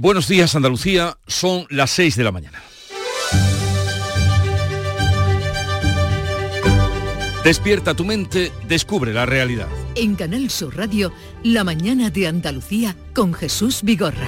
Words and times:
Buenos 0.00 0.28
días 0.28 0.56
Andalucía, 0.56 1.18
son 1.26 1.66
las 1.68 1.90
6 1.90 2.16
de 2.16 2.24
la 2.24 2.32
mañana. 2.32 2.62
Despierta 7.44 7.92
tu 7.92 8.06
mente, 8.06 8.50
descubre 8.66 9.12
la 9.12 9.26
realidad. 9.26 9.68
En 9.96 10.14
Canal 10.14 10.48
Sur 10.48 10.74
Radio, 10.74 11.12
La 11.44 11.64
mañana 11.64 12.08
de 12.08 12.28
Andalucía 12.28 12.96
con 13.12 13.34
Jesús 13.34 13.82
Vigorra. 13.82 14.26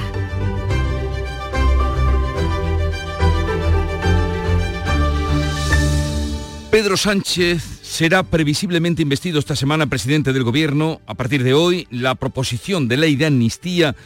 Pedro 6.70 6.98
Sánchez 6.98 7.62
será 7.80 8.25
previsiblemente 8.25 9.00
investido 9.00 9.39
esta 9.39 9.57
semana 9.57 9.86
presidente 9.86 10.34
del 10.34 10.45
Gobierno. 10.45 11.00
A 11.07 11.14
partir 11.14 11.43
de 11.43 11.54
hoy, 11.54 11.86
la 11.91 12.14
proposición 12.14 12.89
de 12.89 12.98
ley 12.98 13.16
de 13.16 13.25
amnistía 13.25 13.96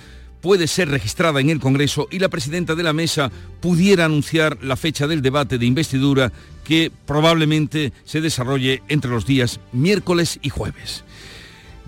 puede 0.41 0.67
ser 0.67 0.89
registrada 0.89 1.41
en 1.41 1.51
el 1.51 1.61
Congreso 1.61 2.09
y 2.11 2.19
la 2.19 2.29
presidenta 2.29 2.75
de 2.75 2.83
la 2.83 2.93
mesa 2.93 3.31
pudiera 3.61 4.05
anunciar 4.05 4.59
la 4.63 4.77
fecha 4.77 5.07
del 5.07 5.23
debate 5.23 5.59
de 5.59 5.67
investidura 5.67 6.33
que 6.65 6.91
probablemente 7.07 7.93
se 8.05 8.21
desarrolle 8.21 8.83
entre 8.89 9.11
los 9.11 9.27
días 9.27 9.61
miércoles 9.73 10.39
y 10.43 10.51
jueves. 10.51 11.05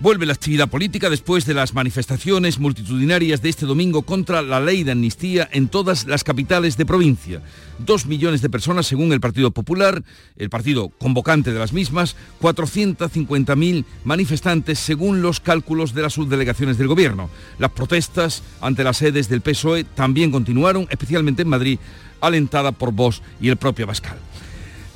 Vuelve 0.01 0.25
la 0.25 0.31
actividad 0.31 0.69
política 0.69 1.09
después 1.09 1.45
de 1.45 1.53
las 1.53 1.73
manifestaciones 1.73 2.57
multitudinarias 2.57 3.41
de 3.41 3.49
este 3.49 3.65
domingo 3.65 4.03
contra 4.03 4.41
la 4.41 4.61
ley 4.61 4.85
de 4.85 4.93
amnistía 4.93 5.49
en 5.51 5.67
todas 5.67 6.07
las 6.07 6.23
capitales 6.23 6.77
de 6.77 6.85
provincia. 6.85 7.41
Dos 7.79 8.05
millones 8.05 8.41
de 8.41 8.49
personas 8.49 8.87
según 8.87 9.11
el 9.11 9.19
Partido 9.19 9.51
Popular, 9.51 10.01
el 10.37 10.49
partido 10.49 10.87
convocante 10.87 11.51
de 11.51 11.59
las 11.59 11.73
mismas, 11.73 12.15
450.000 12.41 13.83
manifestantes 14.05 14.79
según 14.79 15.21
los 15.21 15.41
cálculos 15.41 15.93
de 15.93 16.03
las 16.03 16.13
subdelegaciones 16.13 16.77
del 16.77 16.87
Gobierno. 16.87 17.29
Las 17.57 17.71
protestas 17.71 18.41
ante 18.61 18.85
las 18.85 18.95
sedes 18.95 19.27
del 19.27 19.41
PSOE 19.41 19.83
también 19.83 20.31
continuaron, 20.31 20.87
especialmente 20.89 21.41
en 21.41 21.49
Madrid, 21.49 21.77
alentada 22.21 22.71
por 22.71 22.93
Vox 22.93 23.21
y 23.41 23.49
el 23.49 23.57
propio 23.57 23.85
Bascal. 23.85 24.17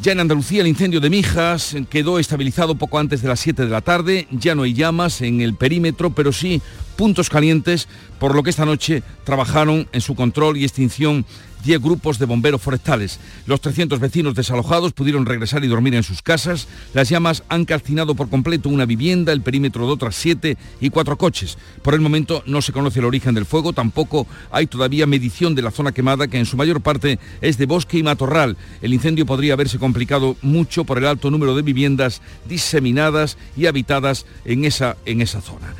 Ya 0.03 0.11
en 0.11 0.19
Andalucía 0.19 0.59
el 0.59 0.67
incendio 0.67 0.99
de 0.99 1.09
Mijas 1.09 1.77
quedó 1.89 2.19
estabilizado 2.19 2.75
poco 2.75 2.99
antes 2.99 3.21
de 3.21 3.29
las 3.29 3.39
7 3.39 3.63
de 3.63 3.69
la 3.69 3.79
tarde. 3.79 4.27
Ya 4.31 4.53
no 4.53 4.63
hay 4.63 4.73
llamas 4.73 5.21
en 5.21 5.39
el 5.39 5.55
perímetro, 5.55 6.09
pero 6.09 6.33
sí 6.33 6.61
puntos 6.95 7.29
calientes, 7.29 7.87
por 8.19 8.35
lo 8.35 8.43
que 8.43 8.49
esta 8.49 8.65
noche 8.65 9.03
trabajaron 9.23 9.87
en 9.91 10.01
su 10.01 10.15
control 10.15 10.57
y 10.57 10.63
extinción 10.63 11.25
10 11.63 11.81
grupos 11.81 12.19
de 12.19 12.25
bomberos 12.25 12.61
forestales. 12.61 13.19
Los 13.45 13.61
300 13.61 13.99
vecinos 13.99 14.35
desalojados 14.35 14.93
pudieron 14.93 15.25
regresar 15.25 15.63
y 15.63 15.67
dormir 15.67 15.95
en 15.95 16.03
sus 16.03 16.21
casas. 16.21 16.67
Las 16.93 17.09
llamas 17.09 17.43
han 17.49 17.65
calcinado 17.65 18.15
por 18.15 18.29
completo 18.29 18.69
una 18.69 18.85
vivienda, 18.85 19.31
el 19.31 19.41
perímetro 19.41 19.85
de 19.85 19.93
otras 19.93 20.15
7 20.15 20.57
y 20.81 20.89
4 20.89 21.17
coches. 21.17 21.57
Por 21.81 21.93
el 21.93 22.01
momento 22.01 22.43
no 22.45 22.61
se 22.61 22.73
conoce 22.73 22.99
el 22.99 23.05
origen 23.05 23.33
del 23.33 23.45
fuego, 23.45 23.73
tampoco 23.73 24.27
hay 24.51 24.67
todavía 24.67 25.07
medición 25.07 25.55
de 25.55 25.61
la 25.61 25.71
zona 25.71 25.91
quemada, 25.91 26.27
que 26.27 26.37
en 26.37 26.45
su 26.45 26.57
mayor 26.57 26.81
parte 26.81 27.19
es 27.41 27.57
de 27.57 27.65
bosque 27.65 27.97
y 27.97 28.03
matorral. 28.03 28.57
El 28.81 28.93
incendio 28.93 29.25
podría 29.25 29.53
haberse 29.53 29.79
complicado 29.79 30.35
mucho 30.41 30.83
por 30.83 30.97
el 30.97 31.07
alto 31.07 31.31
número 31.31 31.55
de 31.55 31.61
viviendas 31.61 32.21
diseminadas 32.47 33.37
y 33.55 33.65
habitadas 33.65 34.25
en 34.45 34.65
esa, 34.65 34.97
en 35.05 35.21
esa 35.21 35.41
zona. 35.41 35.73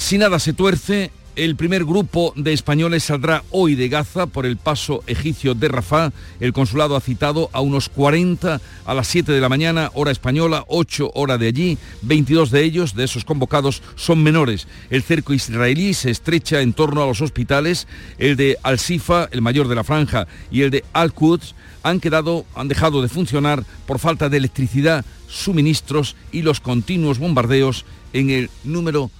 Si 0.00 0.16
nada 0.18 0.38
se 0.40 0.54
tuerce, 0.54 1.12
el 1.36 1.54
primer 1.56 1.84
grupo 1.84 2.32
de 2.34 2.54
españoles 2.54 3.04
saldrá 3.04 3.44
hoy 3.50 3.76
de 3.76 3.88
Gaza 3.88 4.26
por 4.26 4.46
el 4.46 4.56
paso 4.56 5.04
egipcio 5.06 5.54
de 5.54 5.68
Rafah. 5.68 6.10
El 6.40 6.54
consulado 6.54 6.96
ha 6.96 7.00
citado 7.00 7.48
a 7.52 7.60
unos 7.60 7.90
40 7.90 8.60
a 8.86 8.94
las 8.94 9.06
7 9.06 9.30
de 9.30 9.40
la 9.40 9.50
mañana, 9.50 9.90
hora 9.94 10.10
española, 10.10 10.64
8 10.68 11.12
hora 11.14 11.38
de 11.38 11.46
allí. 11.46 11.78
22 12.02 12.50
de 12.50 12.64
ellos, 12.64 12.94
de 12.96 13.04
esos 13.04 13.26
convocados, 13.26 13.82
son 13.94 14.22
menores. 14.22 14.66
El 14.88 15.02
cerco 15.02 15.34
israelí 15.34 15.94
se 15.94 16.10
estrecha 16.10 16.62
en 16.62 16.72
torno 16.72 17.02
a 17.02 17.06
los 17.06 17.20
hospitales. 17.20 17.86
El 18.18 18.36
de 18.36 18.56
Al-Sifa, 18.64 19.28
el 19.30 19.42
mayor 19.42 19.68
de 19.68 19.76
la 19.76 19.84
franja, 19.84 20.26
y 20.50 20.62
el 20.62 20.70
de 20.70 20.82
Al-Quds 20.94 21.54
han, 21.84 22.00
quedado, 22.00 22.46
han 22.56 22.68
dejado 22.68 23.02
de 23.02 23.08
funcionar 23.08 23.64
por 23.86 23.98
falta 24.00 24.30
de 24.30 24.38
electricidad, 24.38 25.04
suministros 25.28 26.16
y 26.32 26.42
los 26.42 26.58
continuos 26.58 27.18
bombardeos 27.18 27.84
en 28.12 28.30
el 28.30 28.50
número 28.64 29.10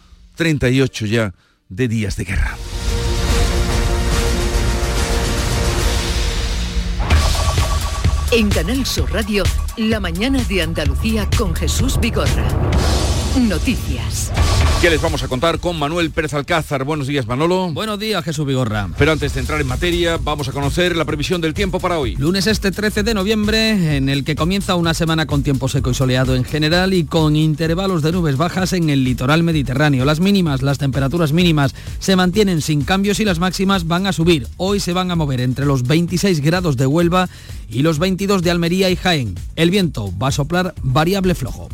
38 0.41 1.05
ya 1.05 1.35
de 1.69 1.87
días 1.87 2.17
de 2.17 2.25
guerra. 2.25 2.57
En 8.33 8.49
Canal 8.49 8.87
Sur 8.87 9.13
Radio, 9.13 9.45
la 9.77 10.01
mañana 10.01 10.43
de 10.45 10.63
Andalucía 10.63 11.29
con 11.37 11.55
Jesús 11.55 12.01
Vigorra. 12.01 12.49
Noticias. 13.39 14.33
¿Qué 14.81 14.89
les 14.89 15.03
vamos 15.03 15.23
a 15.23 15.29
contar 15.29 15.59
con 15.59 15.79
Manuel 15.79 16.11
Pérez 16.11 16.33
Alcázar? 16.33 16.85
Buenos 16.85 17.07
días, 17.07 17.27
Manolo. 17.27 17.71
Buenos 17.71 17.99
días, 17.99 18.25
Jesús 18.25 18.47
Vigorra. 18.47 18.89
Pero 18.97 19.13
antes 19.13 19.35
de 19.35 19.41
entrar 19.41 19.61
en 19.61 19.67
materia, 19.67 20.17
vamos 20.17 20.49
a 20.49 20.53
conocer 20.53 20.97
la 20.97 21.05
previsión 21.05 21.43
del 21.43 21.53
tiempo 21.53 21.81
para 21.81 21.99
hoy. 21.99 22.17
Lunes 22.17 22.47
este 22.47 22.71
13 22.71 23.03
de 23.03 23.13
noviembre, 23.13 23.97
en 23.99 24.09
el 24.09 24.25
que 24.25 24.35
comienza 24.35 24.77
una 24.77 24.95
semana 24.95 25.27
con 25.27 25.43
tiempo 25.43 25.69
seco 25.69 25.91
y 25.91 25.95
soleado 25.95 26.35
en 26.35 26.45
general 26.45 26.95
y 26.95 27.05
con 27.05 27.37
intervalos 27.37 28.01
de 28.01 28.13
nubes 28.13 28.39
bajas 28.39 28.73
en 28.73 28.89
el 28.89 29.05
litoral 29.05 29.43
mediterráneo. 29.43 30.07
Las 30.07 30.21
mínimas, 30.21 30.63
las 30.63 30.79
temperaturas 30.79 31.35
mínimas 31.35 31.75
se 31.99 32.17
mantienen 32.17 32.63
sin 32.63 32.81
cambios 32.81 33.21
y 33.21 33.27
las 33.27 33.39
máximas 33.39 33.87
van 33.87 34.07
a 34.07 34.15
subir. 34.15 34.49
Hoy 34.57 34.81
se 34.81 34.95
van 34.95 35.11
a 35.11 35.15
mover 35.15 35.43
entre 35.43 35.67
los 35.67 35.83
26 35.83 36.41
grados 36.41 36.79
de 36.79 36.87
Huelva 36.87 37.29
y 37.69 37.83
los 37.83 37.99
22 37.99 38.41
de 38.41 38.51
Almería 38.51 38.89
y 38.89 38.97
Jaén. 38.97 39.35
El 39.57 39.71
viento 39.71 40.11
va 40.19 40.29
a 40.29 40.33
soplar 40.33 40.75
variable 40.83 41.35
flojo. 41.35 41.69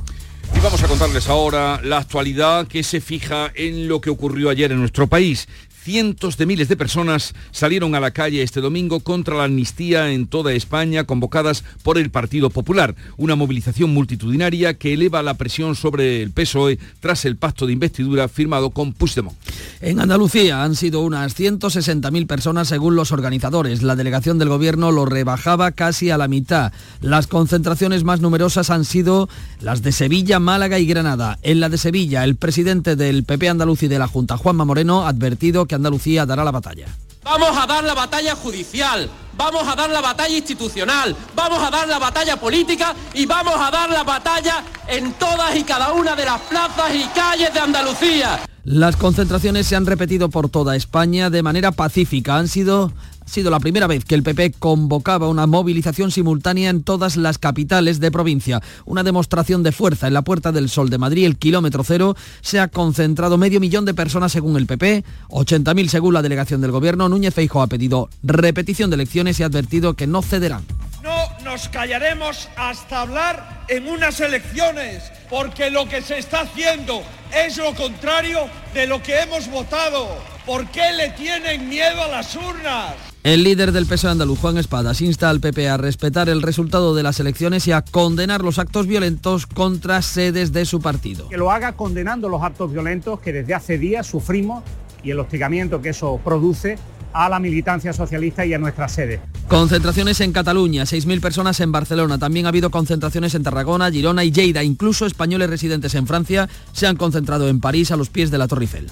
Y 0.55 0.61
vamos 0.61 0.83
a 0.83 0.89
contarles 0.89 1.29
ahora 1.29 1.81
la 1.83 1.99
actualidad 1.99 2.67
que 2.67 2.83
se 2.83 3.01
fija 3.01 3.51
en 3.55 3.89
lo 3.89 4.01
que 4.01 4.11
ocurrió 4.11 4.51
ayer 4.51 4.73
en 4.73 4.81
nuestro 4.81 5.07
país. 5.07 5.49
Cientos 5.87 6.37
de 6.37 6.47
miles 6.47 6.69
de 6.69 6.77
personas 6.77 7.33
salieron 7.53 7.95
a 7.95 8.01
la 8.01 8.11
calle 8.11 8.43
este 8.43 8.61
domingo 8.61 8.99
contra 8.99 9.37
la 9.37 9.45
amnistía 9.45 10.11
en 10.11 10.27
toda 10.27 10.53
España 10.53 11.05
convocadas 11.05 11.63
por 11.85 11.97
el 11.97 12.11
Partido 12.11 12.51
Popular, 12.51 12.97
una 13.17 13.37
movilización 13.37 13.95
multitudinaria 13.95 14.75
que 14.75 14.95
eleva 14.95 15.23
la 15.23 15.35
presión 15.35 15.77
sobre 15.77 16.23
el 16.23 16.33
PSOE 16.33 16.81
tras 16.99 17.25
el 17.25 17.37
pacto 17.37 17.69
de 17.69 17.75
investidura 17.75 18.27
firmado 18.27 18.71
con 18.71 18.95
Puigdemont. 18.95 19.39
En 19.81 20.01
Andalucía 20.01 20.65
han 20.65 20.75
sido 20.75 21.03
unas 21.03 21.39
160.000 21.39 22.27
personas 22.27 22.67
según 22.67 22.97
los 22.97 23.13
organizadores. 23.13 23.85
La 23.85 23.95
delegación 23.95 24.41
del 24.41 24.49
gobierno 24.49 24.91
lo 24.91 25.05
rebajaba 25.05 25.71
casi 25.71 26.11
a 26.11 26.19
la 26.19 26.27
mitad. 26.27 26.73
Las 27.01 27.29
concentraciones 27.29 28.03
más 28.03 28.21
numerosas 28.21 28.71
han 28.71 28.85
sido 28.85 29.29
las 29.61 29.83
de 29.83 29.93
Sevilla, 29.93 30.41
Málaga 30.41 30.81
y 30.81 30.87
Granada. 30.87 31.39
En 31.43 31.61
la 31.61 31.69
de 31.69 31.79
Sevilla, 31.79 32.25
el 32.25 32.35
presidente 32.35 32.97
del 32.97 33.23
PP 33.23 33.51
andaluz 33.51 33.85
y 33.85 33.89
de 33.89 34.01
la 34.01 34.09
Junta, 34.09 34.37
Juanma 34.37 34.65
Moreno, 34.65 35.07
ha 35.07 35.11
advertido 35.11 35.67
que 35.67 35.76
Andalucía 35.77 36.27
dará 36.27 36.45
la 36.45 36.51
batalla. 36.51 36.87
Vamos 37.23 37.57
a 37.57 37.67
dar 37.67 37.83
la 37.83 37.95
batalla 37.95 38.37
judicial, 38.37 39.11
vamos 39.37 39.67
a 39.67 39.75
dar 39.75 39.91
la 39.91 40.01
batalla 40.01 40.37
institucional, 40.37 41.17
vamos 41.35 41.59
a 41.61 41.71
dar 41.71 41.89
la 41.89 41.99
batalla 41.99 42.37
política 42.37 42.95
y 43.15 43.27
vamos 43.27 43.57
a 43.59 43.71
dar 43.71 43.91
la 43.91 44.05
batalla 44.05 44.63
en 44.87 45.13
todas 45.15 45.57
y 45.57 45.65
cada 45.65 45.93
una 45.93 46.15
de 46.15 46.25
las 46.25 46.41
plazas 46.43 46.95
y 46.95 47.05
calles 47.15 47.53
de 47.53 47.61
Andalucía. 47.61 48.41
Las 48.63 48.97
concentraciones 48.97 49.67
se 49.67 49.77
han 49.77 49.87
repetido 49.87 50.29
por 50.29 50.49
toda 50.49 50.75
España 50.77 51.31
de 51.31 51.43
manera 51.43 51.73
pacífica. 51.73 52.37
Han 52.37 52.49
sido 52.49 52.93
ha 53.27 53.31
sido 53.31 53.51
la 53.51 53.61
primera 53.61 53.87
vez 53.87 54.05
que 54.05 54.15
el 54.15 54.23
PP 54.23 54.53
convocaba 54.59 55.29
una 55.29 55.47
movilización 55.47 56.11
simultánea 56.11 56.71
en 56.71 56.83
todas 56.83 57.17
las 57.17 57.39
capitales 57.39 58.01
de 58.01 58.11
provincia. 58.11 58.63
Una 58.85 59.03
demostración 59.03 59.63
de 59.63 59.73
fuerza 59.73 60.07
en 60.07 60.15
la 60.15 60.23
Puerta 60.23 60.53
del 60.53 60.69
Sol 60.69 60.91
de 60.91 60.99
Madrid, 60.99 61.27
el 61.27 61.37
kilómetro 61.37 61.83
cero, 61.85 62.17
se 62.41 62.61
ha 62.61 62.69
concentrado 62.69 63.37
medio 63.37 63.61
millón 63.61 63.85
de 63.85 63.95
personas 63.95 64.33
según 64.33 64.57
el 64.57 64.67
PP, 64.67 65.05
80.000 65.29 65.89
según 65.89 66.15
la 66.15 66.23
delegación 66.23 66.61
del 66.61 66.71
gobierno. 66.71 67.09
Núñez 67.09 67.35
Feijo 67.35 67.63
ha 67.63 67.67
pedido 67.67 68.09
repetición 68.23 68.91
de 68.91 68.95
elecciones 68.95 69.41
y 69.41 69.43
ha 69.43 69.47
advertido 69.47 69.95
que 69.95 70.07
no 70.07 70.23
cederán. 70.23 70.65
No 71.03 71.29
nos 71.45 71.69
callaremos 71.69 72.49
hasta 72.57 73.03
hablar 73.03 73.65
en 73.69 73.89
unas 73.89 74.21
elecciones, 74.21 75.05
porque 75.29 75.71
lo 75.71 75.89
que 75.89 76.03
se 76.03 76.19
está 76.19 76.41
haciendo 76.41 77.03
es 77.33 77.57
lo 77.59 77.75
contrario 77.75 78.49
de 78.75 78.87
lo 78.87 79.03
que 79.03 79.21
hemos 79.21 79.49
votado. 79.49 80.09
¿Por 80.45 80.67
qué 80.71 80.93
le 80.97 81.11
tienen 81.11 81.69
miedo 81.69 82.03
a 82.03 82.09
las 82.09 82.35
urnas? 82.37 83.06
El 83.27 83.43
líder 83.43 83.73
del 83.73 83.87
PSOE 83.87 84.13
andaluz, 84.13 84.39
Juan 84.39 84.57
Espadas, 84.57 85.01
insta 85.01 85.29
al 85.29 85.41
PP 85.41 85.69
a 85.69 85.77
respetar 85.77 86.29
el 86.29 86.43
resultado 86.43 86.95
de 86.95 87.03
las 87.03 87.19
elecciones 87.19 87.67
y 87.67 87.73
a 87.73 87.83
condenar 87.83 88.43
los 88.43 88.61
actos 88.61 88.87
violentos 88.87 89.49
contra 89.49 90.01
sedes 90.01 90.53
de 90.53 90.65
su 90.65 90.81
partido. 90.81 91.29
Que 91.29 91.37
lo 91.37 91.51
haga 91.51 91.73
condenando 91.73 92.29
los 92.29 92.41
actos 92.45 92.71
violentos 92.71 93.19
que 93.19 93.33
desde 93.33 93.53
hace 93.53 93.79
días 93.79 94.07
sufrimos 94.07 94.63
y 95.03 95.11
el 95.11 95.19
hostigamiento 95.19 95.83
que 95.83 95.89
eso 95.89 96.21
produce 96.25 96.79
a 97.13 97.29
la 97.29 97.41
militancia 97.41 97.93
socialista 97.93 98.47
y 98.47 98.55
a 98.55 98.59
nuestra 98.59 98.87
sede. 98.87 99.21
Concentraciones 99.49 100.21
en 100.21 100.31
Cataluña, 100.31 100.85
6.000 100.85 101.21
personas 101.21 101.59
en 101.59 101.73
Barcelona. 101.73 102.19
También 102.19 102.47
ha 102.47 102.51
habido 102.51 102.71
concentraciones 102.71 103.35
en 103.35 103.43
Tarragona, 103.43 103.91
Girona 103.91 104.23
y 104.23 104.31
Lleida. 104.31 104.63
Incluso 104.63 105.05
españoles 105.05 105.51
residentes 105.51 105.97
en 105.97 106.07
Francia 106.07 106.49
se 106.71 106.87
han 106.87 106.95
concentrado 106.95 107.49
en 107.49 107.59
París 107.59 107.91
a 107.91 107.97
los 107.97 108.09
pies 108.09 108.31
de 108.31 108.39
la 108.39 108.47
Torre 108.47 108.67
Eiffel. 108.67 108.87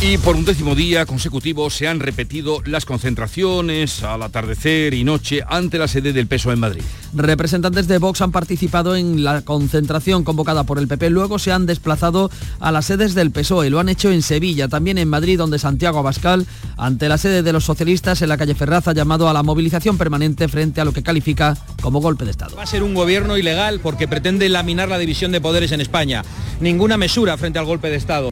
Y 0.00 0.16
por 0.16 0.36
un 0.36 0.44
décimo 0.44 0.76
día 0.76 1.06
consecutivo 1.06 1.70
se 1.70 1.88
han 1.88 1.98
repetido 1.98 2.62
las 2.64 2.84
concentraciones 2.84 4.04
al 4.04 4.22
atardecer 4.22 4.94
y 4.94 5.02
noche 5.02 5.42
ante 5.44 5.76
la 5.76 5.88
sede 5.88 6.12
del 6.12 6.28
peso 6.28 6.52
en 6.52 6.60
Madrid. 6.60 6.82
Representantes 7.14 7.88
de 7.88 7.98
Vox 7.98 8.20
han 8.20 8.30
participado 8.30 8.94
en 8.94 9.24
la 9.24 9.42
concentración 9.42 10.22
convocada 10.22 10.62
por 10.62 10.78
el 10.78 10.86
PP, 10.86 11.10
luego 11.10 11.40
se 11.40 11.50
han 11.50 11.66
desplazado 11.66 12.30
a 12.60 12.70
las 12.70 12.86
sedes 12.86 13.16
del 13.16 13.32
PSOE, 13.32 13.70
lo 13.70 13.80
han 13.80 13.88
hecho 13.88 14.12
en 14.12 14.22
Sevilla, 14.22 14.68
también 14.68 14.98
en 14.98 15.08
Madrid, 15.08 15.36
donde 15.36 15.58
Santiago 15.58 15.98
Abascal, 15.98 16.46
ante 16.76 17.08
la 17.08 17.18
sede 17.18 17.42
de 17.42 17.52
los 17.52 17.64
socialistas 17.64 18.22
en 18.22 18.28
la 18.28 18.38
calle 18.38 18.54
Ferraz, 18.54 18.86
ha 18.86 18.92
llamado 18.92 19.28
a 19.28 19.32
la 19.32 19.42
movilización 19.42 19.98
permanente 19.98 20.46
frente 20.46 20.80
a 20.80 20.84
lo 20.84 20.92
que 20.92 21.02
califica 21.02 21.56
como 21.82 22.00
golpe 22.00 22.24
de 22.24 22.30
Estado. 22.30 22.54
Va 22.54 22.62
a 22.62 22.66
ser 22.66 22.84
un 22.84 22.94
gobierno 22.94 23.36
ilegal 23.36 23.80
porque 23.80 24.06
pretende 24.06 24.48
laminar 24.48 24.88
la 24.88 24.98
división 24.98 25.32
de 25.32 25.40
poderes 25.40 25.72
en 25.72 25.80
España. 25.80 26.22
Ninguna 26.60 26.96
mesura 26.96 27.36
frente 27.36 27.58
al 27.58 27.64
golpe 27.64 27.90
de 27.90 27.96
Estado. 27.96 28.30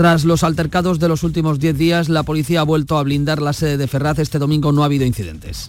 Tras 0.00 0.24
los 0.24 0.44
altercados 0.44 0.98
de 0.98 1.08
los 1.08 1.24
últimos 1.24 1.58
10 1.58 1.76
días, 1.76 2.08
la 2.08 2.22
policía 2.22 2.62
ha 2.62 2.64
vuelto 2.64 2.96
a 2.96 3.02
blindar 3.02 3.42
la 3.42 3.52
sede 3.52 3.76
de 3.76 3.86
Ferraz. 3.86 4.18
Este 4.18 4.38
domingo 4.38 4.72
no 4.72 4.80
ha 4.80 4.86
habido 4.86 5.04
incidentes. 5.04 5.68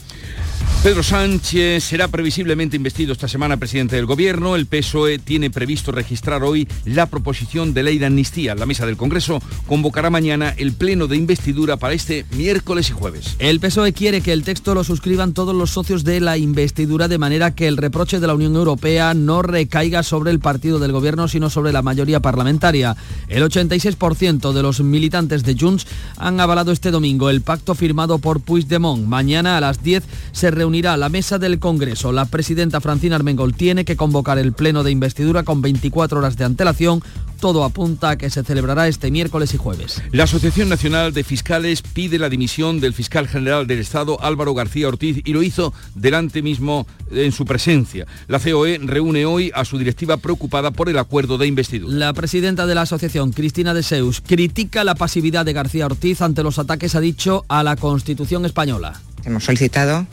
Pedro 0.83 1.03
Sánchez 1.03 1.83
será 1.83 2.07
previsiblemente 2.07 2.75
investido 2.75 3.13
esta 3.13 3.27
semana 3.27 3.57
presidente 3.57 3.95
del 3.95 4.07
Gobierno. 4.07 4.55
El 4.55 4.65
PSOE 4.65 5.19
tiene 5.19 5.51
previsto 5.51 5.91
registrar 5.91 6.43
hoy 6.43 6.67
la 6.85 7.05
proposición 7.05 7.75
de 7.75 7.83
ley 7.83 7.99
de 7.99 8.07
amnistía. 8.07 8.55
La 8.55 8.65
mesa 8.65 8.87
del 8.87 8.97
Congreso 8.97 9.43
convocará 9.67 10.09
mañana 10.09 10.55
el 10.57 10.73
pleno 10.73 11.05
de 11.05 11.17
investidura 11.17 11.77
para 11.77 11.93
este 11.93 12.25
miércoles 12.35 12.89
y 12.89 12.93
jueves. 12.93 13.35
El 13.37 13.59
PSOE 13.59 13.93
quiere 13.93 14.21
que 14.21 14.33
el 14.33 14.43
texto 14.43 14.73
lo 14.73 14.83
suscriban 14.83 15.33
todos 15.33 15.55
los 15.55 15.69
socios 15.69 16.03
de 16.03 16.19
la 16.19 16.37
investidura 16.37 17.07
de 17.07 17.19
manera 17.19 17.53
que 17.53 17.67
el 17.67 17.77
reproche 17.77 18.19
de 18.19 18.27
la 18.27 18.33
Unión 18.33 18.55
Europea 18.55 19.13
no 19.13 19.43
recaiga 19.43 20.01
sobre 20.01 20.31
el 20.31 20.39
partido 20.39 20.79
del 20.79 20.91
Gobierno 20.91 21.27
sino 21.27 21.49
sobre 21.49 21.73
la 21.73 21.83
mayoría 21.83 22.21
parlamentaria. 22.21 22.97
El 23.27 23.43
86% 23.43 24.51
de 24.51 24.61
los 24.63 24.81
militantes 24.81 25.43
de 25.43 25.55
Junts 25.59 25.87
han 26.17 26.39
avalado 26.39 26.71
este 26.71 26.91
domingo 26.91 27.29
el 27.29 27.41
pacto 27.41 27.75
firmado 27.75 28.19
por 28.19 28.41
Puigdemont. 28.41 29.05
Mañana 29.05 29.57
a 29.57 29.61
las 29.61 29.83
10 29.83 30.03
se 30.31 30.50
reúne 30.51 30.71
unirá 30.71 30.95
la 30.95 31.09
mesa 31.09 31.37
del 31.37 31.59
Congreso. 31.59 32.13
La 32.13 32.23
presidenta 32.23 32.79
Francina 32.79 33.17
Armengol 33.17 33.53
tiene 33.53 33.83
que 33.83 33.97
convocar 33.97 34.37
el 34.37 34.53
pleno 34.53 34.83
de 34.83 34.91
investidura 34.91 35.43
con 35.43 35.61
24 35.61 36.19
horas 36.19 36.37
de 36.37 36.45
antelación. 36.45 37.03
Todo 37.41 37.65
apunta 37.65 38.11
a 38.11 38.17
que 38.17 38.29
se 38.29 38.41
celebrará 38.45 38.87
este 38.87 39.11
miércoles 39.11 39.53
y 39.53 39.57
jueves. 39.57 40.01
La 40.13 40.23
Asociación 40.23 40.69
Nacional 40.69 41.11
de 41.11 41.25
Fiscales 41.25 41.81
pide 41.81 42.19
la 42.19 42.29
dimisión 42.29 42.79
del 42.79 42.93
fiscal 42.93 43.27
general 43.27 43.67
del 43.67 43.79
Estado 43.79 44.23
Álvaro 44.23 44.53
García 44.53 44.87
Ortiz 44.87 45.21
y 45.25 45.33
lo 45.33 45.43
hizo 45.43 45.73
delante 45.93 46.41
mismo 46.41 46.87
en 47.11 47.33
su 47.33 47.43
presencia. 47.43 48.07
La 48.29 48.39
COE 48.39 48.79
reúne 48.81 49.25
hoy 49.25 49.51
a 49.53 49.65
su 49.65 49.77
directiva 49.77 50.15
preocupada 50.15 50.71
por 50.71 50.87
el 50.87 50.97
acuerdo 50.97 51.37
de 51.37 51.47
investidura. 51.47 51.93
La 51.93 52.13
presidenta 52.13 52.65
de 52.65 52.75
la 52.75 52.83
asociación, 52.83 53.33
Cristina 53.33 53.73
de 53.73 53.83
Seus, 53.83 54.21
critica 54.21 54.85
la 54.85 54.95
pasividad 54.95 55.43
de 55.43 55.51
García 55.51 55.87
Ortiz 55.87 56.21
ante 56.21 56.43
los 56.43 56.59
ataques, 56.59 56.95
ha 56.95 57.01
dicho, 57.01 57.43
a 57.49 57.61
la 57.61 57.75
Constitución 57.75 58.45
española. 58.45 59.01
Hemos 59.25 59.43
solicitado 59.43 60.07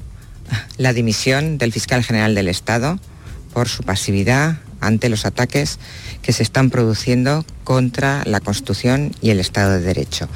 la 0.77 0.93
dimisión 0.93 1.59
del 1.59 1.73
fiscal 1.73 2.05
general 2.05 2.35
del 2.35 2.49
Estado 2.49 2.99
por 3.53 3.69
su 3.69 3.83
pasividad 3.83 4.59
ante 4.81 5.09
los 5.09 5.25
ataques 5.25 5.79
que 6.23 6.33
se 6.33 6.43
están 6.43 6.71
produciendo 6.71 7.45
contra 7.69 8.23
la 8.25 8.41
Constitución 8.41 9.13
y 9.21 9.29
el 9.29 9.41
Estado 9.41 9.73
de 9.73 9.81
Derecho. 9.81 10.27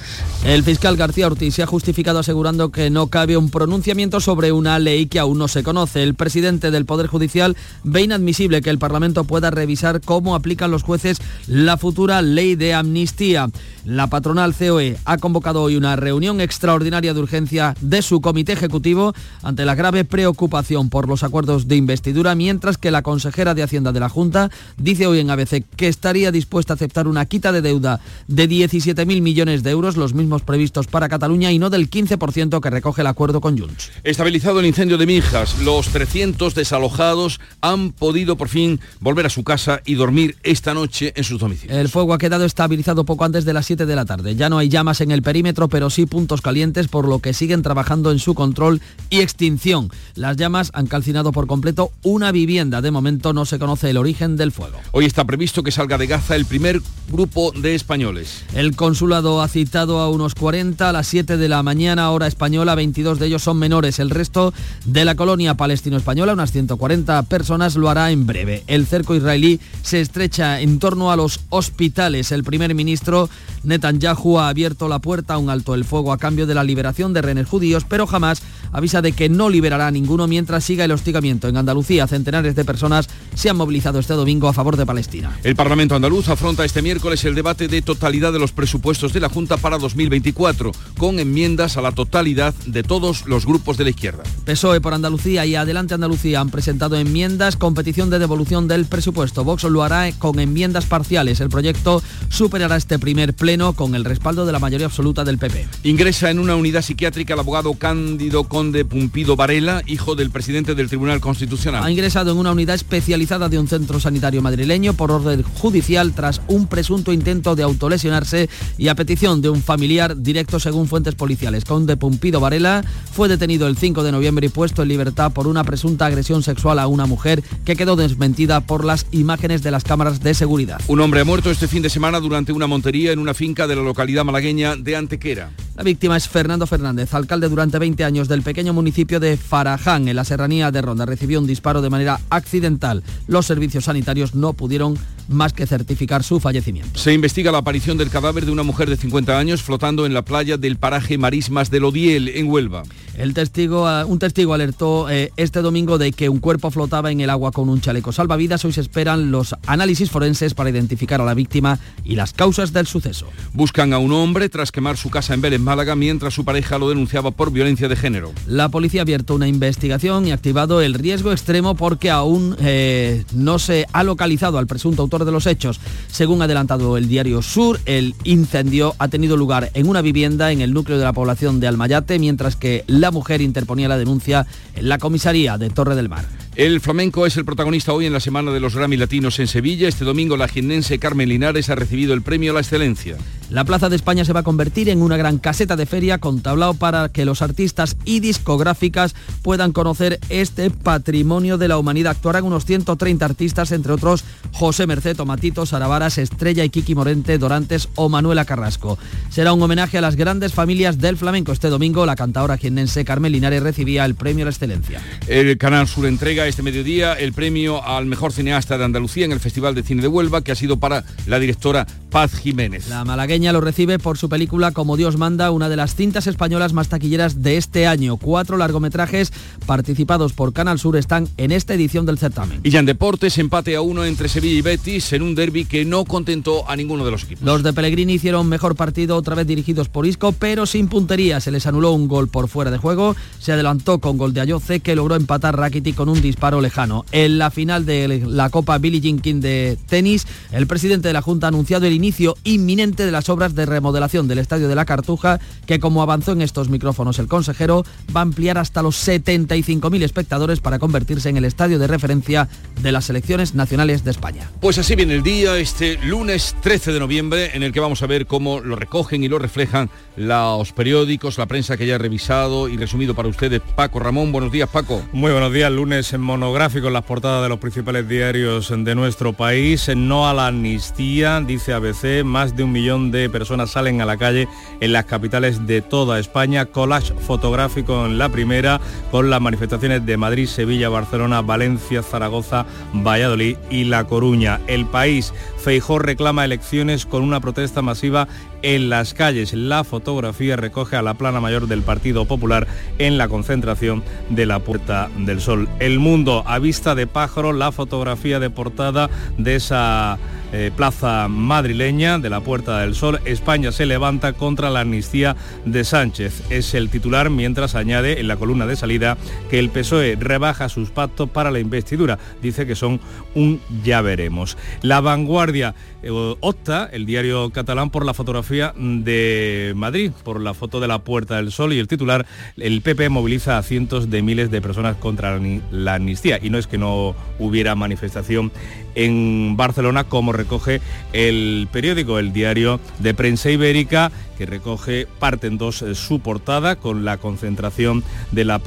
El 0.44 0.62
fiscal 0.64 0.98
García 0.98 1.28
Ortiz 1.28 1.54
se 1.54 1.62
ha 1.62 1.66
justificado 1.66 2.18
asegurando 2.18 2.70
que 2.70 2.90
no 2.90 3.06
cabe 3.06 3.38
un 3.38 3.48
pronunciamiento 3.48 4.20
sobre 4.20 4.52
una 4.52 4.78
ley 4.78 5.06
que 5.06 5.18
aún 5.18 5.38
no 5.38 5.48
se 5.48 5.62
conoce. 5.62 6.02
El 6.02 6.12
presidente 6.12 6.70
del 6.70 6.84
Poder 6.84 7.06
Judicial 7.06 7.56
ve 7.84 8.02
inadmisible 8.02 8.60
que 8.60 8.68
el 8.68 8.78
Parlamento 8.78 9.24
pueda 9.24 9.50
revisar 9.50 10.02
cómo 10.02 10.34
aplican 10.34 10.70
los 10.70 10.82
jueces 10.82 11.22
la 11.46 11.78
futura 11.78 12.20
ley 12.20 12.54
de 12.54 12.74
amnistía. 12.74 13.48
La 13.86 14.08
patronal 14.08 14.54
COE 14.54 14.98
ha 15.04 15.16
convocado 15.16 15.62
hoy 15.62 15.76
una 15.76 15.96
reunión 15.96 16.40
extraordinaria 16.40 17.14
de 17.14 17.20
urgencia 17.20 17.74
de 17.80 18.02
su 18.02 18.20
comité 18.20 18.52
ejecutivo 18.52 19.14
ante 19.42 19.64
la 19.64 19.74
grave 19.74 20.04
preocupación 20.04 20.88
por 20.88 21.08
los 21.08 21.24
acuerdos 21.24 21.66
de 21.66 21.76
investidura, 21.76 22.34
mientras 22.34 22.78
que 22.78 22.90
la 22.90 23.02
consejera 23.02 23.54
de 23.54 23.62
Hacienda 23.62 23.90
de 23.90 24.00
la 24.00 24.08
Junta 24.08 24.50
dice 24.76 25.06
hoy 25.06 25.18
en 25.18 25.30
ABC 25.30 25.64
que 25.76 25.88
estaría 25.88 26.30
dispuesta 26.30 26.74
a 26.74 26.76
aceptar 26.76 27.08
una 27.08 27.21
quita 27.26 27.52
de 27.52 27.62
deuda 27.62 28.00
de 28.28 28.48
17.000 28.48 29.20
millones 29.20 29.62
de 29.62 29.70
euros, 29.70 29.96
los 29.96 30.14
mismos 30.14 30.42
previstos 30.42 30.86
para 30.86 31.08
Cataluña 31.08 31.52
y 31.52 31.58
no 31.58 31.70
del 31.70 31.90
15% 31.90 32.60
que 32.60 32.70
recoge 32.70 33.02
el 33.02 33.06
acuerdo 33.06 33.40
con 33.40 33.58
Junts. 33.58 33.90
Estabilizado 34.04 34.60
el 34.60 34.66
incendio 34.66 34.98
de 34.98 35.06
Mijas, 35.06 35.58
los 35.60 35.88
300 35.88 36.54
desalojados 36.54 37.40
han 37.60 37.92
podido 37.92 38.36
por 38.36 38.48
fin 38.48 38.80
volver 39.00 39.26
a 39.26 39.30
su 39.30 39.44
casa 39.44 39.80
y 39.84 39.94
dormir 39.94 40.36
esta 40.42 40.74
noche 40.74 41.12
en 41.16 41.24
sus 41.24 41.38
domicilios. 41.38 41.78
El 41.78 41.88
fuego 41.88 42.14
ha 42.14 42.18
quedado 42.18 42.44
estabilizado 42.44 43.04
poco 43.04 43.24
antes 43.24 43.44
de 43.44 43.52
las 43.52 43.66
7 43.66 43.86
de 43.86 43.96
la 43.96 44.04
tarde. 44.04 44.36
Ya 44.36 44.48
no 44.48 44.58
hay 44.58 44.68
llamas 44.68 45.00
en 45.00 45.10
el 45.10 45.22
perímetro, 45.22 45.68
pero 45.68 45.90
sí 45.90 46.06
puntos 46.06 46.40
calientes, 46.40 46.88
por 46.88 47.08
lo 47.08 47.18
que 47.20 47.32
siguen 47.32 47.62
trabajando 47.62 48.10
en 48.10 48.18
su 48.18 48.34
control 48.34 48.80
y 49.10 49.20
extinción. 49.20 49.90
Las 50.14 50.36
llamas 50.36 50.70
han 50.74 50.86
calcinado 50.86 51.32
por 51.32 51.46
completo 51.46 51.92
una 52.02 52.32
vivienda. 52.32 52.80
De 52.80 52.90
momento 52.90 53.32
no 53.32 53.44
se 53.44 53.58
conoce 53.58 53.90
el 53.90 53.96
origen 53.96 54.36
del 54.36 54.52
fuego. 54.52 54.78
Hoy 54.92 55.06
está 55.06 55.24
previsto 55.24 55.62
que 55.62 55.70
salga 55.70 55.98
de 55.98 56.06
Gaza 56.06 56.36
el 56.36 56.46
primer 56.46 56.80
grupo 57.12 57.52
de 57.52 57.74
españoles. 57.74 58.42
El 58.54 58.74
consulado 58.74 59.42
ha 59.42 59.48
citado 59.48 60.00
a 60.00 60.08
unos 60.08 60.34
40 60.34 60.88
a 60.88 60.92
las 60.92 61.06
7 61.06 61.36
de 61.36 61.48
la 61.48 61.62
mañana, 61.62 62.10
hora 62.10 62.26
española, 62.26 62.74
22 62.74 63.18
de 63.18 63.26
ellos 63.26 63.42
son 63.42 63.58
menores. 63.58 63.98
El 63.98 64.10
resto 64.10 64.54
de 64.86 65.04
la 65.04 65.14
colonia 65.14 65.54
palestino-española, 65.54 66.32
unas 66.32 66.52
140 66.52 67.22
personas, 67.24 67.76
lo 67.76 67.90
hará 67.90 68.10
en 68.10 68.26
breve. 68.26 68.64
El 68.66 68.86
cerco 68.86 69.14
israelí 69.14 69.60
se 69.82 70.00
estrecha 70.00 70.60
en 70.60 70.78
torno 70.78 71.12
a 71.12 71.16
los 71.16 71.40
hospitales. 71.50 72.32
El 72.32 72.44
primer 72.44 72.74
ministro 72.74 73.28
Netanyahu 73.62 74.38
ha 74.38 74.48
abierto 74.48 74.88
la 74.88 74.98
puerta 74.98 75.34
a 75.34 75.38
un 75.38 75.50
alto 75.50 75.74
el 75.74 75.84
fuego 75.84 76.12
a 76.12 76.18
cambio 76.18 76.46
de 76.46 76.54
la 76.54 76.64
liberación 76.64 77.12
de 77.12 77.22
rehenes 77.22 77.46
judíos, 77.46 77.84
pero 77.86 78.06
jamás 78.06 78.42
avisa 78.72 79.02
de 79.02 79.12
que 79.12 79.28
no 79.28 79.50
liberará 79.50 79.86
a 79.86 79.90
ninguno 79.90 80.26
mientras 80.26 80.64
siga 80.64 80.86
el 80.86 80.92
hostigamiento. 80.92 81.46
En 81.46 81.58
Andalucía, 81.58 82.06
centenares 82.06 82.56
de 82.56 82.64
personas 82.64 83.08
se 83.34 83.50
han 83.50 83.56
movilizado 83.56 83.98
este 83.98 84.14
domingo 84.14 84.48
a 84.48 84.54
favor 84.54 84.76
de 84.76 84.86
Palestina. 84.86 85.38
El 85.44 85.54
Parlamento 85.54 85.94
andaluz 85.94 86.28
afronta 86.28 86.64
este 86.64 86.80
miércoles 86.80 86.91
el 86.92 87.34
debate 87.34 87.68
de 87.68 87.80
totalidad 87.80 88.32
de 88.34 88.38
los 88.38 88.52
presupuestos 88.52 89.14
de 89.14 89.20
la 89.20 89.30
Junta 89.30 89.56
para 89.56 89.78
2024, 89.78 90.72
con 90.98 91.18
enmiendas 91.18 91.76
a 91.76 91.80
la 91.80 91.92
totalidad 91.92 92.54
de 92.66 92.82
todos 92.82 93.26
los 93.26 93.46
grupos 93.46 93.78
de 93.78 93.84
la 93.84 93.90
izquierda. 93.90 94.24
PSOE 94.44 94.80
por 94.82 94.92
Andalucía 94.92 95.46
y 95.46 95.54
Adelante 95.54 95.94
Andalucía 95.94 96.40
han 96.40 96.50
presentado 96.50 96.96
enmiendas 96.96 97.56
con 97.56 97.74
petición 97.74 98.10
de 98.10 98.18
devolución 98.18 98.68
del 98.68 98.84
presupuesto. 98.84 99.42
Vox 99.42 99.64
lo 99.64 99.82
hará 99.82 100.12
con 100.18 100.38
enmiendas 100.38 100.84
parciales. 100.84 101.40
El 101.40 101.48
proyecto 101.48 102.02
superará 102.28 102.76
este 102.76 102.98
primer 102.98 103.34
pleno 103.34 103.72
con 103.72 103.94
el 103.94 104.04
respaldo 104.04 104.44
de 104.44 104.52
la 104.52 104.58
mayoría 104.58 104.86
absoluta 104.86 105.24
del 105.24 105.38
PP. 105.38 105.66
Ingresa 105.84 106.30
en 106.30 106.38
una 106.38 106.56
unidad 106.56 106.82
psiquiátrica 106.82 107.34
el 107.34 107.40
abogado 107.40 107.72
Cándido 107.74 108.44
Conde 108.44 108.84
Pumpido 108.84 109.34
Varela, 109.34 109.82
hijo 109.86 110.14
del 110.14 110.30
presidente 110.30 110.74
del 110.74 110.88
Tribunal 110.88 111.20
Constitucional. 111.20 111.84
Ha 111.84 111.90
ingresado 111.90 112.32
en 112.32 112.38
una 112.38 112.52
unidad 112.52 112.74
especializada 112.74 113.48
de 113.48 113.58
un 113.58 113.68
centro 113.68 113.98
sanitario 113.98 114.42
madrileño 114.42 114.92
por 114.92 115.10
orden 115.10 115.42
judicial 115.42 116.12
tras 116.12 116.42
un 116.48 116.66
presunto 116.82 117.12
intento 117.12 117.54
de 117.54 117.62
autolesionarse 117.62 118.50
y 118.76 118.88
a 118.88 118.96
petición 118.96 119.40
de 119.40 119.48
un 119.48 119.62
familiar 119.62 120.20
directo 120.20 120.58
según 120.58 120.88
fuentes 120.88 121.14
policiales. 121.14 121.64
Conde 121.64 121.96
Pumpido 121.96 122.40
Varela 122.40 122.82
fue 123.12 123.28
detenido 123.28 123.68
el 123.68 123.76
5 123.76 124.02
de 124.02 124.10
noviembre 124.10 124.48
y 124.48 124.48
puesto 124.48 124.82
en 124.82 124.88
libertad 124.88 125.30
por 125.30 125.46
una 125.46 125.62
presunta 125.62 126.06
agresión 126.06 126.42
sexual 126.42 126.80
a 126.80 126.88
una 126.88 127.06
mujer 127.06 127.44
que 127.64 127.76
quedó 127.76 127.94
desmentida 127.94 128.62
por 128.62 128.84
las 128.84 129.06
imágenes 129.12 129.62
de 129.62 129.70
las 129.70 129.84
cámaras 129.84 130.24
de 130.24 130.34
seguridad. 130.34 130.80
Un 130.88 130.98
hombre 130.98 131.20
ha 131.20 131.24
muerto 131.24 131.52
este 131.52 131.68
fin 131.68 131.84
de 131.84 131.88
semana 131.88 132.18
durante 132.18 132.50
una 132.50 132.66
montería 132.66 133.12
en 133.12 133.20
una 133.20 133.32
finca 133.32 133.68
de 133.68 133.76
la 133.76 133.82
localidad 133.82 134.24
malagueña 134.24 134.74
de 134.74 134.96
Antequera. 134.96 135.52
La 135.76 135.84
víctima 135.84 136.16
es 136.16 136.28
Fernando 136.28 136.66
Fernández, 136.66 137.14
alcalde 137.14 137.48
durante 137.48 137.78
20 137.78 138.02
años 138.02 138.26
del 138.26 138.42
pequeño 138.42 138.72
municipio 138.72 139.20
de 139.20 139.36
Faraján, 139.36 140.08
en 140.08 140.16
la 140.16 140.24
serranía 140.24 140.72
de 140.72 140.82
Ronda. 140.82 141.06
Recibió 141.06 141.38
un 141.38 141.46
disparo 141.46 141.80
de 141.80 141.90
manera 141.90 142.18
accidental. 142.28 143.04
Los 143.28 143.46
servicios 143.46 143.84
sanitarios 143.84 144.34
no 144.34 144.52
pudieron 144.52 144.98
más 145.28 145.52
que 145.52 145.66
certificar 145.66 146.22
su 146.22 146.40
fallecimiento. 146.40 146.98
Se 146.98 147.12
investiga 147.12 147.52
la 147.52 147.58
aparición 147.58 147.98
del 147.98 148.10
cadáver 148.10 148.46
de 148.46 148.52
una 148.52 148.62
mujer 148.62 148.88
de 148.88 148.96
50 148.96 149.38
años 149.38 149.62
flotando 149.62 150.06
en 150.06 150.14
la 150.14 150.22
playa 150.22 150.56
del 150.56 150.76
paraje 150.76 151.18
Marismas 151.18 151.70
del 151.70 151.84
Odiel, 151.84 152.28
en 152.28 152.50
Huelva. 152.50 152.82
El 153.16 153.34
testigo, 153.34 153.86
un 154.06 154.18
testigo 154.18 154.54
alertó 154.54 155.10
eh, 155.10 155.32
este 155.36 155.60
domingo 155.60 155.98
de 155.98 156.12
que 156.12 156.30
un 156.30 156.38
cuerpo 156.38 156.70
flotaba 156.70 157.10
en 157.10 157.20
el 157.20 157.28
agua 157.28 157.52
con 157.52 157.68
un 157.68 157.80
chaleco 157.80 158.10
salvavidas. 158.10 158.64
Hoy 158.64 158.72
se 158.72 158.80
esperan 158.80 159.30
los 159.30 159.54
análisis 159.66 160.10
forenses 160.10 160.54
para 160.54 160.70
identificar 160.70 161.20
a 161.20 161.24
la 161.24 161.34
víctima 161.34 161.78
y 162.04 162.16
las 162.16 162.32
causas 162.32 162.72
del 162.72 162.86
suceso. 162.86 163.26
Buscan 163.52 163.92
a 163.92 163.98
un 163.98 164.12
hombre 164.12 164.48
tras 164.48 164.72
quemar 164.72 164.96
su 164.96 165.10
casa 165.10 165.34
en 165.34 165.42
Vélez, 165.42 165.60
Málaga, 165.60 165.94
mientras 165.94 166.32
su 166.32 166.46
pareja 166.46 166.78
lo 166.78 166.88
denunciaba 166.88 167.32
por 167.32 167.52
violencia 167.52 167.86
de 167.86 167.96
género. 167.96 168.32
La 168.46 168.70
policía 168.70 169.02
ha 169.02 169.02
abierto 169.02 169.34
una 169.34 169.46
investigación 169.46 170.26
y 170.26 170.32
activado 170.32 170.80
el 170.80 170.94
riesgo 170.94 171.32
extremo 171.32 171.74
porque 171.74 172.10
aún 172.10 172.56
eh, 172.60 173.24
no 173.34 173.58
se 173.58 173.86
ha 173.92 174.04
localizado 174.04 174.56
al 174.56 174.66
presunto 174.66 175.02
autor 175.02 175.11
de 175.20 175.32
los 175.32 175.46
hechos. 175.46 175.80
Según 176.10 176.40
ha 176.40 176.46
adelantado 176.46 176.96
el 176.96 177.08
diario 177.08 177.42
Sur, 177.42 177.78
el 177.84 178.14
incendio 178.24 178.94
ha 178.98 179.08
tenido 179.08 179.36
lugar 179.36 179.70
en 179.74 179.88
una 179.88 180.00
vivienda 180.00 180.50
en 180.50 180.60
el 180.62 180.72
núcleo 180.72 180.98
de 180.98 181.04
la 181.04 181.12
población 181.12 181.60
de 181.60 181.68
Almayate, 181.68 182.18
mientras 182.18 182.56
que 182.56 182.84
la 182.86 183.10
mujer 183.10 183.42
interponía 183.42 183.88
la 183.88 183.98
denuncia 183.98 184.46
en 184.74 184.88
la 184.88 184.98
comisaría 184.98 185.58
de 185.58 185.70
Torre 185.70 185.94
del 185.94 186.08
Mar. 186.08 186.24
El 186.54 186.82
flamenco 186.82 187.24
es 187.24 187.38
el 187.38 187.46
protagonista 187.46 187.94
hoy 187.94 188.04
en 188.04 188.12
la 188.12 188.20
Semana 188.20 188.50
de 188.52 188.60
los 188.60 188.76
Grammy 188.76 188.98
Latinos 188.98 189.38
en 189.38 189.46
Sevilla. 189.46 189.88
Este 189.88 190.04
domingo 190.04 190.36
la 190.36 190.48
jiennense 190.48 190.98
Carmen 190.98 191.30
Linares 191.30 191.70
ha 191.70 191.74
recibido 191.74 192.12
el 192.12 192.20
premio 192.20 192.50
a 192.50 192.54
la 192.54 192.60
excelencia. 192.60 193.16
La 193.48 193.64
Plaza 193.64 193.90
de 193.90 193.96
España 193.96 194.24
se 194.24 194.32
va 194.32 194.40
a 194.40 194.44
convertir 194.44 194.88
en 194.88 195.02
una 195.02 195.18
gran 195.18 195.38
caseta 195.38 195.76
de 195.76 195.84
feria 195.84 196.18
con 196.18 196.40
tablao 196.40 196.72
para 196.72 197.10
que 197.10 197.26
los 197.26 197.42
artistas 197.42 197.96
y 198.06 198.20
discográficas 198.20 199.14
puedan 199.42 199.72
conocer 199.72 200.20
este 200.30 200.70
patrimonio 200.70 201.58
de 201.58 201.68
la 201.68 201.76
humanidad. 201.76 202.12
Actuarán 202.12 202.44
unos 202.44 202.64
130 202.64 203.24
artistas, 203.24 203.72
entre 203.72 203.92
otros 203.92 204.24
José 204.52 204.86
Merced, 204.86 205.16
Tomatito, 205.16 205.66
Saravaras, 205.66 206.16
Estrella 206.16 206.64
y 206.64 206.70
Kiki 206.70 206.94
Morente, 206.94 207.36
Dorantes 207.36 207.88
o 207.94 208.08
Manuela 208.08 208.46
Carrasco. 208.46 208.98
Será 209.30 209.52
un 209.52 209.62
homenaje 209.62 209.98
a 209.98 210.02
las 210.02 210.16
grandes 210.16 210.52
familias 210.52 210.98
del 210.98 211.18
flamenco. 211.18 211.52
Este 211.52 211.68
domingo 211.68 212.06
la 212.06 212.16
cantadora 212.16 212.56
jiennense 212.56 213.04
Carmen 213.04 213.32
Linares 213.32 213.62
recibía 213.62 214.04
el 214.06 214.14
premio 214.14 214.44
a 214.44 214.46
la 214.46 214.50
excelencia. 214.50 215.02
El 215.26 215.58
Canal 215.58 215.88
Sur 215.88 216.06
entrega 216.06 216.41
este 216.46 216.62
mediodía 216.62 217.12
el 217.14 217.32
premio 217.32 217.84
al 217.84 218.06
mejor 218.06 218.32
cineasta 218.32 218.78
de 218.78 218.84
Andalucía 218.84 219.24
en 219.24 219.32
el 219.32 219.40
Festival 219.40 219.74
de 219.74 219.82
Cine 219.82 220.02
de 220.02 220.08
Huelva, 220.08 220.42
que 220.42 220.52
ha 220.52 220.56
sido 220.56 220.78
para 220.78 221.04
la 221.26 221.38
directora 221.38 221.86
Paz 222.12 222.34
Jiménez. 222.34 222.90
La 222.90 223.06
malagueña 223.06 223.54
lo 223.54 223.62
recibe 223.62 223.98
por 223.98 224.18
su 224.18 224.28
película 224.28 224.72
Como 224.72 224.98
Dios 224.98 225.16
manda, 225.16 225.50
una 225.50 225.70
de 225.70 225.76
las 225.76 225.94
cintas 225.94 226.26
españolas 226.26 226.74
más 226.74 226.88
taquilleras 226.88 227.42
de 227.42 227.56
este 227.56 227.86
año. 227.86 228.18
Cuatro 228.18 228.58
largometrajes 228.58 229.32
participados 229.64 230.34
por 230.34 230.52
Canal 230.52 230.78
Sur 230.78 230.98
están 230.98 231.26
en 231.38 231.52
esta 231.52 231.72
edición 231.72 232.04
del 232.04 232.18
certamen. 232.18 232.60
Y 232.64 232.70
ya 232.70 232.80
en 232.80 232.86
deportes, 232.86 233.38
empate 233.38 233.76
a 233.76 233.80
uno 233.80 234.04
entre 234.04 234.28
Sevilla 234.28 234.58
y 234.58 234.60
Betis 234.60 235.14
en 235.14 235.22
un 235.22 235.34
derby 235.34 235.64
que 235.64 235.86
no 235.86 236.04
contentó 236.04 236.68
a 236.68 236.76
ninguno 236.76 237.06
de 237.06 237.12
los 237.12 237.24
equipos. 237.24 237.44
Los 237.44 237.62
de 237.62 237.72
Pellegrini 237.72 238.12
hicieron 238.12 238.46
mejor 238.46 238.76
partido, 238.76 239.16
otra 239.16 239.34
vez 239.34 239.46
dirigidos 239.46 239.88
por 239.88 240.04
Isco, 240.04 240.32
pero 240.32 240.66
sin 240.66 240.88
puntería. 240.88 241.40
Se 241.40 241.50
les 241.50 241.66
anuló 241.66 241.92
un 241.92 242.08
gol 242.08 242.28
por 242.28 242.48
fuera 242.48 242.70
de 242.70 242.76
juego. 242.76 243.16
Se 243.38 243.52
adelantó 243.52 244.00
con 244.00 244.18
gol 244.18 244.34
de 244.34 244.42
Ayoce, 244.42 244.80
que 244.80 244.94
logró 244.94 245.16
empatar 245.16 245.56
Rakiti 245.56 245.94
con 245.94 246.10
un 246.10 246.20
disparo 246.20 246.60
lejano. 246.60 247.06
En 247.10 247.38
la 247.38 247.50
final 247.50 247.86
de 247.86 248.22
la 248.26 248.50
Copa 248.50 248.76
Billie 248.76 249.00
Jean 249.00 249.18
King 249.18 249.40
de 249.40 249.78
tenis, 249.88 250.26
el 250.50 250.66
presidente 250.66 251.08
de 251.08 251.14
la 251.14 251.22
Junta 251.22 251.46
ha 251.46 251.48
anunciado 251.48 251.86
el 251.86 252.01
inicio 252.02 252.36
inminente 252.42 253.06
de 253.06 253.12
las 253.12 253.28
obras 253.28 253.54
de 253.54 253.64
remodelación 253.64 254.26
del 254.26 254.38
Estadio 254.38 254.66
de 254.66 254.74
la 254.74 254.84
Cartuja, 254.84 255.38
que 255.66 255.78
como 255.78 256.02
avanzó 256.02 256.32
en 256.32 256.42
estos 256.42 256.68
micrófonos 256.68 257.20
el 257.20 257.28
consejero, 257.28 257.84
va 258.14 258.20
a 258.20 258.22
ampliar 258.22 258.58
hasta 258.58 258.82
los 258.82 258.96
75.000 259.06 260.02
espectadores 260.02 260.58
para 260.58 260.80
convertirse 260.80 261.28
en 261.28 261.36
el 261.36 261.44
estadio 261.44 261.78
de 261.78 261.86
referencia 261.86 262.48
de 262.80 262.90
las 262.90 263.04
selecciones 263.04 263.54
nacionales 263.54 264.02
de 264.02 264.10
España. 264.10 264.50
Pues 264.60 264.78
así 264.78 264.96
viene 264.96 265.14
el 265.14 265.22
día, 265.22 265.56
este 265.58 265.96
lunes 266.04 266.56
13 266.60 266.92
de 266.92 266.98
noviembre, 266.98 267.50
en 267.54 267.62
el 267.62 267.72
que 267.72 267.78
vamos 267.78 268.02
a 268.02 268.08
ver 268.08 268.26
cómo 268.26 268.58
lo 268.58 268.74
recogen 268.74 269.22
y 269.22 269.28
lo 269.28 269.38
reflejan 269.38 269.88
los 270.16 270.72
periódicos, 270.72 271.38
la 271.38 271.46
prensa 271.46 271.76
que 271.76 271.86
ya 271.86 271.94
ha 271.94 271.98
revisado 271.98 272.68
y 272.68 272.76
resumido 272.76 273.14
para 273.14 273.28
ustedes. 273.28 273.60
Paco 273.76 274.00
Ramón, 274.00 274.32
buenos 274.32 274.50
días 274.50 274.68
Paco. 274.68 275.02
Muy 275.12 275.30
buenos 275.30 275.52
días, 275.52 275.70
lunes 275.70 276.12
en 276.12 276.20
monográfico 276.20 276.88
en 276.88 276.94
las 276.94 277.04
portadas 277.04 277.42
de 277.44 277.48
los 277.48 277.60
principales 277.60 278.08
diarios 278.08 278.72
de 278.76 278.94
nuestro 278.96 279.32
país. 279.32 279.88
No 279.94 280.28
a 280.28 280.34
la 280.34 280.48
amnistía, 280.48 281.40
dice 281.40 281.72
ABC, 281.72 281.91
más 282.24 282.56
de 282.56 282.64
un 282.64 282.72
millón 282.72 283.10
de 283.10 283.28
personas 283.28 283.70
salen 283.70 284.00
a 284.00 284.06
la 284.06 284.16
calle 284.16 284.48
en 284.80 284.92
las 284.92 285.04
capitales 285.04 285.66
de 285.66 285.82
toda 285.82 286.18
España. 286.18 286.66
Collage 286.66 287.14
fotográfico 287.14 288.06
en 288.06 288.18
la 288.18 288.28
primera, 288.28 288.80
con 289.10 289.30
las 289.30 289.40
manifestaciones 289.40 290.04
de 290.06 290.16
Madrid, 290.16 290.46
Sevilla, 290.46 290.88
Barcelona, 290.88 291.42
Valencia, 291.42 292.02
Zaragoza, 292.02 292.66
Valladolid 292.92 293.56
y 293.70 293.84
La 293.84 294.04
Coruña. 294.04 294.60
El 294.66 294.86
país, 294.86 295.32
Feijó 295.58 295.98
reclama 295.98 296.44
elecciones 296.44 297.06
con 297.06 297.22
una 297.22 297.40
protesta 297.40 297.82
masiva 297.82 298.26
en 298.62 298.88
las 298.88 299.14
calles. 299.14 299.52
La 299.52 299.84
fotografía 299.84 300.56
recoge 300.56 300.96
a 300.96 301.02
la 301.02 301.14
plana 301.14 301.40
mayor 301.40 301.66
del 301.66 301.82
Partido 301.82 302.24
Popular 302.24 302.66
en 302.98 303.18
la 303.18 303.28
concentración 303.28 304.02
de 304.30 304.46
la 304.46 304.60
Puerta 304.60 305.10
del 305.18 305.40
Sol. 305.40 305.68
El 305.80 305.98
mundo 305.98 306.44
a 306.46 306.58
vista 306.58 306.94
de 306.94 307.06
pájaro, 307.06 307.52
la 307.52 307.72
fotografía 307.72 308.40
de 308.40 308.50
portada 308.50 309.10
de 309.38 309.56
esa 309.56 310.18
eh, 310.54 310.70
plaza 310.76 311.28
madrileña 311.28 312.18
de 312.18 312.28
la 312.28 312.40
Puerta 312.40 312.80
del 312.80 312.94
Sol. 312.94 313.20
España 313.24 313.72
se 313.72 313.86
levanta 313.86 314.34
contra 314.34 314.68
la 314.68 314.80
amnistía 314.80 315.34
de 315.64 315.82
Sánchez. 315.82 316.42
Es 316.50 316.74
el 316.74 316.90
titular 316.90 317.30
mientras 317.30 317.74
añade 317.74 318.20
en 318.20 318.28
la 318.28 318.36
columna 318.36 318.66
de 318.66 318.76
salida 318.76 319.16
que 319.50 319.58
el 319.58 319.70
PSOE 319.70 320.16
rebaja 320.20 320.68
sus 320.68 320.90
pactos 320.90 321.30
para 321.30 321.50
la 321.50 321.58
investidura. 321.58 322.18
Dice 322.42 322.66
que 322.66 322.74
son 322.74 323.00
un 323.34 323.60
ya 323.84 324.02
veremos. 324.02 324.56
La 324.82 325.00
vanguardia 325.00 325.74
eh, 326.02 326.10
opta, 326.40 326.88
el 326.92 327.06
diario 327.06 327.50
catalán, 327.50 327.90
por 327.90 328.04
la 328.04 328.14
fotografía 328.14 328.74
de 328.76 329.72
Madrid, 329.76 330.10
por 330.24 330.40
la 330.40 330.54
foto 330.54 330.80
de 330.80 330.88
la 330.88 330.98
Puerta 330.98 331.36
del 331.36 331.52
Sol 331.52 331.72
y 331.72 331.78
el 331.78 331.88
titular, 331.88 332.26
el 332.56 332.82
PP 332.82 333.08
moviliza 333.08 333.58
a 333.58 333.62
cientos 333.62 334.10
de 334.10 334.22
miles 334.22 334.50
de 334.50 334.60
personas 334.60 334.96
contra 334.96 335.38
la 335.70 335.94
amnistía. 335.94 336.38
Y 336.42 336.50
no 336.50 336.58
es 336.58 336.66
que 336.66 336.78
no 336.78 337.14
hubiera 337.38 337.74
manifestación 337.74 338.50
en 338.94 339.56
Barcelona, 339.56 340.04
como 340.04 340.32
recoge 340.32 340.80
el 341.12 341.68
periódico, 341.72 342.18
el 342.18 342.32
diario 342.32 342.80
de 342.98 343.14
prensa 343.14 343.50
ibérica, 343.50 344.10
que 344.36 344.46
recoge 344.46 345.06
parte 345.18 345.46
en 345.46 345.58
dos 345.58 345.82
eh, 345.82 345.94
su 345.94 346.20
portada 346.20 346.76
con 346.76 347.04
la 347.04 347.18
concentración 347.18 348.02
de 348.32 348.44
la, 348.44 348.60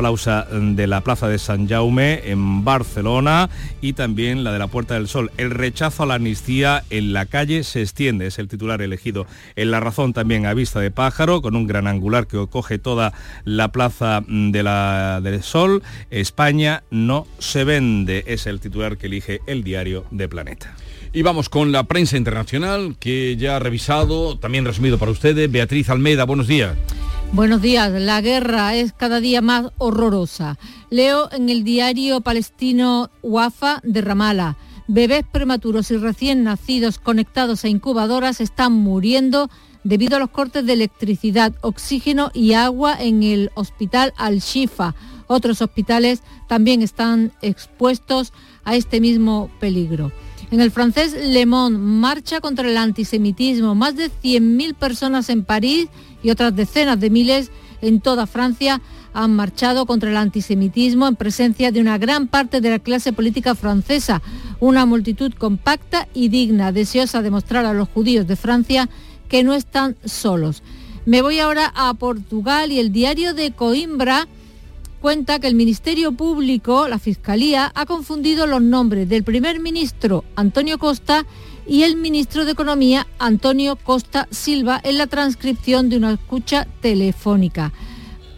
de 0.51 0.87
la 0.87 1.01
Plaza 1.01 1.27
de 1.27 1.37
San 1.37 1.67
Jaume 1.67 2.21
en 2.29 2.63
Barcelona 2.63 3.49
y 3.81 3.93
también 3.93 4.43
la 4.43 4.51
de 4.55 4.59
la 4.59 4.67
Puerta 4.67 4.93
del 4.93 5.09
Sol. 5.09 5.31
El 5.37 5.51
rechazo 5.51 6.03
a 6.03 6.05
la 6.05 6.15
amnistía 6.15 6.83
en 6.89 7.11
la 7.11 7.25
calle 7.25 7.63
se 7.63 7.81
extiende, 7.81 8.27
es 8.27 8.39
el 8.39 8.47
titular 8.47 8.81
elegido. 8.81 9.27
En 9.57 9.69
La 9.69 9.81
Razón 9.81 10.13
también 10.13 10.45
a 10.45 10.53
vista 10.53 10.79
de 10.79 10.91
pájaro, 10.91 11.41
con 11.41 11.57
un 11.57 11.67
gran 11.67 11.87
angular 11.87 12.25
que 12.25 12.47
coge 12.49 12.79
toda 12.79 13.13
la 13.43 13.73
Plaza 13.73 14.23
de 14.27 14.63
la, 14.63 15.19
del 15.21 15.43
Sol. 15.43 15.83
España 16.09 16.83
no 16.89 17.27
se 17.37 17.65
vende, 17.65 18.23
es 18.27 18.47
el 18.47 18.61
titular 18.61 18.97
que 18.97 19.07
elige 19.07 19.41
el 19.45 19.63
diario 19.63 20.05
de 20.09 20.29
Planeta. 20.29 20.73
Y 21.11 21.21
vamos 21.21 21.49
con 21.49 21.73
la 21.73 21.83
prensa 21.83 22.15
internacional 22.15 22.95
que 22.97 23.35
ya 23.35 23.57
ha 23.57 23.59
revisado, 23.59 24.39
también 24.39 24.63
resumido 24.63 24.97
para 24.97 25.11
ustedes. 25.11 25.51
Beatriz 25.51 25.89
Almeida, 25.89 26.23
buenos 26.23 26.47
días. 26.47 26.77
Buenos 27.35 27.61
días. 27.61 27.91
La 27.91 28.21
guerra 28.21 28.75
es 28.75 28.93
cada 28.93 29.19
día 29.19 29.41
más 29.41 29.65
horrorosa. 29.77 30.57
Leo 30.89 31.29
en 31.33 31.49
el 31.49 31.65
diario 31.65 32.21
palestino 32.21 33.09
Wafa 33.21 33.81
de 33.83 33.99
Ramala. 33.99 34.55
Bebés 34.87 35.25
prematuros 35.29 35.91
y 35.91 35.97
recién 35.97 36.45
nacidos 36.45 36.97
conectados 36.97 37.65
a 37.65 37.67
incubadoras 37.67 38.39
están 38.39 38.71
muriendo 38.71 39.49
debido 39.83 40.15
a 40.15 40.19
los 40.19 40.29
cortes 40.29 40.65
de 40.65 40.71
electricidad, 40.71 41.53
oxígeno 41.59 42.31
y 42.33 42.53
agua 42.53 42.95
en 42.97 43.21
el 43.21 43.51
hospital 43.55 44.13
Al-Shifa. 44.15 44.95
Otros 45.27 45.61
hospitales 45.61 46.23
también 46.47 46.81
están 46.81 47.33
expuestos 47.41 48.31
a 48.63 48.77
este 48.77 49.01
mismo 49.01 49.49
peligro. 49.59 50.13
En 50.55 50.61
el 50.61 50.71
francés 50.71 51.13
Le 51.21 51.45
Monde, 51.45 51.77
marcha 51.77 52.39
contra 52.39 52.69
el 52.69 52.77
antisemitismo. 52.77 53.75
Más 53.75 53.97
de 53.97 54.05
100.000 54.05 54.73
personas 54.73 55.29
en 55.29 55.43
París 55.43 55.89
y 56.23 56.29
otras 56.29 56.55
decenas 56.55 56.97
de 56.97 57.09
miles 57.09 57.51
en 57.81 57.99
toda 57.99 58.25
Francia 58.25 58.81
han 59.13 59.35
marchado 59.35 59.85
contra 59.85 60.09
el 60.09 60.15
antisemitismo 60.15 61.09
en 61.09 61.17
presencia 61.17 61.73
de 61.73 61.81
una 61.81 61.97
gran 61.97 62.27
parte 62.27 62.61
de 62.61 62.69
la 62.69 62.79
clase 62.79 63.11
política 63.11 63.53
francesa, 63.53 64.21
una 64.61 64.85
multitud 64.85 65.33
compacta 65.33 66.07
y 66.13 66.29
digna, 66.29 66.71
deseosa 66.71 67.21
de 67.21 67.31
mostrar 67.31 67.65
a 67.65 67.73
los 67.73 67.89
judíos 67.89 68.25
de 68.25 68.37
Francia 68.37 68.87
que 69.27 69.43
no 69.43 69.55
están 69.55 69.97
solos. 70.05 70.63
Me 71.05 71.21
voy 71.21 71.39
ahora 71.39 71.73
a 71.75 71.93
Portugal 71.95 72.71
y 72.71 72.79
el 72.79 72.93
diario 72.93 73.33
de 73.33 73.51
Coimbra 73.51 74.25
cuenta 75.05 75.37
que 75.37 75.45
el 75.45 75.53
Ministerio 75.53 76.13
Público, 76.13 76.87
la 76.87 76.97
Fiscalía, 76.97 77.71
ha 77.75 77.85
confundido 77.85 78.47
los 78.47 78.59
nombres 78.59 79.07
del 79.07 79.23
primer 79.23 79.59
ministro 79.59 80.25
Antonio 80.35 80.79
Costa 80.79 81.27
y 81.67 81.83
el 81.83 81.95
ministro 81.95 82.43
de 82.43 82.53
Economía 82.53 83.05
Antonio 83.19 83.75
Costa 83.75 84.27
Silva 84.31 84.81
en 84.83 84.97
la 84.97 85.05
transcripción 85.05 85.89
de 85.89 85.97
una 85.97 86.13
escucha 86.13 86.65
telefónica. 86.81 87.71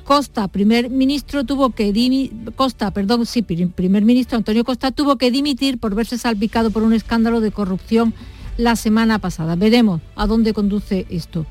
Costa, 0.03 0.49
primer 0.49 0.89
ministro, 0.89 1.45
tuvo 1.45 1.69
que 1.69 2.29
Costa, 2.57 2.91
perdón, 2.91 3.25
sí, 3.25 3.43
primer 3.43 4.03
ministro 4.03 4.37
Antonio 4.37 4.65
Costa 4.65 4.91
tuvo 4.91 5.15
que 5.15 5.31
dimitir 5.31 5.77
por 5.77 5.95
verse 5.95 6.17
salpicado 6.17 6.69
por 6.69 6.83
un 6.83 6.91
escándalo 6.91 7.39
de 7.39 7.53
corrupción 7.53 8.13
la 8.57 8.75
semana 8.75 9.19
pasada. 9.19 9.55
Veremos 9.55 10.01
a 10.17 10.27
dónde 10.27 10.51
conduce 10.51 11.05
esto. 11.09 11.45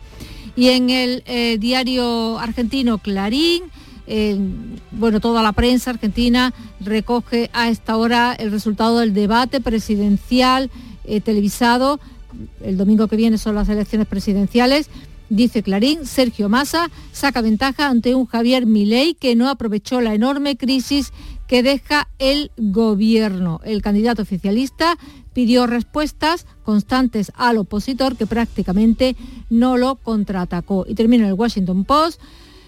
Y 0.57 0.69
en 0.69 0.91
el 0.91 1.23
eh, 1.25 1.57
diario 1.59 2.39
argentino 2.39 2.99
Clarín, 2.99 3.63
bueno, 4.93 5.21
toda 5.21 5.43
la 5.43 5.53
prensa 5.53 5.91
argentina 5.91 6.55
recoge 6.81 7.51
a 7.53 7.69
esta 7.69 7.97
hora 7.97 8.35
el 8.35 8.51
resultado 8.51 8.99
del 9.01 9.15
debate 9.15 9.61
presidencial 9.61 10.71
eh, 11.05 11.21
televisado. 11.21 12.01
El 12.63 12.77
domingo 12.77 13.09
que 13.09 13.17
viene 13.17 13.39
son 13.39 13.55
las 13.55 13.69
elecciones 13.69 14.07
presidenciales. 14.07 14.89
Dice 15.29 15.65
Clarín, 15.65 16.07
Sergio 16.07 16.49
Massa 16.49 16.89
saca 17.11 17.41
ventaja 17.41 17.89
ante 17.89 18.15
un 18.15 18.27
Javier 18.27 18.65
Milei 18.65 19.15
que 19.15 19.35
no 19.35 19.49
aprovechó 19.49 20.01
la 20.01 20.15
enorme 20.15 20.57
crisis 20.57 21.13
que 21.49 21.65
deja 21.65 22.09
el 22.19 22.53
gobierno. 22.57 23.61
El 23.65 23.83
candidato 23.83 24.23
oficialista 24.23 24.97
pidió 25.33 25.67
respuestas 25.67 26.47
constantes 26.63 27.33
al 27.35 27.59
opositor 27.59 28.17
que 28.17 28.27
prácticamente 28.27 29.17
no 29.51 29.77
lo 29.77 29.97
contraatacó. 29.97 30.87
Y 30.89 30.95
termina 30.95 31.27
el 31.27 31.35
Washington 31.35 31.85
Post 31.85 32.21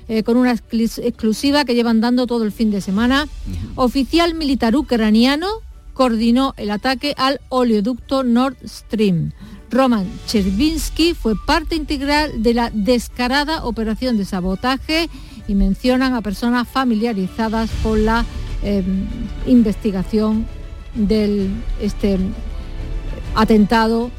eh, 0.08 0.22
con 0.22 0.36
una 0.36 0.52
exclusiva 0.52 1.64
que 1.64 1.74
llevan 1.74 2.00
dando 2.00 2.26
todo 2.26 2.44
el 2.44 2.52
fin 2.52 2.70
de 2.70 2.80
semana. 2.80 3.28
Oficial 3.74 4.34
militar 4.34 4.74
ucraniano 4.74 5.46
coordinó 5.92 6.54
el 6.56 6.70
ataque 6.70 7.14
al 7.16 7.40
oleoducto 7.48 8.24
Nord 8.24 8.56
Stream. 8.64 9.32
Roman 9.70 10.06
Chervinsky 10.26 11.14
fue 11.14 11.34
parte 11.46 11.76
integral 11.76 12.42
de 12.42 12.54
la 12.54 12.70
descarada 12.72 13.64
operación 13.64 14.16
de 14.16 14.24
sabotaje 14.24 15.10
y 15.46 15.54
mencionan 15.54 16.14
a 16.14 16.22
personas 16.22 16.68
familiarizadas 16.68 17.68
con 17.82 18.04
la 18.04 18.24
em, 18.62 19.06
investigación 19.46 20.46
del 20.94 21.50
este 21.80 22.18
atentado 23.34 24.10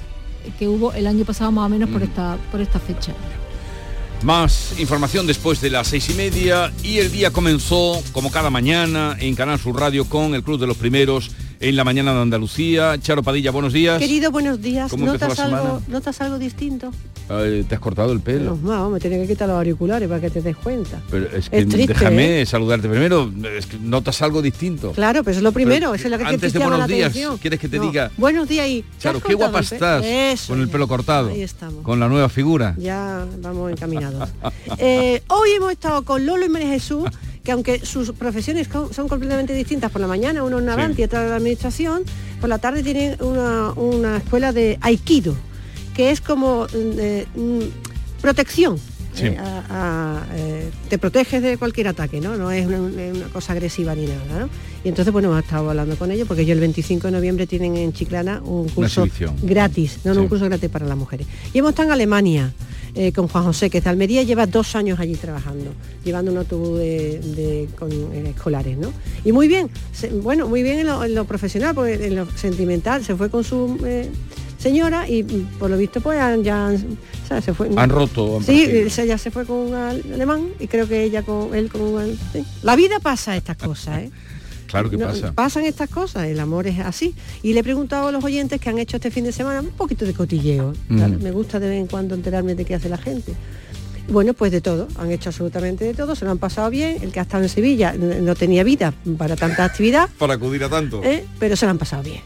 que 0.58 0.68
hubo 0.68 0.94
el 0.94 1.08
año 1.08 1.26
pasado 1.26 1.52
más 1.52 1.66
o 1.66 1.70
menos 1.70 1.90
por, 1.90 2.02
mm. 2.02 2.04
esta, 2.04 2.38
por 2.52 2.62
esta 2.62 2.80
fecha. 2.80 3.14
Más 4.24 4.78
información 4.78 5.28
después 5.28 5.62
de 5.62 5.70
las 5.70 5.88
seis 5.88 6.10
y 6.10 6.14
media 6.14 6.74
y 6.84 6.98
el 6.98 7.10
día 7.10 7.32
comenzó 7.32 8.04
como 8.12 8.32
cada 8.32 8.50
mañana 8.50 9.16
en 9.18 9.34
Canal 9.34 9.58
Sur 9.60 9.80
Radio 9.80 10.04
con 10.06 10.36
el 10.36 10.44
Club 10.44 10.60
de 10.60 10.68
los 10.68 10.76
Primeros 10.76 11.32
en 11.60 11.76
la 11.76 11.84
mañana 11.84 12.14
de 12.14 12.22
Andalucía. 12.22 12.98
Charo 13.00 13.24
Padilla, 13.24 13.52
buenos 13.52 13.74
días. 13.74 14.00
Querido, 14.00 14.32
buenos 14.32 14.62
días. 14.62 14.96
¿Notas, 14.98 15.40
algo, 15.40 15.82
¿Notas 15.88 16.22
algo 16.22 16.40
distinto? 16.40 16.92
¿Te 17.28 17.76
has 17.76 17.80
cortado 17.80 18.12
el 18.12 18.22
pelo? 18.22 18.58
No, 18.62 18.90
me 18.90 19.00
tenía 19.00 19.20
que 19.20 19.28
quitar 19.28 19.48
los 19.48 19.58
auriculares 19.58 20.08
para 20.08 20.22
que 20.22 20.30
te 20.30 20.42
des 20.42 20.56
cuenta. 20.56 21.02
Pero 21.12 21.28
es 21.36 21.50
que 21.50 21.66
déjame 21.66 22.42
¿eh? 22.42 22.46
saludarte 22.46 22.88
primero. 22.88 23.32
Es 23.56 23.66
que 23.66 23.78
notas 23.78 24.22
algo 24.22 24.42
distinto. 24.42 24.94
Claro, 24.94 25.24
pero 25.24 25.38
es 25.38 25.44
lo 25.44 25.52
primero. 25.52 25.94
es 25.94 26.06
lo 26.06 26.18
que 26.18 26.24
antes 26.24 26.54
de 26.54 26.60
buenos 26.60 26.88
días, 26.88 27.14
¿quieres 27.42 27.60
que 27.60 27.68
te 27.68 27.80
diga? 27.80 28.12
Buenos 28.18 28.48
días 28.48 28.68
y... 28.68 28.86
Charo, 29.00 29.22
qué 29.22 29.34
guapa 29.34 29.60
estás 29.60 30.48
con 30.48 30.62
el 30.62 30.70
pelo 30.70 30.88
cortado. 30.88 31.30
Ahí 31.30 31.42
estamos. 31.42 31.84
Con 31.84 32.00
la 32.00 32.08
nueva 32.08 32.30
figura. 32.30 32.76
Ya 32.78 33.26
vamos 33.42 33.72
encaminados. 33.72 34.30
Eh, 34.78 35.22
hoy 35.28 35.52
hemos 35.52 35.72
estado 35.72 36.04
con 36.04 36.26
Lolo 36.26 36.46
y 36.46 36.50
María 36.50 36.70
Jesús 36.70 37.10
que 37.50 37.54
aunque 37.54 37.84
sus 37.84 38.12
profesiones 38.12 38.70
son 38.92 39.08
completamente 39.08 39.56
distintas, 39.56 39.92
por 39.92 40.00
la 40.00 40.06
mañana 40.08 40.44
uno 40.44 40.60
en 40.60 40.66
Navanti 40.66 41.02
y 41.02 41.06
otro 41.06 41.20
en 41.20 41.30
la 41.30 41.38
administración, 41.38 42.04
por 42.40 42.48
la 42.48 42.60
tarde 42.60 42.84
tienen 42.84 43.18
una, 43.24 44.18
escuela 44.18 44.54
de 44.54 44.78
Aikido, 44.82 45.34
que 45.96 46.12
es 46.12 46.22
como 46.22 46.68
eh, 46.72 47.26
mm, 47.36 48.22
protección. 48.22 48.78
Eh, 49.18 49.36
eh, 50.36 50.70
te 50.90 51.00
proteges 51.00 51.42
de 51.42 51.58
cualquier 51.58 51.88
ataque, 51.88 52.22
¿no? 52.22 52.38
No 52.38 52.52
es 52.52 52.68
una, 52.68 53.28
cosa 53.34 53.54
agresiva 53.54 53.96
ni 53.96 54.06
nada, 54.06 54.48
Y 54.84 54.90
entonces, 54.90 55.12
bueno, 55.12 55.30
hemos 55.30 55.44
estado 55.44 55.72
hablando 55.72 55.96
con 55.98 56.12
ellos 56.12 56.28
porque 56.28 56.44
ellos 56.44 56.54
el 56.54 56.60
25 56.60 57.08
de 57.08 57.12
noviembre 57.12 57.48
tienen 57.48 57.76
en 57.78 57.94
Chiclana 57.94 58.42
un 58.44 58.70
curso 58.70 59.08
gratis, 59.42 60.02
no, 60.04 60.14
un 60.14 60.28
curso 60.28 60.46
gratis 60.46 60.70
para 60.70 60.86
las 60.86 60.98
mujeres. 60.98 61.26
Y 61.52 61.58
hemos 61.58 61.72
estado 61.72 61.88
en 61.88 61.94
Alemania, 61.94 62.54
eh, 62.96 63.12
con 63.12 63.28
Juan 63.28 63.44
José, 63.44 63.70
que 63.70 63.80
es 63.80 63.84
de 63.84 63.90
Almería, 63.90 64.24
lleva 64.24 64.46
dos 64.46 64.76
años 64.76 65.00
allí 65.00 65.16
trabajando, 65.16 65.72
llevando 66.04 66.32
un 66.32 66.38
autobús 66.38 66.80
de, 66.80 67.68
con 67.78 67.92
eh, 67.92 68.34
escolares, 68.36 68.78
¿no? 68.78 68.92
Y 69.24 69.32
muy 69.32 69.48
bien, 69.48 69.70
bueno, 70.22 70.48
muy 70.48 70.64
bien 70.64 70.80
en 70.80 71.16
lo, 71.16 71.26
profesional, 71.26 71.76
porque 71.76 72.08
en 72.08 72.16
lo 72.16 72.26
sentimental 72.32 73.04
se 73.04 73.16
fue 73.16 73.30
con 73.30 73.44
su 73.44 73.78
eh, 73.86 74.10
señora 74.58 75.08
y 75.08 75.24
mm, 75.24 75.60
por 75.60 75.70
lo 75.70 75.78
visto 75.78 76.02
pues 76.02 76.20
ya 76.44 76.72
se 77.42 77.54
fue. 77.54 77.70
Han 77.76 77.90
roto. 77.90 78.42
sí, 78.44 78.64
ella 78.64 79.18
se 79.18 79.32
fue 79.32 79.46
con 79.46 79.58
un 79.58 79.74
alemán 79.74 80.50
y 80.60 80.68
creo 80.68 80.88
que 80.88 81.04
ella 81.04 81.24
con 81.24 81.54
él 81.54 81.72
con 81.72 81.82
un... 81.82 82.20
La 82.64 82.76
vida 82.76 83.00
pasa 83.00 83.38
estas 83.38 83.58
cosas, 83.58 84.00
¿eh? 84.00 84.12
Claro 84.70 84.90
que 84.90 85.00
pasa. 85.00 85.32
Pasan 85.34 85.66
estas 85.66 85.90
cosas, 85.90 86.28
el 86.28 86.40
amor 86.40 86.68
es 86.68 86.80
así. 86.80 87.16
Y 87.42 87.54
le 87.54 87.62
he 87.62 87.64
preguntado 87.64 88.10
a 88.10 88.12
los 88.12 88.24
oyentes 88.24 88.62
que 88.62 88.70
han 88.70 88.78
hecho 88.78 88.98
este 88.98 89.10
fin 89.10 89.24
de 89.24 89.32
semana 89.32 89.62
un 89.62 89.72
poquito 89.72 90.06
de 90.06 90.14
cotilleo. 90.14 90.74
Me 90.88 91.32
gusta 91.32 91.60
de 91.60 91.70
vez 91.70 91.80
en 91.80 91.88
cuando 91.88 92.14
enterarme 92.14 92.54
de 92.54 92.66
qué 92.66 92.76
hace 92.76 92.88
la 92.88 92.98
gente. 92.98 93.34
Bueno, 94.10 94.34
pues 94.34 94.52
de 94.52 94.62
todo, 94.62 94.88
han 94.98 95.12
hecho 95.12 95.30
absolutamente 95.30 95.86
de 95.86 95.94
todo, 95.94 96.16
se 96.16 96.26
lo 96.26 96.32
han 96.32 96.40
pasado 96.40 96.70
bien. 96.70 96.98
El 97.02 97.12
que 97.12 97.20
ha 97.20 97.24
estado 97.24 97.44
en 97.44 97.50
Sevilla 97.50 97.94
no 97.94 98.36
tenía 98.36 98.64
vida 98.64 98.94
para 99.18 99.36
tanta 99.36 99.66
actividad. 99.66 100.10
para 100.18 100.36
acudir 100.36 100.64
a 100.64 100.70
tanto. 100.70 101.04
¿eh? 101.04 101.26
Pero 101.40 101.56
se 101.56 101.66
lo 101.66 101.72
han 101.72 101.78
pasado 101.78 102.04
bien. 102.04 102.22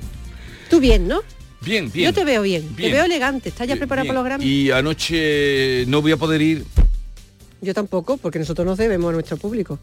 Tú 0.69 0.79
bien, 0.79 1.07
¿no? 1.07 1.21
Bien, 1.61 1.89
bien. 1.91 2.11
Yo 2.11 2.13
te 2.13 2.25
veo 2.25 2.41
bien, 2.41 2.75
te 2.75 2.91
veo 2.91 3.05
elegante, 3.05 3.47
¿estás 3.47 3.67
ya 3.67 3.77
preparado 3.77 4.05
para 4.05 4.19
los 4.19 4.25
grandes? 4.25 4.47
Y 4.49 4.69
anoche 4.71 5.85
no 5.87 6.01
voy 6.01 6.11
a 6.11 6.17
poder 6.17 6.41
ir. 6.41 6.65
Yo 7.61 7.73
tampoco, 7.73 8.17
porque 8.17 8.37
nosotros 8.37 8.65
nos 8.67 8.77
debemos 8.77 9.09
a 9.09 9.13
nuestro 9.13 9.37
público. 9.37 9.79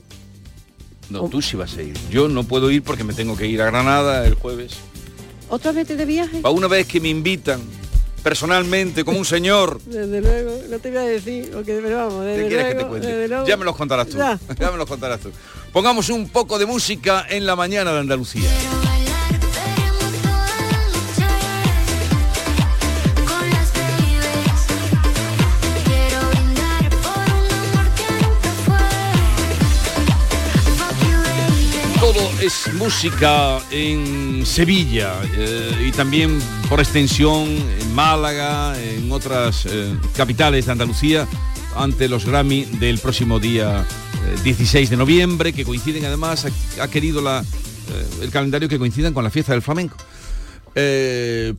No, 1.10 1.28
tú 1.28 1.42
sí 1.42 1.56
vas 1.56 1.76
a 1.76 1.82
ir. 1.82 1.96
Yo 2.10 2.28
no 2.28 2.44
puedo 2.44 2.70
ir 2.70 2.82
porque 2.82 3.04
me 3.04 3.12
tengo 3.12 3.36
que 3.36 3.46
ir 3.46 3.60
a 3.62 3.66
Granada 3.66 4.24
el 4.26 4.34
jueves. 4.34 4.76
¿Otra 5.48 5.72
vez 5.72 5.88
de 5.88 6.04
viaje? 6.04 6.40
A 6.44 6.50
una 6.50 6.68
vez 6.68 6.86
que 6.86 7.00
me 7.00 7.08
invitan 7.08 7.60
personalmente 8.22 9.04
como 9.04 9.18
un 9.18 9.24
señor. 9.24 9.80
Desde 9.86 10.20
luego, 10.20 10.56
no 10.68 10.78
te 10.78 10.90
voy 10.90 10.98
a 10.98 11.02
decir, 11.02 11.50
porque 11.52 11.80
vamos, 11.80 12.24
desde 12.24 12.48
¿Qué 12.48 12.56
que 12.56 12.74
te 12.74 12.86
cuente? 12.86 13.28
Ya 13.46 13.56
me 13.56 13.64
los 13.64 13.76
contarás 13.76 14.08
tú. 14.08 14.18
Ya. 14.18 14.38
ya 14.58 14.70
me 14.70 14.78
los 14.78 14.88
contarás 14.88 15.20
tú. 15.20 15.30
Pongamos 15.72 16.08
un 16.10 16.28
poco 16.28 16.58
de 16.58 16.66
música 16.66 17.26
en 17.28 17.46
la 17.46 17.56
mañana 17.56 17.92
de 17.92 18.00
Andalucía. 18.00 18.50
Es 32.40 32.72
música 32.74 33.58
en 33.70 34.46
Sevilla 34.46 35.14
eh, 35.36 35.86
y 35.88 35.92
también 35.92 36.38
por 36.68 36.80
extensión 36.80 37.46
en 37.48 37.94
Málaga, 37.94 38.80
en 38.80 39.12
otras 39.12 39.66
eh, 39.66 39.94
capitales 40.16 40.66
de 40.66 40.72
Andalucía, 40.72 41.28
ante 41.76 42.08
los 42.08 42.24
Grammy 42.24 42.64
del 42.64 42.98
próximo 42.98 43.38
día 43.38 43.84
16 44.42 44.88
eh, 44.88 44.90
de 44.90 44.96
noviembre, 44.96 45.52
que 45.52 45.64
coinciden 45.64 46.06
además, 46.06 46.46
ha, 46.80 46.88
querido 46.88 47.22
el 48.22 48.30
calendario 48.30 48.68
que 48.68 48.78
coincidan 48.78 49.12
con 49.12 49.22
la 49.22 49.30
fiesta 49.30 49.52
del 49.52 49.62
flamenco. 49.62 49.96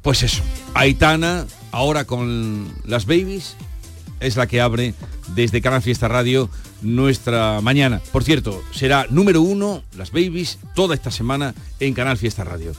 pues 0.02 0.24
eso, 0.24 0.42
Aitana, 0.74 1.46
ahora 1.72 2.06
con 2.06 2.74
las 2.86 3.06
babies, 3.06 3.56
es 4.20 4.36
la 4.36 4.48
que 4.48 4.62
abre 4.62 4.96
desde 5.36 5.62
Canal 5.62 5.82
Fiesta 5.84 6.08
Radio 6.08 6.50
nuestra 6.82 7.62
mañana. 7.62 8.02
Por 8.12 8.24
cierto, 8.24 8.62
será 8.72 9.08
número 9.10 9.42
uno, 9.42 9.84
las 9.98 10.12
babies, 10.12 10.60
toda 10.76 10.96
esta 10.96 11.12
semana 11.12 11.54
en 11.80 11.94
Canal 11.94 12.18
Fiesta 12.18 12.44
Radio. 12.44 12.74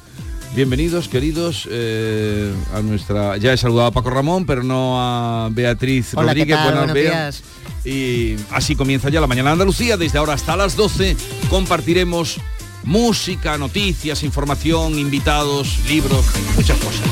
Bienvenidos, 0.55 1.09
queridos, 1.09 1.67
eh, 1.71 2.53
a 2.75 2.83
nuestra... 2.83 3.38
Ya 3.38 3.55
he 3.55 3.57
saludado 3.57 3.88
a 3.88 3.91
Paco 3.91 4.11
Ramón, 4.11 4.45
pero 4.45 4.62
no 4.62 5.01
a 5.01 5.49
Beatriz 5.51 6.12
Rodríguez. 6.12 6.59
Buenos 6.62 6.93
días. 6.93 7.43
Y 7.85 8.37
así 8.51 8.77
comienza 8.77 9.09
ya 9.09 9.21
la 9.21 9.27
mañana 9.27 9.51
de 9.51 9.53
Andalucía. 9.55 9.97
Desde 9.97 10.19
ahora 10.19 10.35
hasta 10.35 10.55
las 10.57 10.77
12 10.77 11.17
compartiremos 11.49 12.38
música, 12.85 13.57
noticias, 13.57 14.23
información, 14.23 14.99
invitados, 14.99 15.79
libros, 15.88 16.27
muchas 16.57 16.79
cosas. 16.79 17.12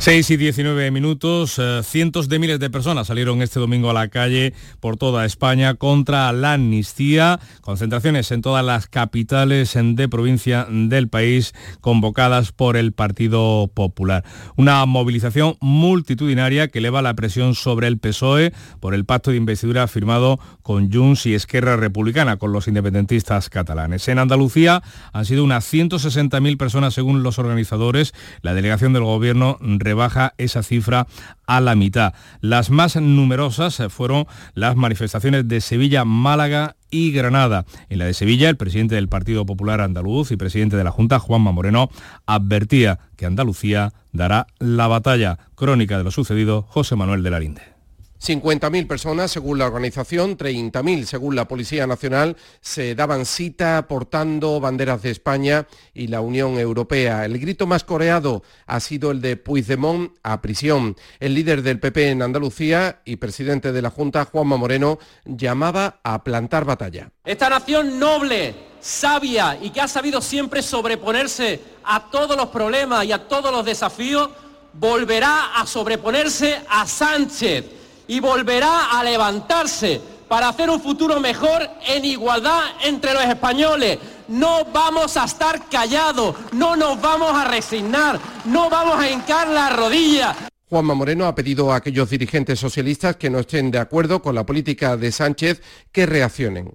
6 0.00 0.30
y 0.30 0.36
19 0.36 0.92
minutos, 0.92 1.58
eh, 1.58 1.80
cientos 1.82 2.28
de 2.28 2.38
miles 2.38 2.60
de 2.60 2.70
personas 2.70 3.08
salieron 3.08 3.42
este 3.42 3.58
domingo 3.58 3.90
a 3.90 3.92
la 3.92 4.06
calle 4.06 4.54
por 4.78 4.96
toda 4.96 5.26
España 5.26 5.74
contra 5.74 6.32
la 6.32 6.52
amnistía, 6.52 7.40
concentraciones 7.62 8.30
en 8.30 8.40
todas 8.40 8.64
las 8.64 8.86
capitales 8.86 9.76
de 9.76 10.08
provincia 10.08 10.68
del 10.70 11.08
país 11.08 11.52
convocadas 11.80 12.52
por 12.52 12.76
el 12.76 12.92
Partido 12.92 13.68
Popular. 13.74 14.24
Una 14.56 14.86
movilización 14.86 15.56
multitudinaria 15.60 16.68
que 16.68 16.78
eleva 16.78 17.02
la 17.02 17.14
presión 17.14 17.56
sobre 17.56 17.88
el 17.88 17.98
PSOE 17.98 18.52
por 18.78 18.94
el 18.94 19.04
pacto 19.04 19.32
de 19.32 19.36
investidura 19.36 19.88
firmado 19.88 20.38
con 20.62 20.92
Junts 20.92 21.26
y 21.26 21.34
Esquerra 21.34 21.76
Republicana, 21.76 22.36
con 22.36 22.52
los 22.52 22.68
independentistas 22.68 23.50
catalanes. 23.50 24.06
En 24.06 24.20
Andalucía 24.20 24.80
han 25.12 25.24
sido 25.24 25.42
unas 25.42 25.70
160.000 25.70 26.56
personas 26.56 26.94
según 26.94 27.24
los 27.24 27.40
organizadores. 27.40 28.14
La 28.42 28.54
delegación 28.54 28.92
del 28.92 29.02
gobierno 29.02 29.58
rebaja 29.88 30.34
esa 30.36 30.62
cifra 30.62 31.06
a 31.46 31.60
la 31.62 31.74
mitad. 31.74 32.12
Las 32.42 32.68
más 32.68 32.96
numerosas 32.96 33.80
fueron 33.88 34.26
las 34.54 34.76
manifestaciones 34.76 35.48
de 35.48 35.62
Sevilla, 35.62 36.04
Málaga 36.04 36.76
y 36.90 37.10
Granada. 37.10 37.64
En 37.88 38.00
la 38.00 38.04
de 38.04 38.12
Sevilla, 38.12 38.50
el 38.50 38.58
presidente 38.58 38.96
del 38.96 39.08
Partido 39.08 39.46
Popular 39.46 39.80
Andaluz 39.80 40.30
y 40.30 40.36
presidente 40.36 40.76
de 40.76 40.84
la 40.84 40.90
Junta, 40.90 41.18
Juanma 41.18 41.52
Moreno, 41.52 41.88
advertía 42.26 42.98
que 43.16 43.24
Andalucía 43.24 43.94
dará 44.12 44.46
la 44.58 44.88
batalla. 44.88 45.38
Crónica 45.54 45.96
de 45.96 46.04
lo 46.04 46.10
sucedido, 46.10 46.62
José 46.68 46.94
Manuel 46.94 47.22
de 47.22 47.30
la 47.30 47.40
Linde. 47.40 47.77
50.000 48.20 48.86
personas, 48.86 49.30
según 49.30 49.58
la 49.58 49.66
organización, 49.66 50.36
30.000 50.36 51.04
según 51.04 51.36
la 51.36 51.46
Policía 51.46 51.86
Nacional, 51.86 52.36
se 52.60 52.94
daban 52.94 53.24
cita 53.24 53.86
portando 53.88 54.60
banderas 54.60 55.02
de 55.02 55.10
España 55.10 55.66
y 55.94 56.08
la 56.08 56.20
Unión 56.20 56.58
Europea. 56.58 57.24
El 57.24 57.38
grito 57.38 57.66
más 57.66 57.84
coreado 57.84 58.42
ha 58.66 58.80
sido 58.80 59.12
el 59.12 59.20
de 59.20 59.36
Puigdemont 59.36 60.12
a 60.22 60.42
prisión. 60.42 60.96
El 61.20 61.34
líder 61.34 61.62
del 61.62 61.78
PP 61.78 62.10
en 62.10 62.22
Andalucía 62.22 63.00
y 63.04 63.16
presidente 63.16 63.72
de 63.72 63.82
la 63.82 63.90
Junta, 63.90 64.24
Juanma 64.24 64.56
Moreno, 64.56 64.98
llamaba 65.24 66.00
a 66.02 66.24
plantar 66.24 66.64
batalla. 66.64 67.10
Esta 67.24 67.48
nación 67.48 67.98
noble, 67.98 68.54
sabia 68.80 69.58
y 69.60 69.70
que 69.70 69.80
ha 69.80 69.88
sabido 69.88 70.20
siempre 70.20 70.62
sobreponerse 70.62 71.60
a 71.84 72.10
todos 72.10 72.36
los 72.36 72.48
problemas 72.48 73.04
y 73.04 73.12
a 73.12 73.28
todos 73.28 73.52
los 73.52 73.64
desafíos, 73.64 74.30
volverá 74.72 75.60
a 75.60 75.66
sobreponerse 75.66 76.60
a 76.68 76.86
Sánchez 76.86 77.77
y 78.08 78.20
volverá 78.20 78.98
a 78.98 79.04
levantarse 79.04 80.00
para 80.26 80.48
hacer 80.48 80.68
un 80.68 80.80
futuro 80.80 81.20
mejor 81.20 81.68
en 81.86 82.04
igualdad 82.04 82.62
entre 82.84 83.14
los 83.14 83.24
españoles. 83.24 83.98
No 84.28 84.64
vamos 84.66 85.16
a 85.16 85.24
estar 85.24 85.68
callados, 85.68 86.34
no 86.52 86.76
nos 86.76 87.00
vamos 87.00 87.32
a 87.32 87.44
resignar, 87.44 88.18
no 88.44 88.68
vamos 88.68 88.98
a 88.98 89.10
hincar 89.10 89.48
la 89.48 89.70
rodilla. 89.70 90.34
Juanma 90.68 90.94
Moreno 90.94 91.26
ha 91.26 91.34
pedido 91.34 91.72
a 91.72 91.76
aquellos 91.76 92.10
dirigentes 92.10 92.58
socialistas 92.58 93.16
que 93.16 93.30
no 93.30 93.38
estén 93.38 93.70
de 93.70 93.78
acuerdo 93.78 94.20
con 94.20 94.34
la 94.34 94.44
política 94.44 94.98
de 94.98 95.12
Sánchez 95.12 95.62
que 95.90 96.04
reaccionen. 96.04 96.72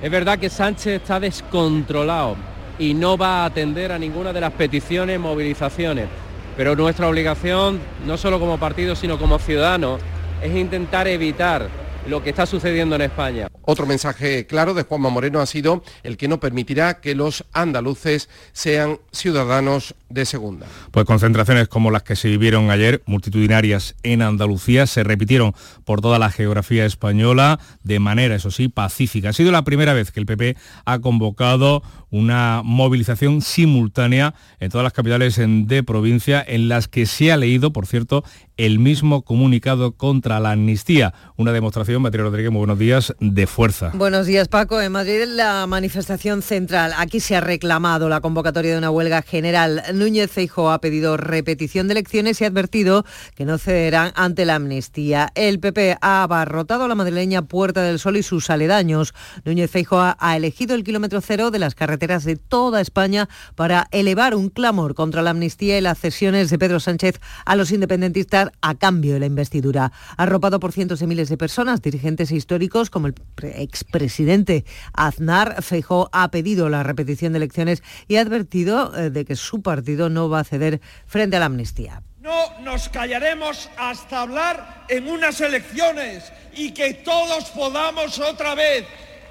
Es 0.00 0.10
verdad 0.10 0.38
que 0.38 0.48
Sánchez 0.48 1.02
está 1.02 1.20
descontrolado 1.20 2.36
y 2.78 2.94
no 2.94 3.18
va 3.18 3.42
a 3.42 3.44
atender 3.46 3.92
a 3.92 3.98
ninguna 3.98 4.32
de 4.32 4.40
las 4.40 4.52
peticiones, 4.52 5.20
movilizaciones, 5.20 6.08
pero 6.56 6.76
nuestra 6.76 7.08
obligación, 7.08 7.78
no 8.06 8.16
solo 8.16 8.40
como 8.40 8.58
partido, 8.58 8.96
sino 8.96 9.18
como 9.18 9.38
ciudadanos, 9.38 10.00
es 10.42 10.54
intentar 10.54 11.08
evitar 11.08 11.68
lo 12.08 12.22
que 12.22 12.30
está 12.30 12.46
sucediendo 12.46 12.94
en 12.94 13.02
España. 13.02 13.48
Otro 13.62 13.86
mensaje 13.86 14.46
claro 14.46 14.74
de 14.74 14.84
Juanma 14.84 15.10
Moreno 15.10 15.40
ha 15.40 15.46
sido 15.46 15.82
el 16.02 16.16
que 16.16 16.28
no 16.28 16.38
permitirá 16.38 17.00
que 17.00 17.14
los 17.14 17.44
andaluces 17.52 18.28
sean 18.52 18.98
ciudadanos 19.10 19.94
de 20.08 20.24
segunda. 20.24 20.66
Pues 20.92 21.04
concentraciones 21.04 21.68
como 21.68 21.90
las 21.90 22.04
que 22.04 22.14
se 22.14 22.28
vivieron 22.28 22.70
ayer, 22.70 23.02
multitudinarias 23.06 23.96
en 24.04 24.22
Andalucía, 24.22 24.86
se 24.86 25.02
repitieron 25.02 25.52
por 25.84 26.00
toda 26.00 26.18
la 26.18 26.30
geografía 26.30 26.86
española 26.86 27.58
de 27.82 27.98
manera, 27.98 28.36
eso 28.36 28.50
sí, 28.50 28.68
pacífica. 28.68 29.30
Ha 29.30 29.32
sido 29.32 29.50
la 29.50 29.64
primera 29.64 29.92
vez 29.92 30.12
que 30.12 30.20
el 30.20 30.26
PP 30.26 30.56
ha 30.84 31.00
convocado 31.00 31.82
una 32.10 32.62
movilización 32.64 33.42
simultánea 33.42 34.34
en 34.60 34.70
todas 34.70 34.84
las 34.84 34.92
capitales 34.92 35.36
de 35.38 35.82
provincia 35.82 36.44
en 36.46 36.68
las 36.68 36.88
que 36.88 37.04
se 37.04 37.32
ha 37.32 37.36
leído, 37.36 37.72
por 37.72 37.86
cierto, 37.86 38.24
el 38.56 38.78
mismo 38.78 39.22
comunicado 39.22 39.92
contra 39.92 40.40
la 40.40 40.52
amnistía. 40.52 41.12
Una 41.36 41.52
demostración, 41.52 41.95
Matías 42.00 42.24
Rodríguez, 42.24 42.50
muy 42.50 42.60
buenos 42.60 42.78
días, 42.78 43.14
de 43.20 43.46
fuerza. 43.46 43.90
Buenos 43.94 44.26
días, 44.26 44.48
Paco. 44.48 44.80
En 44.80 44.92
Madrid 44.92 45.24
la 45.26 45.66
manifestación 45.66 46.42
central. 46.42 46.92
Aquí 46.96 47.20
se 47.20 47.36
ha 47.36 47.40
reclamado 47.40 48.08
la 48.08 48.20
convocatoria 48.20 48.72
de 48.72 48.78
una 48.78 48.90
huelga 48.90 49.22
general. 49.22 49.82
Núñez 49.94 50.30
Feijóo 50.30 50.70
ha 50.70 50.80
pedido 50.80 51.16
repetición 51.16 51.88
de 51.88 51.92
elecciones 51.92 52.40
y 52.40 52.44
ha 52.44 52.48
advertido 52.48 53.04
que 53.34 53.44
no 53.44 53.58
cederán 53.58 54.12
ante 54.16 54.44
la 54.44 54.56
amnistía. 54.56 55.30
El 55.34 55.60
PP 55.60 55.98
ha 56.00 56.22
abarrotado 56.22 56.88
la 56.88 56.94
madrileña 56.94 57.42
Puerta 57.42 57.82
del 57.82 57.98
Sol 57.98 58.16
y 58.16 58.22
sus 58.22 58.50
aledaños. 58.50 59.14
Núñez 59.44 59.70
Feijóo 59.70 60.14
ha 60.18 60.36
elegido 60.36 60.74
el 60.74 60.84
kilómetro 60.84 61.20
cero 61.20 61.50
de 61.50 61.58
las 61.58 61.74
carreteras 61.74 62.24
de 62.24 62.36
toda 62.36 62.80
España 62.80 63.28
para 63.54 63.88
elevar 63.90 64.34
un 64.34 64.48
clamor 64.48 64.94
contra 64.94 65.22
la 65.22 65.30
amnistía 65.30 65.78
y 65.78 65.80
las 65.80 65.98
cesiones 65.98 66.50
de 66.50 66.58
Pedro 66.58 66.80
Sánchez 66.80 67.20
a 67.44 67.56
los 67.56 67.70
independentistas 67.70 68.50
a 68.60 68.74
cambio 68.74 69.14
de 69.14 69.20
la 69.20 69.26
investidura. 69.26 69.92
Arropado 70.16 70.60
por 70.60 70.72
cientos 70.72 71.00
de 71.00 71.06
miles 71.06 71.28
de 71.28 71.36
personas, 71.36 71.80
dirigentes 71.86 72.32
históricos 72.32 72.90
como 72.90 73.06
el 73.06 73.14
expresidente 73.54 74.64
Aznar, 74.92 75.62
Feijó 75.62 76.08
ha 76.12 76.30
pedido 76.30 76.68
la 76.68 76.82
repetición 76.82 77.32
de 77.32 77.38
elecciones 77.38 77.82
y 78.08 78.16
ha 78.16 78.22
advertido 78.22 78.96
eh, 78.96 79.10
de 79.10 79.24
que 79.24 79.36
su 79.36 79.62
partido 79.62 80.08
no 80.08 80.28
va 80.28 80.40
a 80.40 80.44
ceder 80.44 80.80
frente 81.06 81.36
a 81.36 81.40
la 81.40 81.46
amnistía. 81.46 82.02
No 82.20 82.58
nos 82.60 82.88
callaremos 82.88 83.70
hasta 83.76 84.22
hablar 84.22 84.84
en 84.88 85.06
unas 85.06 85.40
elecciones 85.40 86.32
y 86.54 86.72
que 86.72 86.94
todos 86.94 87.44
podamos 87.50 88.18
otra 88.18 88.56
vez 88.56 88.84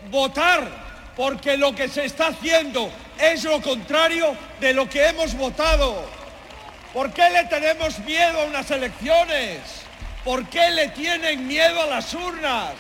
votar 0.10 1.12
porque 1.18 1.58
lo 1.58 1.76
que 1.76 1.90
se 1.90 2.06
está 2.06 2.28
haciendo 2.28 2.90
es 3.20 3.44
lo 3.44 3.62
contrario 3.62 4.36
de 4.62 4.74
lo 4.74 4.90
que 4.90 5.08
hemos 5.08 5.36
votado. 5.36 6.06
¿Por 6.94 7.12
qué 7.12 7.30
le 7.30 7.44
tenemos 7.46 8.00
miedo 8.00 8.40
a 8.40 8.46
unas 8.46 8.72
elecciones? 8.72 9.85
¿Por 10.26 10.50
qué 10.50 10.72
le 10.72 10.90
tienen 10.90 11.48
miedo 11.48 11.84
a 11.84 11.86
las 11.86 12.12
urnas? 12.16 12.74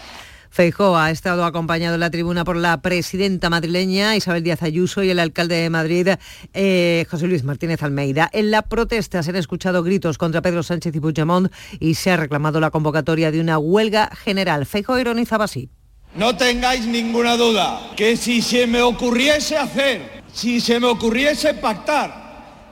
Feijóo 0.49 0.97
ha 0.97 1.11
estado 1.11 1.45
acompañado 1.45 1.93
en 1.93 1.99
la 1.99 2.09
tribuna 2.09 2.43
por 2.43 2.55
la 2.55 2.81
presidenta 2.81 3.51
madrileña 3.51 4.15
Isabel 4.15 4.41
Díaz 4.41 4.63
Ayuso 4.63 5.03
y 5.03 5.11
el 5.11 5.19
alcalde 5.19 5.55
de 5.55 5.69
Madrid 5.69 6.07
eh, 6.55 7.05
José 7.07 7.27
Luis 7.27 7.43
Martínez 7.43 7.83
Almeida. 7.83 8.29
En 8.33 8.49
la 8.49 8.63
protesta 8.63 9.21
se 9.21 9.29
han 9.29 9.35
escuchado 9.35 9.83
gritos 9.83 10.17
contra 10.17 10.41
Pedro 10.41 10.63
Sánchez 10.63 10.95
y 10.95 10.99
Puigdemont 10.99 11.53
y 11.79 11.93
se 11.93 12.09
ha 12.09 12.17
reclamado 12.17 12.59
la 12.59 12.71
convocatoria 12.71 13.29
de 13.29 13.39
una 13.39 13.59
huelga 13.59 14.09
general. 14.15 14.65
Feijóo 14.65 14.97
ironizaba 14.97 15.45
así. 15.45 15.69
No 16.15 16.35
tengáis 16.35 16.87
ninguna 16.87 17.37
duda 17.37 17.91
que 17.95 18.17
si 18.17 18.41
se 18.41 18.65
me 18.65 18.81
ocurriese 18.81 19.55
hacer, 19.55 20.23
si 20.33 20.59
se 20.59 20.79
me 20.79 20.87
ocurriese 20.87 21.53
pactar 21.53 22.25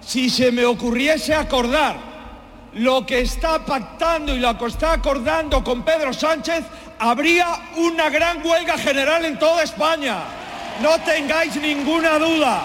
si 0.06 0.30
se 0.30 0.52
me 0.52 0.66
ocurriese 0.66 1.34
acordar 1.34 2.13
lo 2.76 3.06
que 3.06 3.22
está 3.22 3.60
pactando 3.60 4.36
y 4.36 4.40
lo 4.40 4.58
que 4.58 4.66
está 4.66 4.94
acordando 4.94 5.64
con 5.64 5.84
Pedro 5.84 6.14
Sánchez, 6.14 6.64
habría 7.00 7.48
una 7.78 8.10
gran 8.10 8.46
huelga 8.46 8.78
general 8.78 9.26
en 9.26 9.38
toda 9.38 9.64
España. 9.64 10.20
No 10.82 11.00
tengáis 11.00 11.56
ninguna 11.56 12.18
duda. 12.18 12.64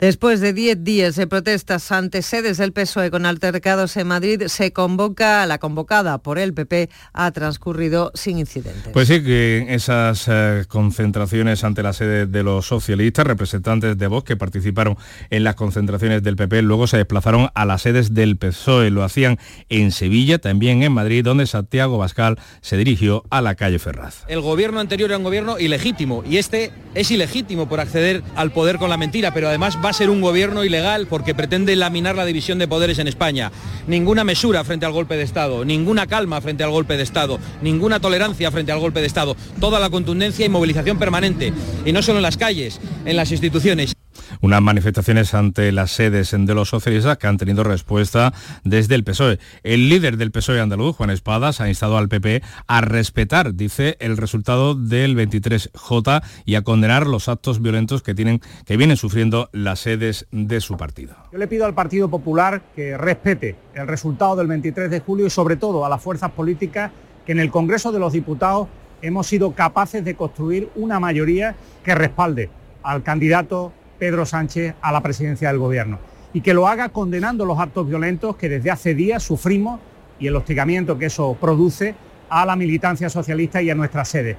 Después 0.00 0.40
de 0.40 0.54
10 0.54 0.82
días 0.82 1.16
de 1.16 1.26
protestas 1.26 1.92
ante 1.92 2.22
sedes 2.22 2.56
del 2.56 2.72
PSOE 2.72 3.10
con 3.10 3.26
altercados 3.26 3.98
en 3.98 4.06
Madrid, 4.06 4.44
se 4.46 4.72
convoca, 4.72 5.44
la 5.44 5.58
convocada 5.58 6.16
por 6.16 6.38
el 6.38 6.54
PP 6.54 6.88
ha 7.12 7.30
transcurrido 7.32 8.10
sin 8.14 8.38
incidentes. 8.38 8.94
Pues 8.94 9.08
sí, 9.08 9.22
que 9.22 9.66
esas 9.68 10.24
eh, 10.26 10.64
concentraciones 10.68 11.64
ante 11.64 11.82
la 11.82 11.92
sede 11.92 12.24
de 12.26 12.42
los 12.42 12.66
socialistas, 12.66 13.26
representantes 13.26 13.98
de 13.98 14.06
Vox 14.06 14.24
que 14.24 14.38
participaron 14.38 14.96
en 15.28 15.44
las 15.44 15.54
concentraciones 15.54 16.22
del 16.22 16.36
PP, 16.36 16.62
luego 16.62 16.86
se 16.86 16.96
desplazaron 16.96 17.50
a 17.52 17.66
las 17.66 17.82
sedes 17.82 18.14
del 18.14 18.38
PSOE. 18.38 18.88
Lo 18.88 19.04
hacían 19.04 19.38
en 19.68 19.92
Sevilla, 19.92 20.38
también 20.38 20.82
en 20.82 20.92
Madrid, 20.92 21.22
donde 21.22 21.46
Santiago 21.46 21.98
Bascal 21.98 22.38
se 22.62 22.78
dirigió 22.78 23.24
a 23.28 23.42
la 23.42 23.54
calle 23.54 23.78
Ferraz. 23.78 24.24
El 24.28 24.40
gobierno 24.40 24.80
anterior 24.80 25.10
era 25.10 25.18
un 25.18 25.24
gobierno 25.24 25.58
ilegítimo 25.58 26.24
y 26.26 26.38
este 26.38 26.72
es 26.94 27.10
ilegítimo 27.10 27.68
por 27.68 27.80
acceder 27.80 28.22
al 28.34 28.50
poder 28.50 28.78
con 28.78 28.88
la 28.88 28.96
mentira, 28.96 29.34
pero 29.34 29.48
además 29.48 29.76
va 29.84 29.89
a 29.90 29.92
ser 29.92 30.08
un 30.08 30.20
gobierno 30.20 30.64
ilegal 30.64 31.08
porque 31.08 31.34
pretende 31.34 31.74
laminar 31.74 32.14
la 32.14 32.24
división 32.24 32.60
de 32.60 32.68
poderes 32.68 33.00
en 33.00 33.08
España. 33.08 33.50
Ninguna 33.88 34.22
mesura 34.22 34.62
frente 34.62 34.86
al 34.86 34.92
golpe 34.92 35.16
de 35.16 35.24
Estado, 35.24 35.64
ninguna 35.64 36.06
calma 36.06 36.40
frente 36.40 36.62
al 36.62 36.70
golpe 36.70 36.96
de 36.96 37.02
Estado, 37.02 37.40
ninguna 37.60 37.98
tolerancia 37.98 38.52
frente 38.52 38.70
al 38.70 38.78
golpe 38.78 39.00
de 39.00 39.08
Estado, 39.08 39.36
toda 39.58 39.80
la 39.80 39.90
contundencia 39.90 40.46
y 40.46 40.48
movilización 40.48 40.98
permanente, 40.98 41.52
y 41.84 41.90
no 41.92 42.02
solo 42.02 42.18
en 42.18 42.22
las 42.22 42.36
calles, 42.36 42.80
en 43.04 43.16
las 43.16 43.32
instituciones. 43.32 43.94
Unas 44.40 44.62
manifestaciones 44.62 45.34
ante 45.34 45.72
las 45.72 45.90
sedes 45.90 46.34
de 46.36 46.54
los 46.54 46.68
socialistas 46.68 47.18
que 47.18 47.26
han 47.26 47.36
tenido 47.36 47.64
respuesta 47.64 48.32
desde 48.64 48.94
el 48.94 49.04
PSOE. 49.04 49.38
El 49.62 49.88
líder 49.88 50.16
del 50.16 50.30
PSOE 50.30 50.60
andaluz, 50.60 50.96
Juan 50.96 51.10
Espadas, 51.10 51.60
ha 51.60 51.68
instado 51.68 51.98
al 51.98 52.08
PP 52.08 52.42
a 52.66 52.80
respetar, 52.80 53.54
dice, 53.54 53.96
el 54.00 54.16
resultado 54.16 54.74
del 54.74 55.16
23J 55.16 56.22
y 56.44 56.54
a 56.54 56.62
condenar 56.62 57.06
los 57.06 57.28
actos 57.28 57.60
violentos 57.60 58.02
que, 58.02 58.14
tienen, 58.14 58.40
que 58.64 58.76
vienen 58.76 58.96
sufriendo 58.96 59.48
las 59.52 59.80
sedes 59.80 60.26
de 60.30 60.60
su 60.60 60.76
partido. 60.76 61.14
Yo 61.32 61.38
le 61.38 61.46
pido 61.46 61.64
al 61.64 61.74
Partido 61.74 62.08
Popular 62.08 62.62
que 62.74 62.96
respete 62.96 63.56
el 63.74 63.86
resultado 63.86 64.36
del 64.36 64.46
23 64.46 64.90
de 64.90 65.00
julio 65.00 65.26
y 65.26 65.30
sobre 65.30 65.56
todo 65.56 65.84
a 65.84 65.88
las 65.88 66.02
fuerzas 66.02 66.30
políticas 66.30 66.90
que 67.26 67.32
en 67.32 67.40
el 67.40 67.50
Congreso 67.50 67.92
de 67.92 67.98
los 67.98 68.12
Diputados 68.12 68.68
hemos 69.02 69.26
sido 69.26 69.52
capaces 69.52 70.04
de 70.04 70.14
construir 70.14 70.70
una 70.74 71.00
mayoría 71.00 71.54
que 71.84 71.94
respalde 71.94 72.50
al 72.82 73.02
candidato 73.02 73.72
Pedro 74.00 74.26
Sánchez 74.26 74.74
a 74.82 74.90
la 74.90 75.02
presidencia 75.02 75.48
del 75.48 75.58
Gobierno 75.58 76.00
y 76.32 76.40
que 76.40 76.54
lo 76.54 76.66
haga 76.66 76.88
condenando 76.88 77.44
los 77.44 77.60
actos 77.60 77.86
violentos 77.86 78.34
que 78.34 78.48
desde 78.48 78.70
hace 78.72 78.94
días 78.96 79.22
sufrimos 79.22 79.78
y 80.18 80.26
el 80.26 80.34
hostigamiento 80.34 80.98
que 80.98 81.06
eso 81.06 81.36
produce 81.40 81.94
a 82.28 82.44
la 82.46 82.56
militancia 82.56 83.08
socialista 83.10 83.62
y 83.62 83.70
a 83.70 83.74
nuestra 83.74 84.04
sede. 84.04 84.38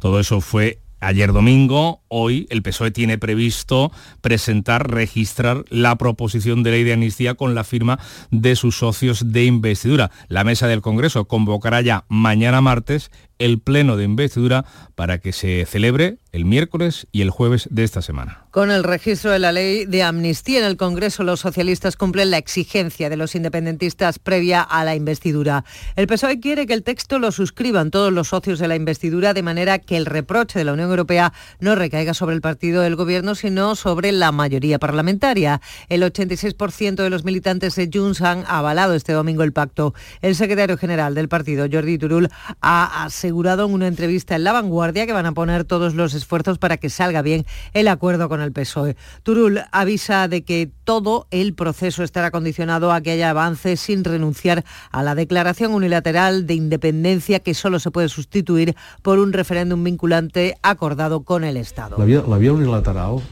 Todo 0.00 0.20
eso 0.20 0.40
fue 0.40 0.80
Ayer 0.98 1.34
domingo, 1.34 2.00
hoy 2.08 2.46
el 2.48 2.62
PSOE 2.62 2.90
tiene 2.90 3.18
previsto 3.18 3.92
presentar, 4.22 4.90
registrar 4.90 5.64
la 5.68 5.96
proposición 5.96 6.62
de 6.62 6.70
ley 6.70 6.84
de 6.84 6.94
amnistía 6.94 7.34
con 7.34 7.54
la 7.54 7.64
firma 7.64 7.98
de 8.30 8.56
sus 8.56 8.78
socios 8.78 9.30
de 9.30 9.44
investidura. 9.44 10.10
La 10.28 10.42
mesa 10.42 10.68
del 10.68 10.80
Congreso 10.80 11.26
convocará 11.26 11.82
ya 11.82 12.06
mañana 12.08 12.62
martes 12.62 13.10
el 13.38 13.60
pleno 13.60 13.96
de 13.96 14.04
investidura 14.04 14.64
para 14.94 15.18
que 15.18 15.32
se 15.32 15.64
celebre 15.66 16.18
el 16.32 16.44
miércoles 16.44 17.06
y 17.12 17.22
el 17.22 17.30
jueves 17.30 17.66
de 17.70 17.84
esta 17.84 18.02
semana. 18.02 18.44
Con 18.50 18.70
el 18.70 18.84
registro 18.84 19.30
de 19.30 19.38
la 19.38 19.52
ley 19.52 19.86
de 19.86 20.02
amnistía 20.02 20.58
en 20.60 20.66
el 20.66 20.76
Congreso, 20.76 21.24
los 21.24 21.40
socialistas 21.40 21.96
cumplen 21.96 22.30
la 22.30 22.38
exigencia 22.38 23.08
de 23.08 23.16
los 23.16 23.34
independentistas 23.34 24.18
previa 24.18 24.60
a 24.60 24.84
la 24.84 24.94
investidura. 24.94 25.64
El 25.96 26.06
PSOE 26.06 26.40
quiere 26.40 26.66
que 26.66 26.74
el 26.74 26.82
texto 26.82 27.18
lo 27.18 27.32
suscriban 27.32 27.90
todos 27.90 28.12
los 28.12 28.28
socios 28.28 28.58
de 28.58 28.68
la 28.68 28.76
investidura 28.76 29.34
de 29.34 29.42
manera 29.42 29.78
que 29.78 29.96
el 29.96 30.06
reproche 30.06 30.58
de 30.58 30.64
la 30.64 30.72
Unión 30.72 30.90
Europea 30.90 31.32
no 31.60 31.74
recaiga 31.74 32.14
sobre 32.14 32.34
el 32.34 32.42
partido 32.42 32.82
del 32.82 32.96
Gobierno, 32.96 33.34
sino 33.34 33.74
sobre 33.74 34.12
la 34.12 34.32
mayoría 34.32 34.78
parlamentaria. 34.78 35.60
El 35.88 36.02
86% 36.02 36.96
de 36.96 37.10
los 37.10 37.24
militantes 37.24 37.76
de 37.76 37.90
Junts 37.92 38.20
han 38.20 38.44
avalado 38.46 38.94
este 38.94 39.12
domingo 39.12 39.42
el 39.42 39.52
pacto. 39.52 39.94
El 40.20 40.34
secretario 40.34 40.76
general 40.76 41.14
del 41.14 41.28
partido, 41.28 41.66
Jordi 41.70 41.98
Turul, 41.98 42.28
ha 42.60 43.04
asegurado 43.26 43.66
en 43.66 43.72
una 43.72 43.88
entrevista 43.88 44.36
en 44.36 44.44
La 44.44 44.52
Vanguardia 44.52 45.04
que 45.04 45.12
van 45.12 45.26
a 45.26 45.32
poner 45.32 45.64
todos 45.64 45.96
los 45.96 46.14
esfuerzos 46.14 46.58
para 46.58 46.76
que 46.76 46.88
salga 46.88 47.22
bien 47.22 47.44
el 47.72 47.88
acuerdo 47.88 48.28
con 48.28 48.40
el 48.40 48.52
PSOE. 48.52 48.94
Turul 49.24 49.62
avisa 49.72 50.28
de 50.28 50.44
que 50.44 50.70
todo 50.84 51.26
el 51.32 51.52
proceso 51.52 52.04
estará 52.04 52.30
condicionado 52.30 52.92
a 52.92 53.00
que 53.00 53.10
haya 53.10 53.30
avances 53.30 53.80
sin 53.80 54.04
renunciar 54.04 54.64
a 54.92 55.02
la 55.02 55.16
declaración 55.16 55.74
unilateral 55.74 56.46
de 56.46 56.54
independencia 56.54 57.40
que 57.40 57.54
solo 57.54 57.80
se 57.80 57.90
puede 57.90 58.08
sustituir 58.08 58.76
por 59.02 59.18
un 59.18 59.32
referéndum 59.32 59.82
vinculante 59.82 60.54
acordado 60.62 61.24
con 61.24 61.42
el 61.42 61.56
Estado. 61.56 61.96
La 61.98 62.04
vía, 62.04 62.22
la 62.28 62.36
unilateral 62.36 63.22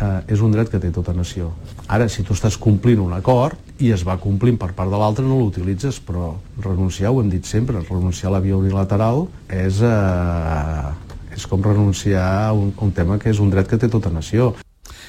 eh, 0.00 0.32
és 0.32 0.40
un 0.40 0.52
dret 0.54 0.70
que 0.70 0.80
té 0.80 0.90
tota 0.94 1.14
nació. 1.16 1.52
Ara, 1.88 2.08
si 2.08 2.24
tu 2.24 2.36
estàs 2.36 2.58
complint 2.60 3.02
un 3.02 3.12
acord 3.16 3.58
i 3.82 3.92
es 3.92 4.04
va 4.06 4.18
complint 4.20 4.58
per 4.60 4.72
part 4.76 4.90
de 4.90 4.98
l'altre, 4.98 5.24
no 5.26 5.40
l'utilitzes, 5.40 6.00
però 6.04 6.34
renunciar, 6.62 7.12
ho 7.12 7.20
hem 7.22 7.30
dit 7.32 7.46
sempre, 7.48 7.82
renunciar 7.88 8.30
a 8.30 8.36
la 8.36 8.42
via 8.44 8.56
unilateral 8.56 9.26
és, 9.48 9.82
eh, 9.82 11.36
és 11.36 11.46
com 11.46 11.62
renunciar 11.62 12.26
a 12.48 12.52
un, 12.52 12.72
un 12.76 12.92
tema 12.92 13.18
que 13.18 13.30
és 13.30 13.40
un 13.40 13.50
dret 13.50 13.68
que 13.68 13.80
té 13.80 13.88
tota 13.88 14.10
nació. 14.10 14.54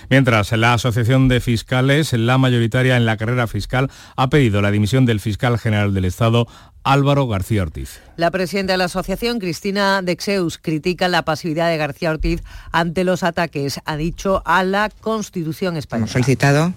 Mientras, 0.10 0.52
la 0.52 0.74
Asociación 0.74 1.28
de 1.28 1.40
Fiscales, 1.40 2.14
la 2.14 2.38
mayoritaria 2.38 2.98
en 2.98 3.06
la 3.06 3.18
carrera 3.18 3.48
fiscal, 3.48 3.90
ha 4.16 4.30
pedido 4.30 4.62
la 4.62 4.72
dimisión 4.72 5.06
del 5.06 5.20
fiscal 5.20 5.58
general 5.58 5.94
del 5.94 6.06
Estado, 6.06 6.48
Álvaro 6.84 7.28
García 7.28 7.62
Ortiz. 7.62 8.02
La 8.18 8.32
presidenta 8.32 8.74
de 8.74 8.78
la 8.78 8.86
asociación, 8.86 9.40
Cristina 9.40 10.02
Dexeus, 10.02 10.58
critica 10.58 11.08
la 11.08 11.24
pasividad 11.24 11.70
de 11.70 11.78
García 11.78 12.12
Ortiz 12.12 12.44
ante 12.72 13.04
los 13.04 13.24
ataques, 13.24 13.80
ha 13.86 13.96
dicho, 13.96 14.42
a 14.46 14.64
la 14.64 14.90
Constitución 14.90 15.78
española. 15.78 16.06
Hemos 16.06 16.12
solicitado 16.12 16.74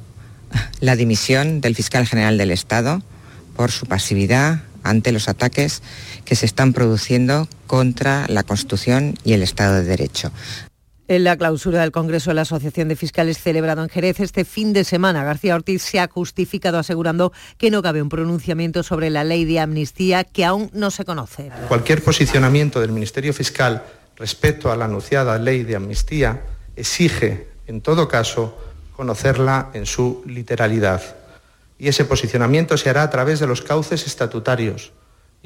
la 0.80 0.96
dimisión 0.96 1.60
del 1.60 1.74
fiscal 1.74 2.06
general 2.06 2.38
del 2.38 2.50
Estado 2.50 3.02
por 3.56 3.70
su 3.70 3.86
pasividad 3.86 4.62
ante 4.82 5.10
los 5.10 5.28
ataques 5.28 5.82
que 6.24 6.36
se 6.36 6.46
están 6.46 6.72
produciendo 6.72 7.48
contra 7.66 8.26
la 8.28 8.44
Constitución 8.44 9.14
y 9.24 9.32
el 9.32 9.42
Estado 9.42 9.74
de 9.74 9.84
Derecho. 9.84 10.30
En 11.08 11.22
la 11.22 11.36
clausura 11.36 11.82
del 11.82 11.92
Congreso 11.92 12.30
de 12.30 12.34
la 12.34 12.42
Asociación 12.42 12.88
de 12.88 12.96
Fiscales 12.96 13.38
celebrado 13.38 13.80
en 13.80 13.88
Jerez 13.88 14.18
este 14.18 14.44
fin 14.44 14.72
de 14.72 14.82
semana, 14.82 15.22
García 15.22 15.54
Ortiz 15.54 15.82
se 15.82 16.00
ha 16.00 16.08
justificado 16.08 16.78
asegurando 16.78 17.32
que 17.58 17.70
no 17.70 17.80
cabe 17.80 18.02
un 18.02 18.08
pronunciamiento 18.08 18.82
sobre 18.82 19.08
la 19.10 19.22
ley 19.22 19.44
de 19.44 19.60
amnistía 19.60 20.24
que 20.24 20.44
aún 20.44 20.68
no 20.72 20.90
se 20.90 21.04
conoce. 21.04 21.52
Cualquier 21.68 22.02
posicionamiento 22.02 22.80
del 22.80 22.90
Ministerio 22.90 23.32
Fiscal 23.32 23.84
respecto 24.16 24.72
a 24.72 24.76
la 24.76 24.86
anunciada 24.86 25.38
ley 25.38 25.62
de 25.62 25.76
amnistía 25.76 26.42
exige, 26.74 27.50
en 27.68 27.82
todo 27.82 28.08
caso, 28.08 28.58
conocerla 28.96 29.70
en 29.74 29.86
su 29.86 30.24
literalidad. 30.26 31.02
Y 31.78 31.86
ese 31.86 32.04
posicionamiento 32.04 32.76
se 32.76 32.90
hará 32.90 33.04
a 33.04 33.10
través 33.10 33.38
de 33.38 33.46
los 33.46 33.62
cauces 33.62 34.08
estatutarios 34.08 34.90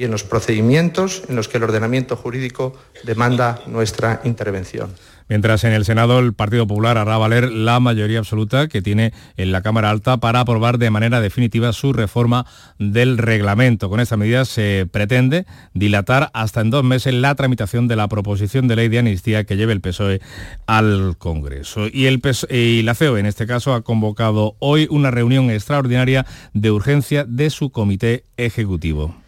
y 0.00 0.04
en 0.04 0.10
los 0.10 0.24
procedimientos 0.24 1.24
en 1.28 1.36
los 1.36 1.48
que 1.48 1.58
el 1.58 1.64
ordenamiento 1.64 2.16
jurídico 2.16 2.74
demanda 3.04 3.60
nuestra 3.66 4.22
intervención. 4.24 4.94
Mientras 5.28 5.62
en 5.64 5.72
el 5.72 5.84
Senado 5.84 6.18
el 6.20 6.32
Partido 6.32 6.66
Popular 6.66 6.96
hará 6.96 7.18
valer 7.18 7.52
la 7.52 7.78
mayoría 7.80 8.18
absoluta 8.18 8.66
que 8.68 8.80
tiene 8.80 9.12
en 9.36 9.52
la 9.52 9.60
Cámara 9.60 9.90
Alta 9.90 10.16
para 10.16 10.40
aprobar 10.40 10.78
de 10.78 10.88
manera 10.88 11.20
definitiva 11.20 11.74
su 11.74 11.92
reforma 11.92 12.46
del 12.78 13.18
reglamento. 13.18 13.90
Con 13.90 14.00
esta 14.00 14.16
medida 14.16 14.46
se 14.46 14.88
pretende 14.90 15.44
dilatar 15.74 16.30
hasta 16.32 16.62
en 16.62 16.70
dos 16.70 16.82
meses 16.82 17.12
la 17.12 17.34
tramitación 17.34 17.86
de 17.86 17.96
la 17.96 18.08
proposición 18.08 18.68
de 18.68 18.76
ley 18.76 18.88
de 18.88 19.00
amnistía 19.00 19.44
que 19.44 19.58
lleve 19.58 19.74
el 19.74 19.82
PSOE 19.82 20.22
al 20.66 21.16
Congreso. 21.18 21.88
Y, 21.92 22.06
el 22.06 22.22
y 22.48 22.82
la 22.82 22.94
CEO 22.94 23.18
en 23.18 23.26
este 23.26 23.46
caso 23.46 23.74
ha 23.74 23.82
convocado 23.82 24.56
hoy 24.60 24.88
una 24.90 25.10
reunión 25.10 25.50
extraordinaria 25.50 26.24
de 26.54 26.70
urgencia 26.70 27.24
de 27.24 27.50
su 27.50 27.70
comité 27.70 28.24
ejecutivo. 28.38 29.19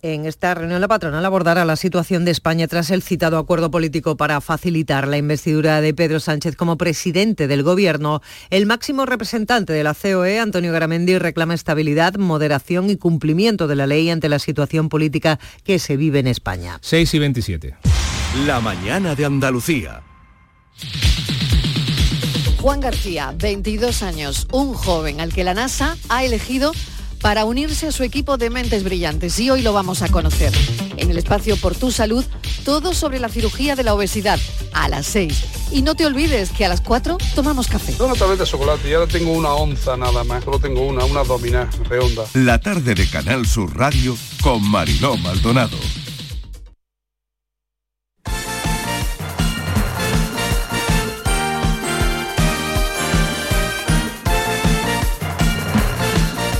En 0.00 0.26
esta 0.26 0.54
reunión 0.54 0.80
la 0.80 0.86
patronal 0.86 1.24
abordará 1.24 1.64
la 1.64 1.74
situación 1.74 2.24
de 2.24 2.30
España 2.30 2.68
tras 2.68 2.90
el 2.92 3.02
citado 3.02 3.36
acuerdo 3.36 3.68
político 3.72 4.16
para 4.16 4.40
facilitar 4.40 5.08
la 5.08 5.16
investidura 5.18 5.80
de 5.80 5.92
Pedro 5.92 6.20
Sánchez 6.20 6.54
como 6.54 6.78
presidente 6.78 7.48
del 7.48 7.64
Gobierno. 7.64 8.22
El 8.50 8.66
máximo 8.66 9.06
representante 9.06 9.72
de 9.72 9.82
la 9.82 9.94
COE, 9.94 10.38
Antonio 10.38 10.72
Garamendi, 10.72 11.18
reclama 11.18 11.54
estabilidad, 11.54 12.14
moderación 12.14 12.90
y 12.90 12.96
cumplimiento 12.96 13.66
de 13.66 13.74
la 13.74 13.88
ley 13.88 14.08
ante 14.08 14.28
la 14.28 14.38
situación 14.38 14.88
política 14.88 15.40
que 15.64 15.80
se 15.80 15.96
vive 15.96 16.20
en 16.20 16.28
España. 16.28 16.78
6 16.80 17.14
y 17.14 17.18
27. 17.18 17.76
La 18.46 18.60
mañana 18.60 19.16
de 19.16 19.24
Andalucía. 19.24 20.02
Juan 22.60 22.80
García, 22.80 23.34
22 23.36 24.02
años, 24.04 24.46
un 24.52 24.74
joven 24.74 25.20
al 25.20 25.32
que 25.32 25.42
la 25.42 25.54
NASA 25.54 25.96
ha 26.08 26.24
elegido 26.24 26.72
para 27.20 27.44
unirse 27.44 27.88
a 27.88 27.92
su 27.92 28.02
equipo 28.02 28.36
de 28.36 28.50
mentes 28.50 28.84
brillantes 28.84 29.38
y 29.38 29.50
hoy 29.50 29.62
lo 29.62 29.72
vamos 29.72 30.02
a 30.02 30.08
conocer. 30.08 30.52
En 30.96 31.10
el 31.10 31.18
espacio 31.18 31.56
Por 31.56 31.74
tu 31.74 31.90
Salud, 31.90 32.24
todo 32.64 32.94
sobre 32.94 33.18
la 33.18 33.28
cirugía 33.28 33.76
de 33.76 33.84
la 33.84 33.94
obesidad 33.94 34.38
a 34.72 34.88
las 34.88 35.06
6. 35.06 35.44
Y 35.72 35.82
no 35.82 35.94
te 35.94 36.06
olvides 36.06 36.50
que 36.50 36.64
a 36.64 36.68
las 36.68 36.80
4 36.80 37.18
tomamos 37.34 37.68
café. 37.68 37.94
Una 38.02 38.14
tableta 38.14 38.44
de 38.44 38.50
chocolate 38.50 38.88
y 38.88 38.94
ahora 38.94 39.06
tengo 39.06 39.32
una 39.32 39.52
onza 39.52 39.96
nada 39.96 40.24
más, 40.24 40.44
solo 40.44 40.58
tengo 40.58 40.86
una, 40.86 41.04
una 41.04 41.20
abdominal 41.20 41.68
redonda. 41.88 42.24
La 42.34 42.58
tarde 42.58 42.94
de 42.94 43.08
Canal 43.08 43.46
Sur 43.46 43.76
Radio 43.76 44.16
con 44.42 44.68
Mariló 44.68 45.16
Maldonado. 45.16 45.78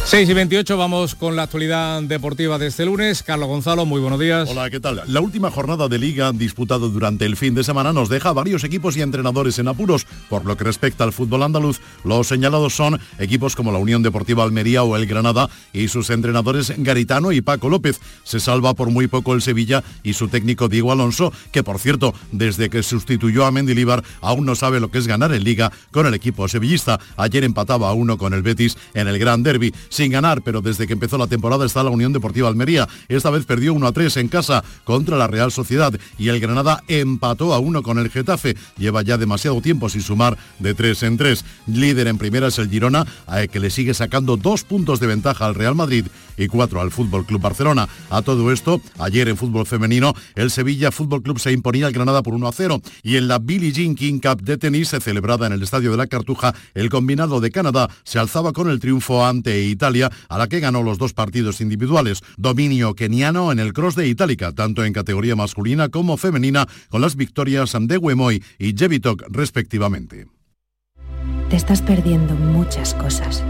Seis 0.08 0.26
y 0.26 0.32
28, 0.32 0.78
vamos 0.78 1.14
con 1.14 1.36
la 1.36 1.42
actualidad 1.42 2.02
deportiva 2.02 2.56
de 2.56 2.68
este 2.68 2.86
lunes. 2.86 3.22
Carlos 3.22 3.46
Gonzalo, 3.46 3.84
muy 3.84 4.00
buenos 4.00 4.18
días. 4.18 4.48
Hola, 4.48 4.70
¿qué 4.70 4.80
tal? 4.80 5.02
La 5.06 5.20
última 5.20 5.50
jornada 5.50 5.86
de 5.86 5.98
liga 5.98 6.32
disputada 6.32 6.88
durante 6.88 7.26
el 7.26 7.36
fin 7.36 7.54
de 7.54 7.62
semana 7.62 7.92
nos 7.92 8.08
deja 8.08 8.32
varios 8.32 8.64
equipos 8.64 8.96
y 8.96 9.02
entrenadores 9.02 9.58
en 9.58 9.68
apuros. 9.68 10.06
Por 10.30 10.46
lo 10.46 10.56
que 10.56 10.64
respecta 10.64 11.04
al 11.04 11.12
fútbol 11.12 11.42
andaluz, 11.42 11.82
los 12.04 12.26
señalados 12.26 12.74
son 12.74 12.98
equipos 13.18 13.54
como 13.54 13.70
la 13.70 13.76
Unión 13.76 14.02
Deportiva 14.02 14.44
Almería 14.44 14.82
o 14.82 14.96
el 14.96 15.04
Granada 15.04 15.50
y 15.74 15.88
sus 15.88 16.08
entrenadores 16.08 16.72
Garitano 16.78 17.30
y 17.30 17.42
Paco 17.42 17.68
López. 17.68 18.00
Se 18.24 18.40
salva 18.40 18.72
por 18.72 18.88
muy 18.88 19.08
poco 19.08 19.34
el 19.34 19.42
Sevilla 19.42 19.84
y 20.02 20.14
su 20.14 20.28
técnico 20.28 20.70
Diego 20.70 20.90
Alonso, 20.90 21.34
que 21.52 21.62
por 21.62 21.78
cierto, 21.78 22.14
desde 22.32 22.70
que 22.70 22.82
sustituyó 22.82 23.44
a 23.44 23.50
Mendilibar, 23.50 24.02
aún 24.22 24.46
no 24.46 24.54
sabe 24.54 24.80
lo 24.80 24.90
que 24.90 24.96
es 24.96 25.06
ganar 25.06 25.34
en 25.34 25.44
liga 25.44 25.70
con 25.90 26.06
el 26.06 26.14
equipo 26.14 26.48
sevillista. 26.48 26.98
Ayer 27.18 27.44
empataba 27.44 27.90
a 27.90 27.92
uno 27.92 28.16
con 28.16 28.32
el 28.32 28.40
Betis 28.40 28.78
en 28.94 29.06
el 29.06 29.18
Gran 29.18 29.42
Derby 29.42 29.74
sin 29.98 30.12
ganar, 30.12 30.42
pero 30.42 30.62
desde 30.62 30.86
que 30.86 30.92
empezó 30.92 31.18
la 31.18 31.26
temporada 31.26 31.66
está 31.66 31.82
la 31.82 31.90
Unión 31.90 32.12
Deportiva 32.12 32.48
Almería. 32.48 32.88
Esta 33.08 33.30
vez 33.30 33.44
perdió 33.44 33.74
1 33.74 33.84
a 33.84 33.92
3 33.92 34.16
en 34.18 34.28
casa 34.28 34.62
contra 34.84 35.16
la 35.16 35.26
Real 35.26 35.50
Sociedad 35.50 35.92
y 36.16 36.28
el 36.28 36.38
Granada 36.38 36.84
empató 36.86 37.52
a 37.52 37.58
1 37.58 37.82
con 37.82 37.98
el 37.98 38.08
Getafe. 38.08 38.56
Lleva 38.76 39.02
ya 39.02 39.18
demasiado 39.18 39.60
tiempo 39.60 39.88
sin 39.88 40.02
sumar 40.02 40.38
de 40.60 40.74
3 40.74 41.02
en 41.02 41.16
3. 41.16 41.44
Líder 41.66 42.06
en 42.06 42.16
primera 42.16 42.46
es 42.46 42.58
el 42.60 42.70
Girona, 42.70 43.06
a 43.26 43.48
que 43.48 43.58
le 43.58 43.70
sigue 43.70 43.92
sacando 43.92 44.36
dos 44.36 44.62
puntos 44.62 45.00
de 45.00 45.08
ventaja 45.08 45.46
al 45.46 45.56
Real 45.56 45.74
Madrid 45.74 46.06
y 46.36 46.46
cuatro 46.46 46.80
al 46.80 46.92
Fútbol 46.92 47.26
Club 47.26 47.40
Barcelona. 47.40 47.88
A 48.10 48.22
todo 48.22 48.52
esto, 48.52 48.80
ayer 49.00 49.28
en 49.28 49.36
fútbol 49.36 49.66
femenino, 49.66 50.14
el 50.36 50.52
Sevilla 50.52 50.92
Fútbol 50.92 51.22
Club 51.22 51.40
se 51.40 51.50
imponía 51.50 51.86
al 51.86 51.92
Granada 51.92 52.22
por 52.22 52.34
1 52.34 52.46
a 52.46 52.52
0 52.52 52.80
y 53.02 53.16
en 53.16 53.26
la 53.26 53.40
Billie 53.40 53.72
Jean 53.72 53.96
King 53.96 54.20
Cup 54.20 54.42
de 54.42 54.58
tenis 54.58 54.90
celebrada 54.90 55.48
en 55.48 55.52
el 55.54 55.62
Estadio 55.64 55.90
de 55.90 55.96
la 55.96 56.06
Cartuja, 56.06 56.54
el 56.74 56.88
combinado 56.88 57.40
de 57.40 57.50
Canadá 57.50 57.90
se 58.04 58.20
alzaba 58.20 58.52
con 58.52 58.70
el 58.70 58.78
triunfo 58.78 59.26
ante 59.26 59.64
Italia, 59.64 59.87
a 60.28 60.38
la 60.38 60.48
que 60.48 60.60
ganó 60.60 60.82
los 60.82 60.98
dos 60.98 61.14
partidos 61.14 61.60
individuales. 61.60 62.22
Dominio 62.36 62.94
keniano 62.94 63.50
en 63.52 63.58
el 63.58 63.72
cross 63.72 63.94
de 63.96 64.06
Itálica, 64.06 64.52
tanto 64.52 64.84
en 64.84 64.92
categoría 64.92 65.36
masculina 65.36 65.88
como 65.88 66.16
femenina, 66.16 66.66
con 66.88 67.00
las 67.00 67.16
victorias 67.16 67.74
de 67.78 67.98
Wemoy 67.98 68.42
y 68.58 68.76
Jevitok 68.76 69.24
respectivamente. 69.28 70.26
Te 71.48 71.56
estás 71.56 71.80
perdiendo 71.80 72.34
muchas 72.34 72.92
cosas. 72.94 73.42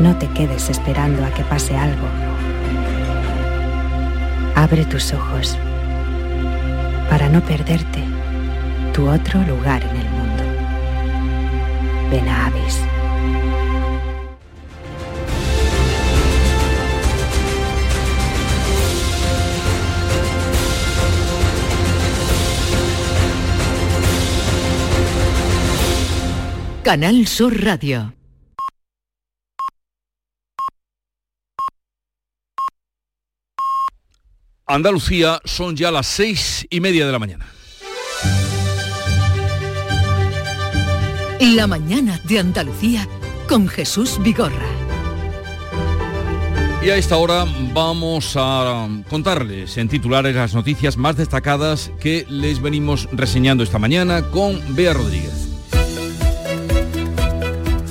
No 0.00 0.16
te 0.18 0.28
quedes 0.28 0.68
esperando 0.68 1.24
a 1.24 1.32
que 1.32 1.42
pase 1.44 1.76
algo. 1.76 2.06
Abre 4.54 4.84
tus 4.84 5.12
ojos 5.12 5.56
para 7.08 7.28
no 7.28 7.42
perderte 7.42 8.04
tu 8.92 9.08
otro 9.08 9.42
lugar 9.42 9.82
en 9.82 9.96
el 9.96 10.10
mundo. 10.10 10.42
Ven 12.10 12.28
a 12.28 12.46
Avis. 12.46 12.89
Canal 26.82 27.26
Sur 27.26 27.62
Radio. 27.62 28.14
Andalucía 34.64 35.42
son 35.44 35.76
ya 35.76 35.90
las 35.90 36.06
seis 36.06 36.66
y 36.70 36.80
media 36.80 37.04
de 37.04 37.12
la 37.12 37.18
mañana. 37.18 37.46
La 41.38 41.66
mañana 41.66 42.18
de 42.26 42.38
Andalucía 42.38 43.06
con 43.46 43.68
Jesús 43.68 44.18
Vigorra. 44.22 44.70
Y 46.82 46.88
a 46.88 46.96
esta 46.96 47.18
hora 47.18 47.44
vamos 47.74 48.36
a 48.38 48.88
contarles 49.10 49.76
en 49.76 49.90
titulares 49.90 50.34
las 50.34 50.54
noticias 50.54 50.96
más 50.96 51.18
destacadas 51.18 51.92
que 52.00 52.24
les 52.30 52.62
venimos 52.62 53.06
reseñando 53.12 53.64
esta 53.64 53.78
mañana 53.78 54.22
con 54.30 54.58
Bea 54.74 54.94
Rodríguez. 54.94 55.49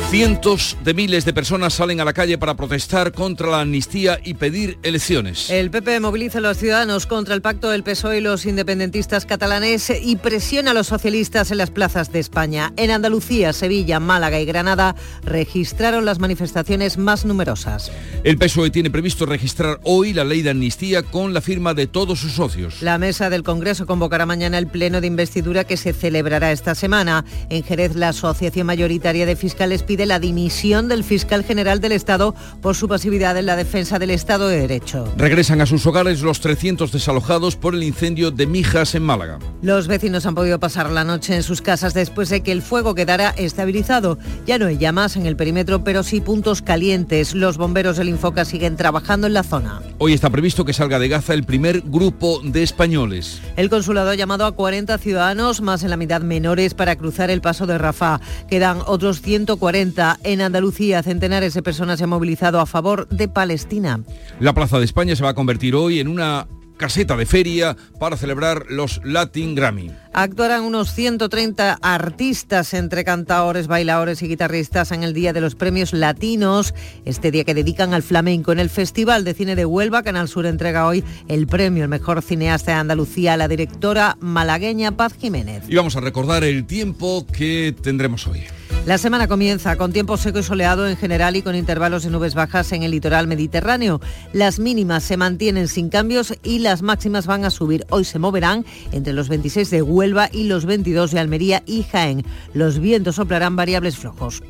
Cientos 0.10 0.76
de 0.84 0.95
miles 0.95 1.24
de 1.24 1.34
personas 1.34 1.76
salen 1.76 2.02
a 2.02 2.06
la 2.06 2.13
calle 2.13 2.39
para 2.39 2.56
protestar 2.56 3.12
contra 3.12 3.48
la 3.48 3.62
amnistía 3.62 4.19
y 4.24 4.34
pedir 4.34 4.80
elecciones. 4.82 5.52
El 5.52 5.69
PP 5.69 6.00
moviliza 6.00 6.39
a 6.39 6.41
los 6.41 6.58
ciudadanos 6.58 7.06
contra 7.06 7.36
el 7.36 7.43
pacto 7.43 7.69
del 7.69 7.84
PSOE 7.84 8.17
y 8.17 8.22
los 8.22 8.48
independentistas 8.48 9.28
catalanes 9.28 9.91
y 10.02 10.15
presiona 10.15 10.72
a 10.72 10.74
los 10.74 10.88
socialistas 10.88 11.52
en 11.52 11.60
las 11.60 11.69
plazas 11.69 12.12
de 12.12 12.17
España. 12.17 12.74
En 12.76 12.89
Andalucía, 12.89 13.54
Sevilla, 13.54 14.00
Málaga 14.00 14.39
y 14.39 14.45
Granada 14.45 14.95
registraron 15.24 16.06
las 16.06 16.17
manifestaciones 16.17 16.98
más 16.98 17.24
numerosas. 17.24 17.91
El 18.24 18.39
PSOE 18.39 18.72
tiene 18.72 18.89
previsto 18.89 19.28
registrar 19.28 19.80
hoy 19.84 20.13
la 20.13 20.24
ley 20.24 20.41
de 20.41 20.50
amnistía 20.50 21.04
con 21.04 21.36
la 21.36 21.41
firma 21.41 21.76
de 21.76 21.86
todos 21.86 22.19
sus 22.19 22.32
socios. 22.32 22.82
La 22.82 22.98
mesa 22.98 23.30
del 23.30 23.43
Congreso 23.43 23.86
convocará 23.86 24.26
mañana 24.26 24.58
el 24.58 24.65
pleno 24.65 25.02
de 25.02 25.08
investidura 25.08 25.65
que 25.65 25.78
se 25.78 25.93
celebrará 25.93 26.52
esta 26.52 26.74
semana. 26.74 27.26
En 27.52 27.62
Jerez, 27.62 27.95
la 27.95 28.10
Asociación 28.10 28.65
Mayoritaria 28.65 29.28
de 29.28 29.36
Fiscales 29.36 29.84
pide 29.84 29.99
de 30.00 30.06
la 30.06 30.18
dimisión 30.18 30.88
del 30.88 31.04
fiscal 31.04 31.44
general 31.44 31.82
del 31.82 31.92
Estado 31.92 32.34
por 32.62 32.74
su 32.74 32.88
pasividad 32.88 33.38
en 33.38 33.46
la 33.46 33.58
defensa 33.58 34.00
del 34.00 34.12
Estado 34.12 34.48
de 34.48 34.62
Derecho. 34.62 35.12
Regresan 35.18 35.60
a 35.60 35.66
sus 35.66 35.86
hogares 35.86 36.22
los 36.22 36.40
300 36.40 36.94
desalojados 36.94 37.58
por 37.58 37.76
el 37.76 37.84
incendio 37.84 38.32
de 38.32 38.48
Mijas 38.48 38.96
en 38.96 39.04
Málaga. 39.04 39.40
Los 39.62 39.88
vecinos 39.88 40.26
han 40.26 40.36
podido 40.36 40.58
pasar 40.58 40.90
la 40.90 41.04
noche 41.04 41.36
en 41.36 41.44
sus 41.44 41.62
casas 41.62 41.94
después 41.94 42.30
de 42.30 42.40
que 42.40 42.54
el 42.54 42.62
fuego 42.62 42.96
quedara 42.96 43.32
estabilizado. 43.32 44.18
Ya 44.48 44.58
no 44.58 44.68
hay 44.68 44.78
llamas 44.78 45.18
en 45.18 45.26
el 45.26 45.36
perímetro, 45.36 45.84
pero 45.84 46.02
sí 46.04 46.22
puntos 46.22 46.62
calientes. 46.62 47.36
Los 47.36 47.58
bomberos 47.58 47.98
del 47.98 48.08
Infoca 48.08 48.46
siguen 48.46 48.78
trabajando 48.78 49.28
en 49.28 49.34
la 49.34 49.44
zona. 49.44 49.82
Hoy 49.98 50.14
está 50.14 50.30
previsto 50.30 50.64
que 50.64 50.72
salga 50.72 50.98
de 50.98 51.10
Gaza 51.10 51.34
el 51.34 51.44
primer 51.44 51.82
grupo 51.82 52.40
de 52.42 52.64
españoles. 52.64 53.42
El 53.58 53.70
consulado 53.70 54.12
ha 54.12 54.16
llamado 54.16 54.46
a 54.46 54.54
40 54.54 54.98
ciudadanos, 54.98 55.60
más 55.60 55.84
en 55.84 55.90
la 55.90 55.98
mitad 55.98 56.22
menores, 56.22 56.74
para 56.74 56.96
cruzar 56.96 57.30
el 57.30 57.42
paso 57.42 57.68
de 57.68 57.78
Rafah. 57.78 58.22
Quedan 58.48 58.80
otros 58.86 59.22
140 59.22 59.88
en 60.23 60.41
Andalucía, 60.41 61.04
centenares 61.04 61.54
de 61.54 61.63
personas 61.63 61.97
se 61.97 62.04
han 62.04 62.10
movilizado 62.10 62.60
a 62.60 62.65
favor 62.65 63.08
de 63.10 63.28
Palestina. 63.28 64.02
La 64.39 64.54
Plaza 64.54 64.80
de 64.80 64.86
España 64.86 65.15
se 65.15 65.23
va 65.23 65.30
a 65.30 65.34
convertir 65.34 65.75
hoy 65.75 65.99
en 65.99 66.08
una 66.08 66.47
caseta 66.78 67.17
de 67.17 67.25
feria 67.25 67.75
para 67.99 68.17
celebrar 68.17 68.65
los 68.69 69.02
Latin 69.04 69.54
Grammy. 69.54 69.91
Actuarán 70.13 70.63
unos 70.63 70.93
130 70.93 71.78
artistas 71.82 72.73
entre 72.73 73.04
cantadores, 73.04 73.67
bailadores 73.67 74.21
y 74.21 74.28
guitarristas 74.28 74.91
en 74.91 75.04
el 75.04 75.13
Día 75.13 75.34
de 75.34 75.41
los 75.41 75.56
Premios 75.56 75.91
Latinos, 75.91 76.73
este 77.06 77.32
día 77.32 77.43
que 77.43 77.54
dedican 77.54 77.93
al 77.93 78.02
flamenco. 78.02 78.52
En 78.52 78.60
el 78.60 78.69
Festival 78.69 79.23
de 79.23 79.34
Cine 79.34 79.56
de 79.56 79.65
Huelva, 79.65 80.04
Canal 80.04 80.30
Sur 80.30 80.45
entrega 80.45 80.88
hoy 80.88 81.04
el 81.28 81.47
premio 81.47 81.84
al 81.84 81.89
mejor 81.89 82.21
cineasta 82.21 82.71
de 82.71 82.78
Andalucía 82.78 83.34
a 83.34 83.38
la 83.38 83.47
directora 83.47 84.17
malagueña 84.21 84.93
Paz 84.93 85.13
Jiménez. 85.19 85.63
Y 85.67 85.75
vamos 85.75 85.95
a 85.95 85.99
recordar 85.99 86.43
el 86.43 86.65
tiempo 86.65 87.28
que 87.28 87.75
tendremos 87.82 88.25
hoy. 88.25 88.43
La 88.86 88.98
semana 88.98 89.28
comienza 89.28 89.76
con 89.76 89.94
tiempo 89.94 90.18
seco 90.18 90.39
y 90.39 90.44
soleado 90.44 90.88
en 90.88 90.98
general 90.98 91.36
y 91.36 91.42
con 91.42 91.56
intervalos 91.56 92.04
de 92.04 92.10
nubes 92.10 92.34
bajas 92.34 92.72
en 92.72 92.82
el 92.82 92.92
litoral 92.92 93.28
mediterráneo. 93.28 94.02
Las 94.34 94.58
mínimas 94.58 95.04
se 95.04 95.15
mantienen 95.15 95.68
sin 95.68 95.89
cambios 95.89 96.34
y 96.44 96.60
las 96.60 96.82
máximas 96.82 97.28
van 97.28 97.46
a 97.46 97.52
subir. 97.52 97.86
Hoy 97.89 98.04
se 98.04 98.18
moverán 98.18 98.65
entre 98.92 99.13
los 99.13 99.30
26 99.30 99.70
de 99.70 99.82
Huelva 99.84 100.30
y 100.32 100.46
los 100.46 100.65
22 100.65 101.12
de 101.12 101.20
Almería 101.20 101.62
y 101.68 101.84
Jaén. 101.84 102.26
Los 102.54 102.80
vientos 102.80 103.15
soplarán 103.15 103.56
variables 103.56 103.98
flojos. 103.98 104.42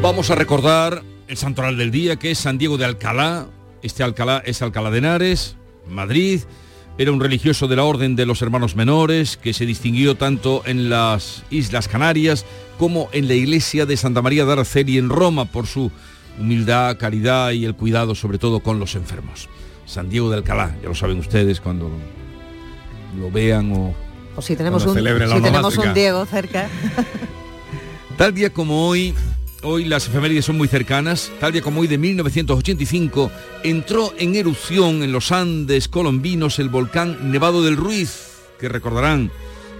Vamos 0.00 0.30
a 0.30 0.36
recordar 0.36 1.02
el 1.26 1.36
santoral 1.36 1.76
del 1.76 1.90
día 1.90 2.16
que 2.16 2.30
es 2.30 2.38
San 2.38 2.56
Diego 2.56 2.78
de 2.78 2.84
Alcalá. 2.84 3.48
Este 3.82 4.02
Alcalá 4.02 4.42
es 4.46 4.62
Alcalá 4.62 4.90
de 4.90 4.98
Henares, 4.98 5.56
Madrid. 5.88 6.40
Era 6.98 7.12
un 7.12 7.20
religioso 7.20 7.68
de 7.68 7.76
la 7.76 7.84
Orden 7.84 8.16
de 8.16 8.24
los 8.24 8.40
Hermanos 8.40 8.74
Menores 8.74 9.36
que 9.36 9.52
se 9.52 9.66
distinguió 9.66 10.14
tanto 10.14 10.62
en 10.64 10.88
las 10.88 11.42
Islas 11.50 11.88
Canarias 11.88 12.46
como 12.78 13.10
en 13.12 13.28
la 13.28 13.34
iglesia 13.34 13.84
de 13.84 13.98
Santa 13.98 14.22
María 14.22 14.46
de 14.46 14.52
Araceli 14.52 14.96
en 14.96 15.10
Roma 15.10 15.44
por 15.44 15.66
su 15.66 15.90
humildad, 16.38 16.96
caridad 16.96 17.50
y 17.50 17.66
el 17.66 17.74
cuidado 17.74 18.14
sobre 18.14 18.38
todo 18.38 18.60
con 18.60 18.78
los 18.78 18.94
enfermos. 18.94 19.50
San 19.84 20.08
Diego 20.08 20.30
de 20.30 20.38
Alcalá, 20.38 20.74
ya 20.82 20.88
lo 20.88 20.94
saben 20.94 21.18
ustedes 21.18 21.60
cuando 21.60 21.90
lo 23.20 23.30
vean 23.30 23.72
o... 23.72 23.94
O 24.34 24.40
si 24.40 24.56
tenemos, 24.56 24.86
un, 24.86 24.94
si 24.96 25.02
tenemos 25.42 25.76
un 25.76 25.92
Diego 25.92 26.24
cerca. 26.24 26.68
Tal 28.16 28.34
día 28.34 28.50
como 28.50 28.88
hoy, 28.88 29.14
hoy 29.62 29.84
las 29.84 30.06
efemérides 30.08 30.44
son 30.44 30.56
muy 30.56 30.68
cercanas, 30.68 31.30
tal 31.40 31.52
día 31.52 31.62
como 31.62 31.80
hoy 31.80 31.86
de 31.86 31.98
1985, 31.98 33.30
entró 33.64 34.12
en 34.18 34.34
erupción 34.34 35.02
en 35.02 35.12
los 35.12 35.32
Andes 35.32 35.88
colombinos 35.88 36.58
el 36.58 36.68
volcán 36.68 37.30
Nevado 37.30 37.62
del 37.62 37.76
Ruiz, 37.76 38.32
que 38.58 38.68
recordarán 38.68 39.30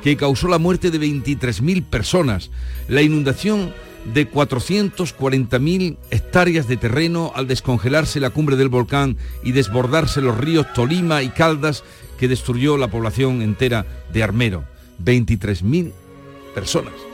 que 0.02 0.16
causó 0.16 0.48
la 0.48 0.58
muerte 0.58 0.90
de 0.90 1.00
23.000 1.00 1.84
personas, 1.84 2.50
la 2.88 3.02
inundación 3.02 3.72
de 4.14 4.30
440.000 4.30 5.96
hectáreas 6.10 6.68
de 6.68 6.76
terreno 6.76 7.32
al 7.34 7.48
descongelarse 7.48 8.20
la 8.20 8.30
cumbre 8.30 8.56
del 8.56 8.68
volcán 8.68 9.16
y 9.42 9.52
desbordarse 9.52 10.20
los 10.20 10.38
ríos 10.38 10.72
Tolima 10.74 11.22
y 11.22 11.30
Caldas 11.30 11.82
que 12.18 12.28
destruyó 12.28 12.76
la 12.76 12.88
población 12.88 13.42
entera 13.42 13.86
de 14.12 14.22
Armero. 14.22 14.64
23.000 15.04 15.92
personas. 16.54 17.05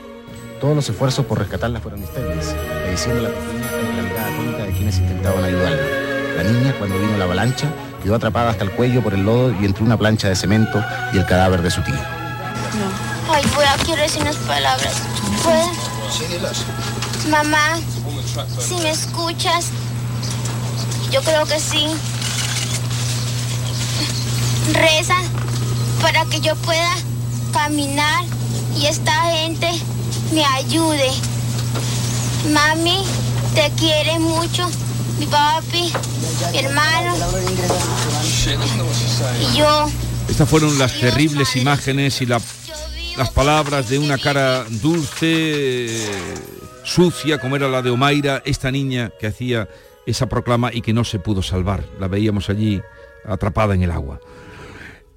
Todos 0.63 0.77
los 0.77 0.87
esfuerzos 0.87 1.25
por 1.25 1.39
rescatarla 1.39 1.81
fueron 1.81 2.01
estériles, 2.01 2.55
diciendo 2.89 3.23
la 3.23 3.29
pequeña 3.31 3.69
la 3.97 4.01
mirada 4.01 4.65
de 4.65 4.71
quienes 4.71 4.97
intentaban 4.97 5.43
ayudarla. 5.43 6.37
La 6.37 6.43
niña, 6.43 6.73
cuando 6.79 6.97
vino 6.99 7.17
la 7.17 7.25
avalancha, 7.25 7.67
quedó 8.01 8.15
atrapada 8.15 8.51
hasta 8.51 8.63
el 8.63 8.71
cuello 8.71 9.03
por 9.03 9.13
el 9.13 9.25
lodo 9.25 9.53
y 9.59 9.65
entre 9.65 9.83
una 9.83 9.97
plancha 9.97 10.29
de 10.29 10.37
cemento 10.37 10.81
y 11.11 11.17
el 11.17 11.25
cadáver 11.25 11.63
de 11.63 11.69
su 11.69 11.81
tío. 11.81 11.95
No. 11.95 13.33
Ay, 13.33 13.43
voy 13.53 13.65
a 13.65 13.75
quiero 13.83 14.01
decir 14.03 14.21
unas 14.21 14.37
palabras. 14.37 14.93
¿Puedo? 15.43 15.69
Mamá, 17.29 17.77
si 18.57 18.75
me 18.75 18.91
escuchas, 18.91 19.65
yo 21.11 21.21
creo 21.23 21.45
que 21.45 21.59
sí. 21.59 21.87
Reza 24.71 25.17
para 26.01 26.23
que 26.23 26.39
yo 26.39 26.55
pueda 26.55 26.95
caminar 27.51 28.23
y 28.77 28.85
esta 28.85 29.11
gente 29.23 29.69
me 30.33 30.43
ayude. 30.45 31.09
Mami, 32.51 33.03
te 33.55 33.71
quiere 33.77 34.19
mucho, 34.19 34.67
mi 35.19 35.25
papi, 35.27 35.91
mi 36.51 36.57
hermano 36.59 37.15
y 39.53 39.57
yo. 39.57 39.89
Estas 40.27 40.49
fueron 40.49 40.77
las 40.79 40.93
terribles 40.99 41.55
imágenes 41.55 42.21
y 42.21 42.25
la- 42.25 42.41
las 43.17 43.29
palabras 43.29 43.89
de 43.89 43.99
una 43.99 44.17
cara 44.17 44.65
dulce, 44.69 46.05
sucia, 46.83 47.37
como 47.39 47.55
era 47.55 47.67
la 47.67 47.81
de 47.81 47.89
Omaira, 47.91 48.41
esta 48.45 48.71
niña 48.71 49.11
que 49.19 49.27
hacía 49.27 49.69
esa 50.05 50.27
proclama 50.27 50.71
y 50.73 50.81
que 50.81 50.93
no 50.93 51.03
se 51.03 51.19
pudo 51.19 51.41
salvar. 51.43 51.85
La 51.99 52.07
veíamos 52.07 52.49
allí 52.49 52.81
atrapada 53.25 53.73
en 53.75 53.83
el 53.83 53.91
agua. 53.91 54.19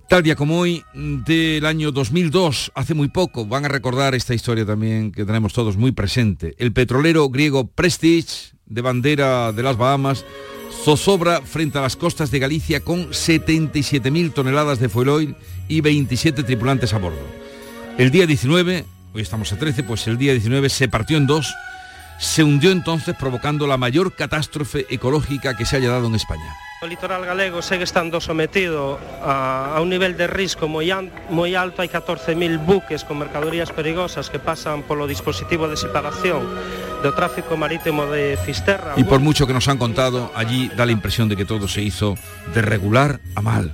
Tal 0.09 0.23
día 0.23 0.37
como 0.37 0.61
hoy, 0.61 0.85
del 0.95 1.67
año 1.67 1.91
2002, 1.91 2.71
hace 2.77 2.95
muy 2.95 3.09
poco, 3.09 3.45
van 3.45 3.65
a 3.65 3.69
recordar 3.69 4.15
esta 4.15 4.35
historia 4.35 4.65
también 4.65 5.11
que 5.11 5.25
tenemos 5.25 5.53
todos 5.53 5.77
muy 5.77 5.91
presente. 5.91 6.55
El 6.59 6.73
petrolero 6.73 7.29
griego 7.29 7.67
Prestige, 7.67 8.55
de 8.67 8.83
bandera 8.83 9.51
de 9.51 9.65
las 9.65 9.77
Bahamas, 9.77 10.25
zozobra 10.85 11.43
frente 11.43 11.79
a 11.79 11.81
las 11.81 11.97
costas 11.97 12.31
de 12.31 12.39
Galicia 12.39 12.85
con 12.85 13.09
77.000 13.09 14.33
toneladas 14.33 14.79
de 14.79 14.89
fuel 14.89 15.09
oil 15.09 15.37
y 15.67 15.81
27 15.81 16.45
tripulantes 16.45 16.95
a 16.95 16.99
bordo. 16.99 17.27
El 17.99 18.13
día 18.13 18.29
19, 18.29 18.85
hoy 19.13 19.23
estamos 19.23 19.53
a 19.53 19.59
13, 19.59 19.83
pues 19.83 20.07
el 20.07 20.19
día 20.19 20.31
19 20.31 20.69
se 20.69 20.87
partió 20.87 21.17
en 21.17 21.27
dos, 21.27 21.53
se 22.21 22.45
hundió 22.45 22.71
entonces 22.71 23.17
provocando 23.19 23.67
la 23.67 23.77
mayor 23.77 24.15
catástrofe 24.15 24.87
ecológica 24.89 25.57
que 25.57 25.67
se 25.67 25.79
haya 25.79 25.91
dado 25.91 26.07
en 26.07 26.15
España. 26.15 26.55
O 26.83 26.87
litoral 26.87 27.25
galego 27.25 27.65
segue 27.65 27.89
estando 27.89 28.21
sometido 28.21 29.01
a, 29.25 29.81
un 29.81 29.89
nivel 29.89 30.13
de 30.21 30.29
risco 30.29 30.69
moi, 30.69 30.93
an, 30.93 31.09
moi 31.33 31.57
alto. 31.57 31.81
Hai 31.81 31.89
14.000 31.89 32.37
buques 32.61 33.01
con 33.01 33.17
mercadorías 33.17 33.73
perigosas 33.73 34.29
que 34.29 34.37
pasan 34.37 34.85
polo 34.85 35.09
dispositivo 35.09 35.73
de 35.73 35.81
separación 35.81 36.45
do 37.01 37.17
tráfico 37.17 37.57
marítimo 37.57 38.05
de 38.05 38.37
Fisterra. 38.37 38.93
Y 39.01 39.09
por 39.09 39.25
mucho 39.25 39.49
que 39.49 39.57
nos 39.57 39.73
han 39.73 39.81
contado, 39.81 40.29
allí 40.37 40.69
da 40.77 40.85
la 40.85 40.93
impresión 40.93 41.33
de 41.33 41.41
que 41.41 41.49
todo 41.49 41.65
se 41.65 41.81
hizo 41.81 42.13
de 42.53 42.61
regular 42.61 43.25
a 43.33 43.41
mal. 43.41 43.73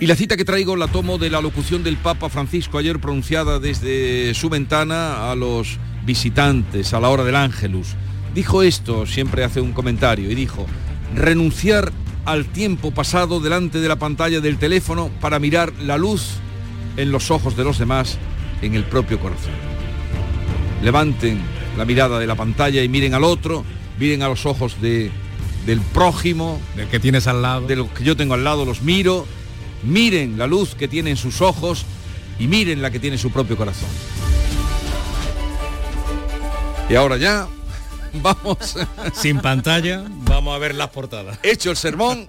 Y 0.00 0.08
la 0.08 0.16
cita 0.16 0.40
que 0.40 0.48
traigo 0.48 0.72
la 0.72 0.88
tomo 0.88 1.20
de 1.20 1.28
la 1.28 1.44
locución 1.44 1.84
del 1.84 2.00
Papa 2.00 2.32
Francisco 2.32 2.80
ayer 2.80 2.96
pronunciada 2.96 3.60
desde 3.60 4.32
su 4.32 4.48
ventana 4.48 5.30
a 5.30 5.36
los 5.36 5.76
visitantes 6.08 6.96
a 6.96 7.00
la 7.00 7.12
hora 7.12 7.28
del 7.28 7.36
Ángelus. 7.36 7.92
Dijo 8.32 8.62
esto, 8.64 9.04
siempre 9.04 9.44
hace 9.44 9.60
un 9.60 9.76
comentario, 9.76 10.30
y 10.30 10.34
dijo, 10.34 10.64
renunciar 11.14 11.92
al 12.24 12.46
tiempo 12.46 12.92
pasado 12.92 13.40
delante 13.40 13.80
de 13.80 13.88
la 13.88 13.96
pantalla 13.96 14.40
del 14.40 14.58
teléfono 14.58 15.10
para 15.20 15.38
mirar 15.38 15.72
la 15.80 15.98
luz 15.98 16.34
en 16.96 17.10
los 17.10 17.30
ojos 17.30 17.56
de 17.56 17.64
los 17.64 17.78
demás, 17.78 18.18
en 18.60 18.74
el 18.74 18.84
propio 18.84 19.18
corazón. 19.18 19.52
Levanten 20.82 21.40
la 21.76 21.84
mirada 21.84 22.18
de 22.18 22.26
la 22.26 22.34
pantalla 22.34 22.82
y 22.82 22.88
miren 22.88 23.14
al 23.14 23.24
otro, 23.24 23.64
miren 23.98 24.22
a 24.22 24.28
los 24.28 24.46
ojos 24.46 24.80
de, 24.80 25.10
del 25.66 25.80
prójimo, 25.80 26.60
del 26.76 26.88
que 26.88 27.00
tienes 27.00 27.26
al 27.26 27.42
lado, 27.42 27.66
de 27.66 27.76
los 27.76 27.88
que 27.88 28.04
yo 28.04 28.16
tengo 28.16 28.34
al 28.34 28.44
lado, 28.44 28.64
los 28.64 28.82
miro, 28.82 29.26
miren 29.82 30.38
la 30.38 30.46
luz 30.46 30.74
que 30.74 30.88
tiene 30.88 31.10
en 31.10 31.16
sus 31.16 31.40
ojos 31.40 31.84
y 32.38 32.46
miren 32.46 32.82
la 32.82 32.90
que 32.90 33.00
tiene 33.00 33.18
su 33.18 33.30
propio 33.30 33.56
corazón. 33.56 33.88
Y 36.88 36.94
ahora 36.94 37.16
ya, 37.16 37.48
vamos. 38.22 38.76
Sin 39.14 39.40
pantalla, 39.40 40.04
vamos 40.24 40.54
a 40.54 40.58
ver 40.58 40.74
las 40.74 40.88
portadas. 40.88 41.38
Hecho 41.42 41.70
el 41.70 41.76
sermón, 41.76 42.26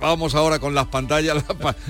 vamos 0.00 0.34
ahora 0.34 0.58
con 0.58 0.74
las 0.74 0.86
pantallas, 0.86 1.44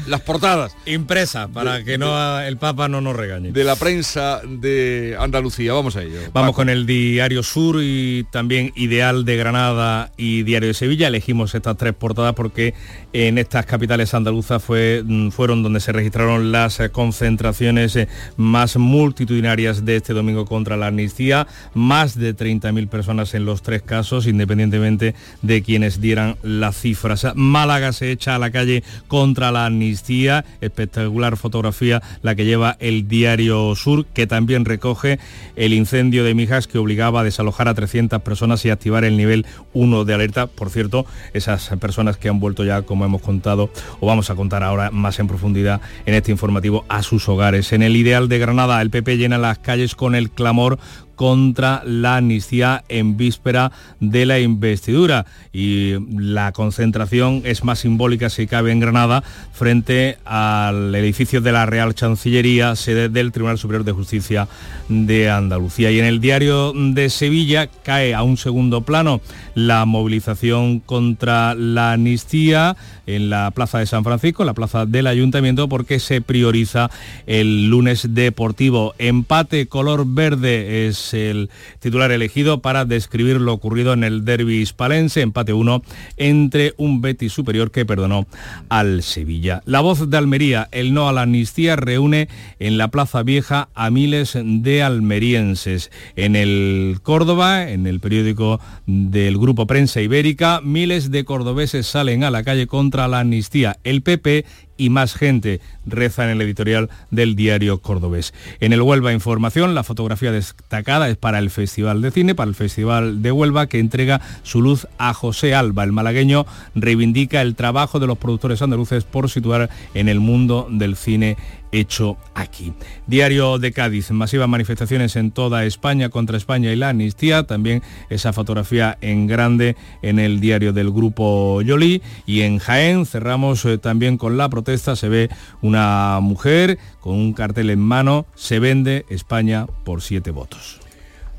las, 0.07 0.21
portadas. 0.21 0.77
Impresa, 0.87 1.49
para 1.49 1.79
De- 1.79 1.85
que 1.85 1.99
no 1.99 2.41
el 2.41 2.57
Papa 2.57 2.89
no 2.89 3.01
nos 3.01 3.17
regañe. 3.17 3.53
De 3.53 3.65
la 3.65 3.77
prensa 3.77 4.41
de 4.47 5.17
Andalucía. 5.19 5.73
Vamos 5.73 5.97
a 5.97 6.03
ello. 6.03 6.21
Vamos 6.33 6.55
con 6.55 6.69
el 6.69 6.87
Diario 6.87 7.43
Sur 7.43 7.77
y 7.83 8.25
también 8.31 8.73
Ideal 8.77 9.25
de 9.25 9.37
Granada 9.37 10.13
y 10.17 10.43
Diario 10.43 10.69
de 10.69 10.75
Sevilla. 10.75 11.09
Elegimos 11.09 11.55
estas 11.55 11.77
tres 11.77 11.95
portadas 11.95 12.35
porque 12.35 12.75
en 13.13 13.39
estas 13.39 13.67
capitales 13.67 14.15
andaluzas 14.15 14.63
fue, 14.63 15.03
mm, 15.05 15.31
fueron 15.31 15.63
donde 15.63 15.81
se 15.81 15.93
registraron 15.93 16.53
las 16.53 16.81
concentraciones 16.93 17.97
eh, 17.97 18.09
más 18.37 18.77
multitudinarias 18.77 19.85
de 19.85 19.97
este 19.97 20.13
domingo 20.13 20.45
contra 20.45 20.77
la 20.77 20.89
amnistía. 20.89 21.47
Más 21.75 22.17
de 22.19 22.35
30.000 22.77 22.89
personas 22.89 23.35
en 23.35 23.45
los 23.45 23.63
tres 23.63 23.83
casos, 23.83 24.27
independientemente 24.27 25.15
de 25.43 25.63
quienes 25.63 26.01
dieran 26.01 26.37
las 26.43 26.77
cifras. 26.77 27.27
Málaga 27.35 27.93
se 27.93 28.11
echa 28.11 28.35
a 28.35 28.39
la 28.39 28.51
calle 28.51 28.83
contra 29.09 29.53
la 29.53 29.67
amnistía. 29.67 30.45
Espectacular 30.61 31.37
fotografía 31.37 32.03
la 32.23 32.35
que 32.35 32.45
lleva 32.45 32.77
el 32.81 33.09
Diario 33.09 33.75
Sur, 33.75 34.07
que 34.07 34.27
también 34.27 34.65
recoge 34.65 35.19
el 35.57 35.73
incendio 35.73 36.25
de 36.25 36.35
Mijas 36.35 36.67
que 36.67 36.79
obligaba 36.79 37.21
a 37.21 37.25
desalojar 37.25 37.69
a 37.69 37.75
300 37.75 38.23
personas 38.23 38.65
y 38.65 38.71
activar 38.71 39.05
el 39.05 39.17
nivel 39.17 39.47
1 39.73 40.05
de 40.05 40.15
alerta. 40.15 40.47
Por 40.47 40.71
cierto, 40.71 41.07
esas 41.33 41.69
personas 41.81 42.17
que 42.17 42.29
han 42.29 42.41
vuelto 42.41 42.65
ya, 42.65 42.83
como 42.83 43.05
hemos 43.05 43.23
contado, 43.23 43.71
o 44.01 44.07
vamos 44.07 44.31
a 44.31 44.35
contar 44.35 44.63
ahora 44.63 44.91
más 44.91 45.19
en 45.19 45.29
profundidad 45.29 45.81
en 46.05 46.15
este 46.15 46.31
informativo, 46.31 46.85
a 46.89 47.03
sus 47.03 47.29
hogares. 47.29 47.73
En 47.73 47.83
el 47.83 47.97
Ideal 47.97 48.29
de 48.29 48.39
Granada, 48.39 48.81
el 48.83 48.91
PP 48.91 49.17
llena 49.17 49.39
las 49.39 49.59
calles 49.59 49.95
con 49.95 50.15
el 50.15 50.31
clamor 50.31 50.79
contra 51.17 51.83
la 51.85 52.19
amnistía 52.19 52.85
en 52.89 53.17
víspera 53.17 53.73
de 53.99 54.27
la 54.27 54.39
investidura 54.39 55.27
y 55.53 55.95
la 56.17 56.53
concentración 56.53 57.43
es 57.45 57.65
más 57.65 57.81
simbólica 57.81 58.31
si 58.31 58.47
cabe 58.47 58.71
en 58.71 58.81
Granada 58.81 59.25
frente 59.53 60.19
al 60.25 60.95
edificio 60.95 61.41
de 61.41 61.53
la 61.53 61.67
Real 61.67 61.95
Chancillería, 61.95 62.77
sede 62.77 63.09
del 63.09 63.33
Tribunal 63.33 63.59
Superior 63.59 63.85
de 63.85 63.93
Justicia 63.93 64.49
de 64.89 65.31
Andalucía. 65.31 65.91
Y 65.91 65.99
en 65.99 66.05
el 66.05 66.21
diario 66.21 66.73
de 66.75 67.11
Sevilla 67.11 67.69
cae 67.83 68.15
a 68.15 68.23
un 68.23 68.37
segundo 68.37 68.83
plano 68.83 69.21
la 69.55 69.85
movilización 69.87 70.81
contra 70.81 71.55
la 71.55 71.93
amnistía 71.93 72.77
en 73.07 73.31
la 73.31 73.51
Plaza 73.53 73.79
de 73.79 73.87
San 73.87 74.05
Francisco, 74.05 74.45
la 74.45 74.55
Plaza 74.55 74.85
del 74.85 75.07
Ayuntamiento, 75.07 75.69
porque 75.69 75.99
se 76.01 76.21
prioriza 76.21 76.91
el 77.27 77.69
lunes 77.69 78.15
deportivo. 78.15 78.95
Empate 78.99 79.67
color 79.67 80.05
verde 80.07 80.89
es 80.89 81.06
el 81.15 81.51
titular 81.79 82.11
elegido 82.11 82.61
para 82.61 82.85
describir 82.85 83.41
lo 83.41 83.53
ocurrido 83.53 83.93
en 83.93 84.05
el 84.05 84.25
derby 84.25 84.61
hispalense, 84.61 85.21
empate 85.21 85.53
1 85.53 85.83
entre 86.17 86.75
un 86.77 87.01
Betis 87.01 87.33
superior 87.33 87.71
que 87.71 87.87
perdonó 87.87 88.27
al 88.69 89.03
Sevilla. 89.03 89.63
La 89.65 89.81
voz 89.81 90.09
de 90.11 90.17
Almería, 90.17 90.69
el 90.73 90.95
no 90.95 91.09
a 91.09 91.13
la 91.13 91.23
amnistía, 91.23 91.77
reúne 91.77 92.29
en 92.59 92.79
la 92.79 92.89
Plaza 92.89 93.23
Vieja 93.23 93.69
a 93.75 93.91
miles 93.91 94.37
de 94.43 94.83
almerienses. 94.83 95.91
En 96.17 96.37
el 96.37 96.99
Córdoba, 97.03 97.71
en 97.71 97.87
el 97.87 98.01
periódico 98.01 98.61
del 98.87 99.39
Grupo 99.39 99.67
Prensa 99.67 100.01
Ibérica, 100.01 100.61
miles 100.63 101.11
de 101.11 101.25
cordobeses 101.25 101.87
salen 101.87 102.25
a 102.25 102.31
la 102.31 102.43
calle 102.43 102.67
contra 102.67 103.09
la 103.09 103.21
amnistía. 103.21 103.79
El 103.85 104.03
PP 104.03 104.45
y 104.77 104.91
más 104.91 105.15
gente, 105.15 105.61
reza 105.87 106.25
en 106.25 106.31
el 106.31 106.43
editorial 106.43 106.91
del 107.11 107.37
diario 107.37 107.79
Cordobés. 107.81 108.35
En 108.61 108.73
el 108.73 108.83
Huelva 108.83 109.13
Información, 109.13 109.75
la 109.75 109.83
fotografía 109.83 110.33
destacada 110.33 111.09
es 111.09 111.17
para 111.17 111.39
el 111.39 111.51
Festival 111.51 112.03
de 112.03 112.11
Cine, 112.11 112.35
para 112.35 112.49
el 112.49 112.55
Festival 112.55 113.23
de 113.23 113.33
Huelva, 113.33 113.67
que 113.67 113.79
entrega 113.79 114.21
su 114.43 114.63
luz 114.63 114.87
a 114.99 115.15
José 115.15 115.55
Alba. 115.55 115.85
El 115.85 115.93
malagueño 115.93 116.47
reivindica 116.75 117.43
el 117.43 117.55
trabajo 117.55 118.01
de 118.01 118.07
los 118.07 118.19
productores 118.19 118.63
andaluces 118.63 119.05
por 119.05 119.31
situar 119.31 119.71
en 119.95 120.09
el 120.09 120.21
mundo 120.21 120.69
del 120.71 120.97
cine 120.97 121.37
hecho 121.73 122.17
aquí. 122.35 122.73
Diario 123.07 123.59
de 123.59 123.73
Cádiz, 123.73 124.11
masivas 124.11 124.49
manifestaciones 124.49 125.17
en 125.17 125.31
toda 125.31 125.65
España 125.65 126.09
contra 126.09 126.37
España 126.37 126.73
y 126.73 126.77
la 126.77 126.91
amnistía, 126.91 127.45
también 127.45 127.83
esa 128.11 128.33
fotografía 128.33 128.99
en 129.01 129.27
grande 129.27 129.77
en 130.03 130.19
el 130.19 130.41
diario 130.41 130.73
del 130.73 130.91
grupo 130.91 131.63
Yoli 131.63 132.03
y 132.27 132.43
en 132.43 132.59
Jaén 132.59 133.07
cerramos 133.07 133.65
eh, 133.65 133.79
también 133.79 134.19
con 134.19 134.37
la 134.37 134.49
protesta, 134.49 134.97
se 134.97 135.09
ve 135.09 135.31
una 135.63 136.19
mujer 136.21 136.79
con 137.01 137.15
un 137.15 137.33
cartel 137.33 137.71
en 137.71 137.81
mano, 137.81 138.27
se 138.35 138.59
vende 138.59 139.05
España 139.09 139.67
por 139.85 140.03
siete 140.03 140.31
votos. 140.31 140.81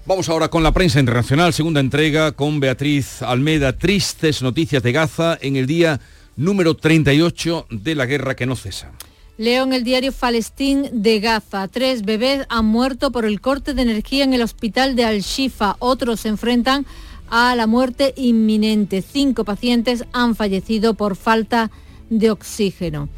Vamos 0.08 0.30
ahora 0.30 0.48
con 0.48 0.64
la 0.64 0.72
prensa 0.72 1.02
internacional, 1.02 1.52
segunda 1.52 1.82
entrega 1.82 2.32
con 2.32 2.62
Beatriz 2.62 3.22
Almeda. 3.22 3.78
Tristes 3.78 4.42
noticias 4.42 4.82
de 4.82 4.94
Gaza 4.94 5.38
en 5.42 5.58
el 5.58 5.68
día 5.68 6.00
número 6.38 6.76
38 6.76 7.68
de 7.70 7.96
la 7.96 8.06
guerra 8.06 8.34
que 8.34 8.46
no 8.46 8.56
cesa. 8.56 8.94
Leo 9.38 9.66
en 9.66 9.74
el 9.74 9.84
diario 9.84 10.12
Palestín 10.12 10.90
de 10.92 11.20
Gaza. 11.20 11.68
Tres 11.68 12.02
bebés 12.02 12.48
han 12.50 12.66
muerto 12.66 13.12
por 13.12 13.24
el 13.24 13.40
corte 13.40 13.76
de 13.76 13.84
energía 13.84 14.24
en 14.24 14.34
el 14.34 14.42
hospital 14.42 14.96
de 14.96 15.06
Al-Shifa. 15.06 15.76
Otros 15.78 16.22
se 16.22 16.30
enfrentan 16.30 16.88
a 17.30 17.56
la 17.56 17.68
muerte 17.68 18.16
inminente. 18.18 19.04
Cinco 19.04 19.46
pacientes 19.46 20.06
han 20.12 20.36
fallecido 20.36 20.96
por 20.96 21.16
falta 21.16 21.70
de 22.10 22.32
oxígeno. 22.32 23.10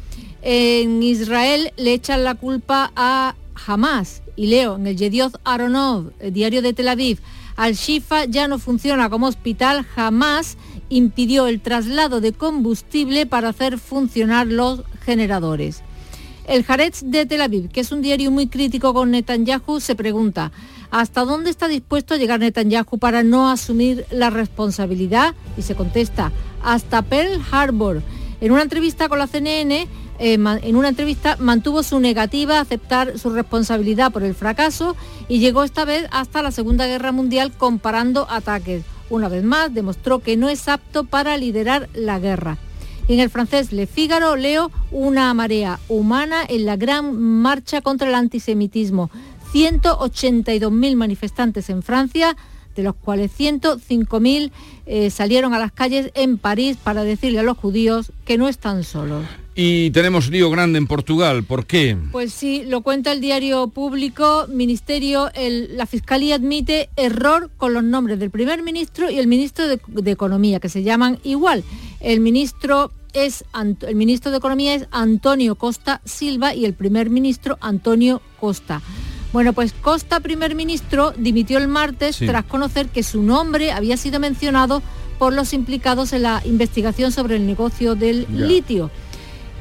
En 0.42 1.02
Israel 1.02 1.72
le 1.78 1.94
echan 1.94 2.22
la 2.22 2.34
culpa 2.34 2.92
a 2.94 3.34
Hamas. 3.66 4.20
Y 4.36 4.48
leo 4.48 4.76
en 4.76 4.88
el 4.88 4.96
Yedioth 4.98 5.36
Aronov, 5.44 6.12
diario 6.32 6.60
de 6.60 6.74
Tel 6.74 6.88
Aviv, 6.88 7.18
Al-Shifa 7.56 8.26
ya 8.26 8.46
no 8.46 8.58
funciona 8.58 9.08
como 9.08 9.26
hospital, 9.26 9.84
jamás 9.84 10.58
impidió 10.90 11.46
el 11.46 11.62
traslado 11.62 12.20
de 12.20 12.34
combustible 12.34 13.24
para 13.24 13.48
hacer 13.48 13.78
funcionar 13.78 14.46
los 14.46 14.82
generadores. 15.02 15.82
El 16.50 16.64
Haaretz 16.66 17.02
de 17.04 17.26
Tel 17.26 17.42
Aviv, 17.42 17.70
que 17.70 17.78
es 17.78 17.92
un 17.92 18.02
diario 18.02 18.32
muy 18.32 18.48
crítico 18.48 18.92
con 18.92 19.12
Netanyahu, 19.12 19.78
se 19.78 19.94
pregunta, 19.94 20.50
¿hasta 20.90 21.24
dónde 21.24 21.48
está 21.48 21.68
dispuesto 21.68 22.14
a 22.14 22.16
llegar 22.16 22.40
Netanyahu 22.40 22.98
para 22.98 23.22
no 23.22 23.48
asumir 23.48 24.04
la 24.10 24.30
responsabilidad? 24.30 25.36
Y 25.56 25.62
se 25.62 25.76
contesta, 25.76 26.32
hasta 26.64 27.02
Pearl 27.02 27.40
Harbor. 27.52 28.02
En 28.40 28.50
una 28.50 28.62
entrevista 28.62 29.08
con 29.08 29.20
la 29.20 29.28
CNN, 29.28 29.86
eh, 30.18 30.38
en 30.62 30.74
una 30.74 30.88
entrevista 30.88 31.36
mantuvo 31.38 31.84
su 31.84 32.00
negativa 32.00 32.58
a 32.58 32.62
aceptar 32.62 33.16
su 33.16 33.30
responsabilidad 33.30 34.10
por 34.10 34.24
el 34.24 34.34
fracaso 34.34 34.96
y 35.28 35.38
llegó 35.38 35.62
esta 35.62 35.84
vez 35.84 36.08
hasta 36.10 36.42
la 36.42 36.50
Segunda 36.50 36.88
Guerra 36.88 37.12
Mundial 37.12 37.52
comparando 37.52 38.26
ataques. 38.28 38.82
Una 39.08 39.28
vez 39.28 39.44
más 39.44 39.72
demostró 39.72 40.18
que 40.18 40.36
no 40.36 40.48
es 40.48 40.66
apto 40.66 41.04
para 41.04 41.36
liderar 41.36 41.88
la 41.94 42.18
guerra. 42.18 42.58
En 43.10 43.18
el 43.18 43.28
francés 43.28 43.72
Le 43.72 43.88
Figaro 43.88 44.36
leo 44.36 44.70
una 44.92 45.34
marea 45.34 45.80
humana 45.88 46.44
en 46.48 46.64
la 46.64 46.76
gran 46.76 47.20
marcha 47.20 47.80
contra 47.80 48.06
el 48.06 48.14
antisemitismo. 48.14 49.10
182.000 49.52 50.94
manifestantes 50.94 51.70
en 51.70 51.82
Francia, 51.82 52.36
de 52.76 52.84
los 52.84 52.94
cuales 52.94 53.32
105.000 53.36 54.52
eh, 54.86 55.10
salieron 55.10 55.54
a 55.54 55.58
las 55.58 55.72
calles 55.72 56.12
en 56.14 56.38
París 56.38 56.76
para 56.80 57.02
decirle 57.02 57.40
a 57.40 57.42
los 57.42 57.58
judíos 57.58 58.12
que 58.24 58.38
no 58.38 58.46
están 58.46 58.84
solos. 58.84 59.26
Y 59.56 59.90
tenemos 59.90 60.30
lío 60.30 60.48
grande 60.48 60.78
en 60.78 60.86
Portugal. 60.86 61.42
¿Por 61.42 61.66
qué? 61.66 61.96
Pues 62.12 62.32
sí, 62.32 62.62
lo 62.64 62.82
cuenta 62.82 63.10
el 63.10 63.20
diario 63.20 63.66
público. 63.66 64.46
Ministerio, 64.48 65.32
la 65.34 65.86
Fiscalía 65.86 66.36
admite 66.36 66.90
error 66.94 67.50
con 67.56 67.74
los 67.74 67.82
nombres 67.82 68.20
del 68.20 68.30
primer 68.30 68.62
ministro 68.62 69.10
y 69.10 69.18
el 69.18 69.26
ministro 69.26 69.66
de, 69.66 69.80
de 69.88 70.10
Economía, 70.12 70.60
que 70.60 70.68
se 70.68 70.84
llaman 70.84 71.18
igual. 71.24 71.64
El 71.98 72.20
ministro 72.20 72.92
es 73.12 73.44
el 73.86 73.94
ministro 73.94 74.30
de 74.30 74.38
Economía 74.38 74.74
es 74.74 74.86
Antonio 74.90 75.54
Costa 75.54 76.00
Silva 76.04 76.54
y 76.54 76.64
el 76.64 76.74
primer 76.74 77.10
ministro 77.10 77.58
Antonio 77.60 78.22
Costa. 78.38 78.80
Bueno, 79.32 79.52
pues 79.52 79.72
Costa, 79.72 80.20
primer 80.20 80.54
ministro, 80.54 81.12
dimitió 81.16 81.58
el 81.58 81.68
martes 81.68 82.18
tras 82.18 82.44
conocer 82.44 82.88
que 82.88 83.02
su 83.02 83.22
nombre 83.22 83.70
había 83.70 83.96
sido 83.96 84.18
mencionado 84.18 84.82
por 85.18 85.32
los 85.32 85.52
implicados 85.52 86.12
en 86.12 86.22
la 86.22 86.42
investigación 86.44 87.12
sobre 87.12 87.36
el 87.36 87.46
negocio 87.46 87.94
del 87.94 88.26
litio. 88.30 88.90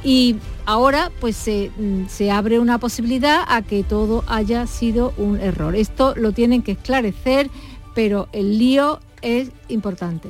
Y 0.04 0.38
ahora 0.66 1.12
pues 1.20 1.36
se, 1.36 1.72
se, 2.08 2.32
abre 2.32 2.60
una 2.60 2.80
posibilidad 2.80 3.44
a 3.48 3.62
que 3.62 3.84
todo 3.84 4.24
haya 4.28 4.66
sido 4.66 5.14
un 5.18 5.40
error. 5.40 5.76
Esto 5.76 6.16
lo 6.16 6.32
tienen 6.32 6.64
que 6.64 6.72
esclarecer, 6.72 7.52
pero 7.94 8.28
el 8.32 8.58
lío 8.58 9.00
es 9.22 9.52
importante. 9.68 10.30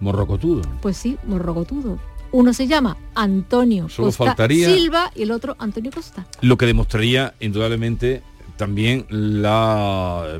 Morrocotudo. 0.00 0.62
Pues 0.80 0.96
sí, 0.96 1.18
morrocotudo. 1.24 1.98
Uno 2.36 2.52
se 2.52 2.66
llama 2.66 2.98
Antonio 3.14 3.88
Costa 3.96 4.36
Silva 4.46 5.10
y 5.14 5.22
el 5.22 5.30
otro 5.30 5.56
Antonio 5.58 5.90
Costa. 5.90 6.26
Lo 6.42 6.58
que 6.58 6.66
demostraría 6.66 7.32
indudablemente 7.40 8.22
también 8.58 9.06
la 9.08 10.38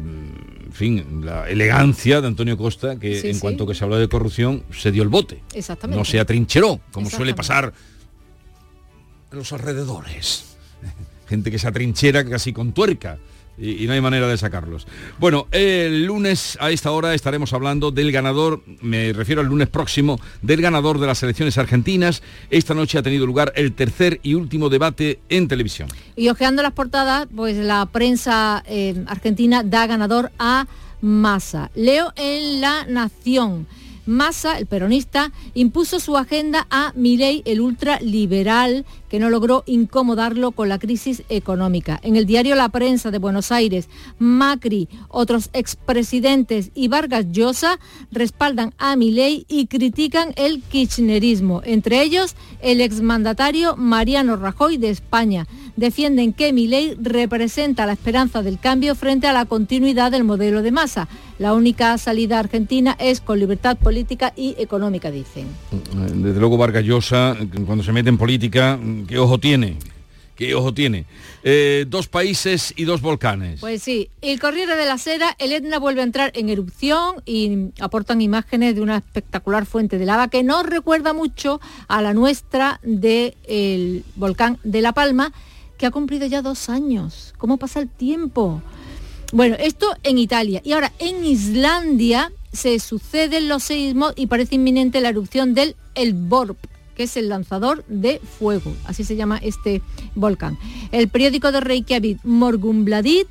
fin, 0.73 1.23
la 1.25 1.49
elegancia 1.49 2.21
de 2.21 2.27
Antonio 2.27 2.59
Costa, 2.59 2.99
que 2.99 3.31
en 3.31 3.39
cuanto 3.39 3.67
que 3.67 3.75
se 3.75 3.83
habló 3.83 3.97
de 3.97 4.11
corrupción, 4.11 4.63
se 4.73 4.93
dio 4.93 5.03
el 5.03 5.09
bote. 5.09 5.43
Exactamente. 5.55 5.99
No 5.99 6.05
se 6.05 6.21
atrincheró, 6.21 6.81
como 6.93 7.09
suele 7.09 7.33
pasar 7.33 7.73
en 9.33 9.39
los 9.39 9.51
alrededores. 9.55 10.57
Gente 11.31 11.51
que 11.51 11.59
se 11.59 11.67
atrinchera 11.67 12.27
casi 12.27 12.53
con 12.53 12.75
tuerca 12.75 13.19
y, 13.59 13.87
no 13.87 13.93
hay 13.93 14.01
manera 14.01 14.29
de 14.29 14.37
sacarlos. 14.37 14.87
Bueno, 15.19 15.47
el 15.51 16.05
lunes 16.05 16.59
a 16.61 16.71
esta 16.71 16.91
hora 16.91 17.15
estaremos 17.15 17.53
hablando 17.53 17.91
del 17.91 18.13
ganador, 18.13 18.63
me 18.81 19.13
refiero 19.13 19.41
al 19.41 19.49
lunes 19.49 19.69
próximo, 19.69 20.21
del 20.43 20.61
ganador 20.61 20.99
de 20.99 21.07
las 21.07 21.23
elecciones 21.23 21.59
argentinas. 21.59 22.23
Esta 22.51 22.75
noche 22.75 22.99
ha 22.99 23.03
tenido 23.03 23.27
lugar 23.27 23.53
el 23.57 23.73
tercer 23.73 24.21
y 24.23 24.35
último 24.35 24.69
debate 24.69 25.21
en 25.29 25.49
televisión. 25.49 25.89
Y 26.17 26.29
ojeando 26.29 26.63
las 26.63 26.73
portadas, 26.73 27.29
pues 27.35 27.57
la 27.57 27.87
prensa 27.87 28.63
eh, 28.67 29.05
argentina 29.07 29.63
da 29.63 29.87
ganador 29.87 30.31
a 30.39 30.67
Massa. 31.01 31.71
Leo 31.75 32.13
en 32.17 32.61
La 32.61 32.85
Nación. 32.87 33.67
Massa, 34.07 34.59
el 34.59 34.67
peronista, 34.67 35.33
impuso 35.55 36.01
su 36.01 36.17
agenda 36.17 36.67
a 36.71 36.93
Milei, 36.95 37.43
el 37.45 37.61
ultraliberal, 37.61 38.87
que 39.09 39.19
no 39.19 39.31
logró 39.31 39.63
incomodarlo 39.67 40.53
con 40.53 40.69
la 40.69 40.79
crisis 40.79 41.23
económica. 41.29 42.01
En 42.03 42.17
el 42.17 42.27
diario 42.27 42.55
La 42.55 42.69
Prensa 42.69 43.11
de 43.11 43.19
Buenos 43.19 43.53
Aires, 43.53 43.89
Macri, 44.19 44.89
otros 45.09 45.51
expresidentes 45.53 46.71
y 46.75 46.89
Vargas 46.89 47.27
Llosa 47.31 47.79
respaldan 48.11 48.75
a 48.79 48.97
Milei 48.97 49.45
y 49.49 49.67
critican 49.67 50.33
el 50.37 50.63
kirchnerismo, 50.63 51.63
entre 51.65 52.03
ellos 52.03 52.37
el 52.63 52.81
exmandatario 52.81 53.77
Mariano 53.77 54.37
Rajoy 54.37 54.77
de 54.77 54.91
España. 54.91 55.47
Defienden 55.77 56.33
que 56.33 56.53
Milei 56.53 56.97
representa 57.01 57.87
la 57.87 57.93
esperanza 57.93 58.43
del 58.43 58.59
cambio 58.59 58.95
frente 58.95 59.27
a 59.27 59.33
la 59.33 59.45
continuidad 59.45 60.11
del 60.11 60.25
modelo 60.25 60.63
de 60.63 60.71
masa. 60.71 61.07
La 61.39 61.53
única 61.53 61.99
salida 61.99 62.39
argentina 62.39 62.97
es 62.99 63.21
con 63.21 63.39
libertad 63.39 63.77
política 63.77 64.33
y 64.37 64.55
económica, 64.59 65.11
dicen. 65.11 65.47
Desde 66.15 66.41
luego 66.41 66.57
Vargas 66.57 66.85
Llosa, 66.85 67.37
cuando 67.67 67.85
se 67.85 67.93
mete 67.93 68.09
en 68.09 68.17
política, 68.17 68.79
¿Qué 69.07 69.19
ojo 69.19 69.39
tiene? 69.39 69.77
¿Qué 70.35 70.55
ojo 70.55 70.75
tiene? 70.75 71.07
Eh, 71.43 71.87
dos 71.89 72.09
países 72.09 72.75
y 72.77 72.85
dos 72.85 73.01
volcanes. 73.01 73.61
Pues 73.61 73.83
sí, 73.83 74.11
el 74.21 74.39
Corriere 74.39 74.77
de 74.77 74.85
la 74.85 74.99
Sera, 74.99 75.35
el 75.39 75.53
Etna 75.53 75.79
vuelve 75.79 76.03
a 76.03 76.05
entrar 76.05 76.31
en 76.35 76.51
erupción 76.51 77.23
y 77.25 77.71
aportan 77.81 78.21
imágenes 78.21 78.75
de 78.75 78.83
una 78.83 78.99
espectacular 78.99 79.65
fuente 79.65 79.99
de 79.99 80.05
lava 80.05 80.29
que 80.29 80.43
nos 80.43 80.67
recuerda 80.67 81.15
mucho 81.15 81.61
a 81.89 82.03
la 82.03 82.13
nuestra 82.13 82.81
del 82.83 84.05
volcán 84.15 84.59
de 84.63 84.83
La 84.83 84.93
Palma, 84.93 85.33
que 85.79 85.87
ha 85.87 85.91
cumplido 85.91 86.27
ya 86.27 86.43
dos 86.43 86.69
años. 86.69 87.35
¿Cómo 87.39 87.57
pasa 87.57 87.81
el 87.81 87.89
tiempo? 87.89 88.63
Bueno, 89.33 89.57
esto 89.59 89.95
en 90.03 90.19
Italia. 90.19 90.61
Y 90.65 90.73
ahora 90.73 90.93
en 90.99 91.25
Islandia 91.25 92.33
se 92.53 92.79
suceden 92.79 93.49
los 93.49 93.65
seísmos 93.65 94.13
y 94.17 94.27
parece 94.27 94.55
inminente 94.55 95.01
la 95.01 95.11
erupción 95.11 95.55
del 95.55 95.77
El 95.95 96.15
Borp 96.15 96.59
que 96.97 97.05
es 97.05 97.17
el 97.17 97.29
lanzador 97.29 97.85
de 97.89 98.21
fuego, 98.39 98.75
así 98.87 99.05
se 99.05 99.17
llama 99.17 99.39
este 99.43 99.83
volcán. 100.15 100.59
El 100.93 101.09
periódico 101.09 101.53
de 101.53 101.61
Reykjavik, 101.61 102.25
Morgunbladet, 102.25 103.29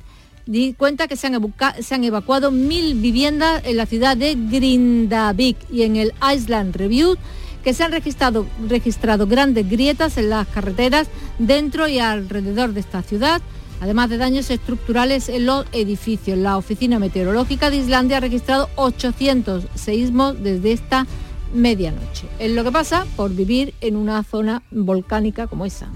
cuenta 0.76 1.08
que 1.08 1.16
se 1.16 1.26
han, 1.26 2.04
evacuado 2.04 2.52
mil 2.52 2.94
viviendas 2.94 3.62
en 3.64 3.76
la 3.76 3.86
ciudad 3.86 4.16
de 4.16 4.36
Grindavik 4.36 5.56
y 5.72 5.82
en 5.82 5.96
el 5.96 6.14
Island 6.32 6.76
Review 6.76 7.16
que 7.64 7.74
se 7.74 7.82
han 7.82 7.90
registrado 7.90 9.26
grandes 9.26 9.68
grietas 9.68 10.16
en 10.18 10.30
las 10.30 10.46
carreteras 10.46 11.08
dentro 11.40 11.88
y 11.88 11.98
alrededor 11.98 12.72
de 12.72 12.78
esta 12.78 13.02
ciudad, 13.02 13.42
además 13.80 14.10
de 14.10 14.18
daños 14.18 14.50
estructurales 14.50 15.28
en 15.28 15.46
los 15.46 15.66
edificios. 15.72 16.38
La 16.38 16.56
Oficina 16.56 16.98
Meteorológica 16.98 17.70
de 17.70 17.76
Islandia 17.76 18.18
ha 18.18 18.20
registrado 18.20 18.68
800 18.76 19.66
seísmos 19.74 20.42
desde 20.42 20.72
esta 20.72 21.06
medianoche. 21.54 22.26
Es 22.38 22.50
lo 22.52 22.64
que 22.64 22.72
pasa 22.72 23.06
por 23.16 23.34
vivir 23.34 23.74
en 23.80 23.96
una 23.96 24.22
zona 24.22 24.62
volcánica 24.70 25.46
como 25.46 25.66
esa. 25.66 25.88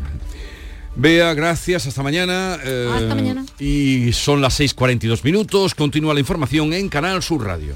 Bea, 0.96 1.34
gracias, 1.34 1.86
hasta 1.86 2.02
mañana. 2.02 2.58
Eh, 2.64 2.90
hasta 2.92 3.14
mañana. 3.14 3.46
Y 3.58 4.12
son 4.12 4.40
las 4.40 4.58
6.42 4.60 5.24
minutos, 5.24 5.74
continúa 5.74 6.14
la 6.14 6.20
información 6.20 6.72
en 6.72 6.88
Canal 6.88 7.22
Sur 7.22 7.44
Radio. 7.44 7.74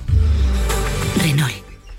Renault. 1.23 1.54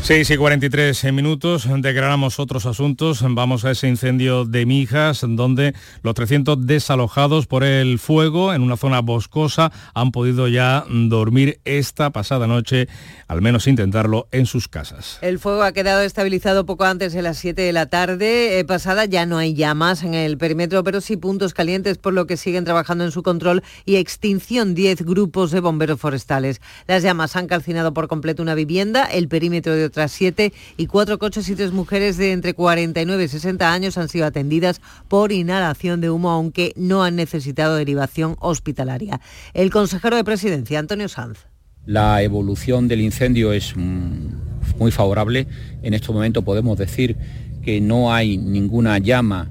6 0.00 0.30
y 0.30 0.36
43 0.38 1.12
minutos, 1.12 1.68
declaramos 1.80 2.38
otros 2.38 2.64
asuntos. 2.64 3.22
Vamos 3.28 3.66
a 3.66 3.72
ese 3.72 3.88
incendio 3.88 4.46
de 4.46 4.64
Mijas, 4.64 5.20
donde 5.28 5.74
los 6.02 6.14
300 6.14 6.66
desalojados 6.66 7.46
por 7.46 7.62
el 7.62 7.98
fuego 7.98 8.54
en 8.54 8.62
una 8.62 8.78
zona 8.78 9.00
boscosa 9.00 9.70
han 9.92 10.10
podido 10.10 10.48
ya 10.48 10.84
dormir 10.88 11.60
esta 11.66 12.08
pasada 12.10 12.46
noche, 12.46 12.88
al 13.26 13.42
menos 13.42 13.66
intentarlo, 13.66 14.28
en 14.32 14.46
sus 14.46 14.68
casas. 14.68 15.18
El 15.20 15.38
fuego 15.38 15.62
ha 15.62 15.72
quedado 15.72 16.00
estabilizado 16.00 16.64
poco 16.64 16.84
antes 16.84 17.12
de 17.12 17.20
las 17.20 17.36
7 17.36 17.60
de 17.60 17.72
la 17.74 17.86
tarde. 17.86 18.60
Eh, 18.60 18.64
pasada 18.64 19.04
ya 19.04 19.26
no 19.26 19.36
hay 19.36 19.52
llamas 19.52 20.04
en 20.04 20.14
el 20.14 20.38
perímetro, 20.38 20.84
pero 20.84 21.02
sí 21.02 21.18
puntos 21.18 21.52
calientes, 21.52 21.98
por 21.98 22.14
lo 22.14 22.26
que 22.26 22.38
siguen 22.38 22.64
trabajando 22.64 23.04
en 23.04 23.10
su 23.10 23.22
control 23.22 23.62
y 23.84 23.96
extinción 23.96 24.74
10 24.74 25.02
grupos 25.02 25.50
de 25.50 25.60
bomberos 25.60 26.00
forestales. 26.00 26.62
Las 26.86 27.02
llamas 27.02 27.36
han 27.36 27.46
calcinado 27.46 27.92
por 27.92 28.08
completo 28.08 28.42
una 28.42 28.54
vivienda, 28.54 29.04
el 29.04 29.28
perímetro 29.28 29.74
de 29.74 29.87
otras 29.88 30.12
siete 30.12 30.52
y 30.76 30.86
cuatro 30.86 31.18
coches 31.18 31.48
y 31.48 31.54
tres 31.54 31.72
mujeres 31.72 32.16
de 32.16 32.32
entre 32.32 32.54
49 32.54 33.24
y 33.24 33.28
60 33.28 33.72
años 33.72 33.98
han 33.98 34.08
sido 34.08 34.26
atendidas 34.26 34.80
por 35.08 35.32
inhalación 35.32 36.00
de 36.00 36.10
humo, 36.10 36.30
aunque 36.30 36.72
no 36.76 37.02
han 37.02 37.16
necesitado 37.16 37.76
derivación 37.76 38.36
hospitalaria. 38.40 39.20
El 39.54 39.70
consejero 39.70 40.16
de 40.16 40.24
presidencia, 40.24 40.78
Antonio 40.78 41.08
Sanz. 41.08 41.38
La 41.84 42.22
evolución 42.22 42.86
del 42.86 43.00
incendio 43.00 43.52
es 43.52 43.74
muy 43.74 44.90
favorable. 44.90 45.46
En 45.82 45.94
este 45.94 46.12
momento 46.12 46.42
podemos 46.42 46.78
decir 46.78 47.16
que 47.62 47.80
no 47.80 48.12
hay 48.12 48.36
ninguna 48.36 48.98
llama 48.98 49.50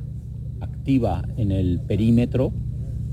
activa 0.61 1.23
en 1.37 1.51
el 1.51 1.79
perímetro. 1.79 2.53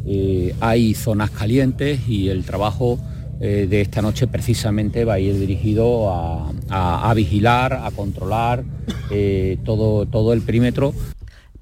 Eh, 0.07 0.55
hay 0.61 0.95
zonas 0.95 1.31
calientes 1.31 2.07
y 2.09 2.29
el 2.29 2.45
trabajo 2.45 2.99
eh, 3.41 3.67
de 3.69 3.81
esta 3.81 4.03
noche 4.03 4.27
precisamente 4.27 5.05
va 5.05 5.15
a 5.15 5.19
ir 5.19 5.39
dirigido 5.39 6.11
a, 6.71 7.13
vigilar, 7.15 7.73
a 7.73 7.91
controlar 7.91 8.65
eh, 9.11 9.59
todo, 9.65 10.07
todo 10.07 10.33
el 10.33 10.43
perímetro 10.43 10.95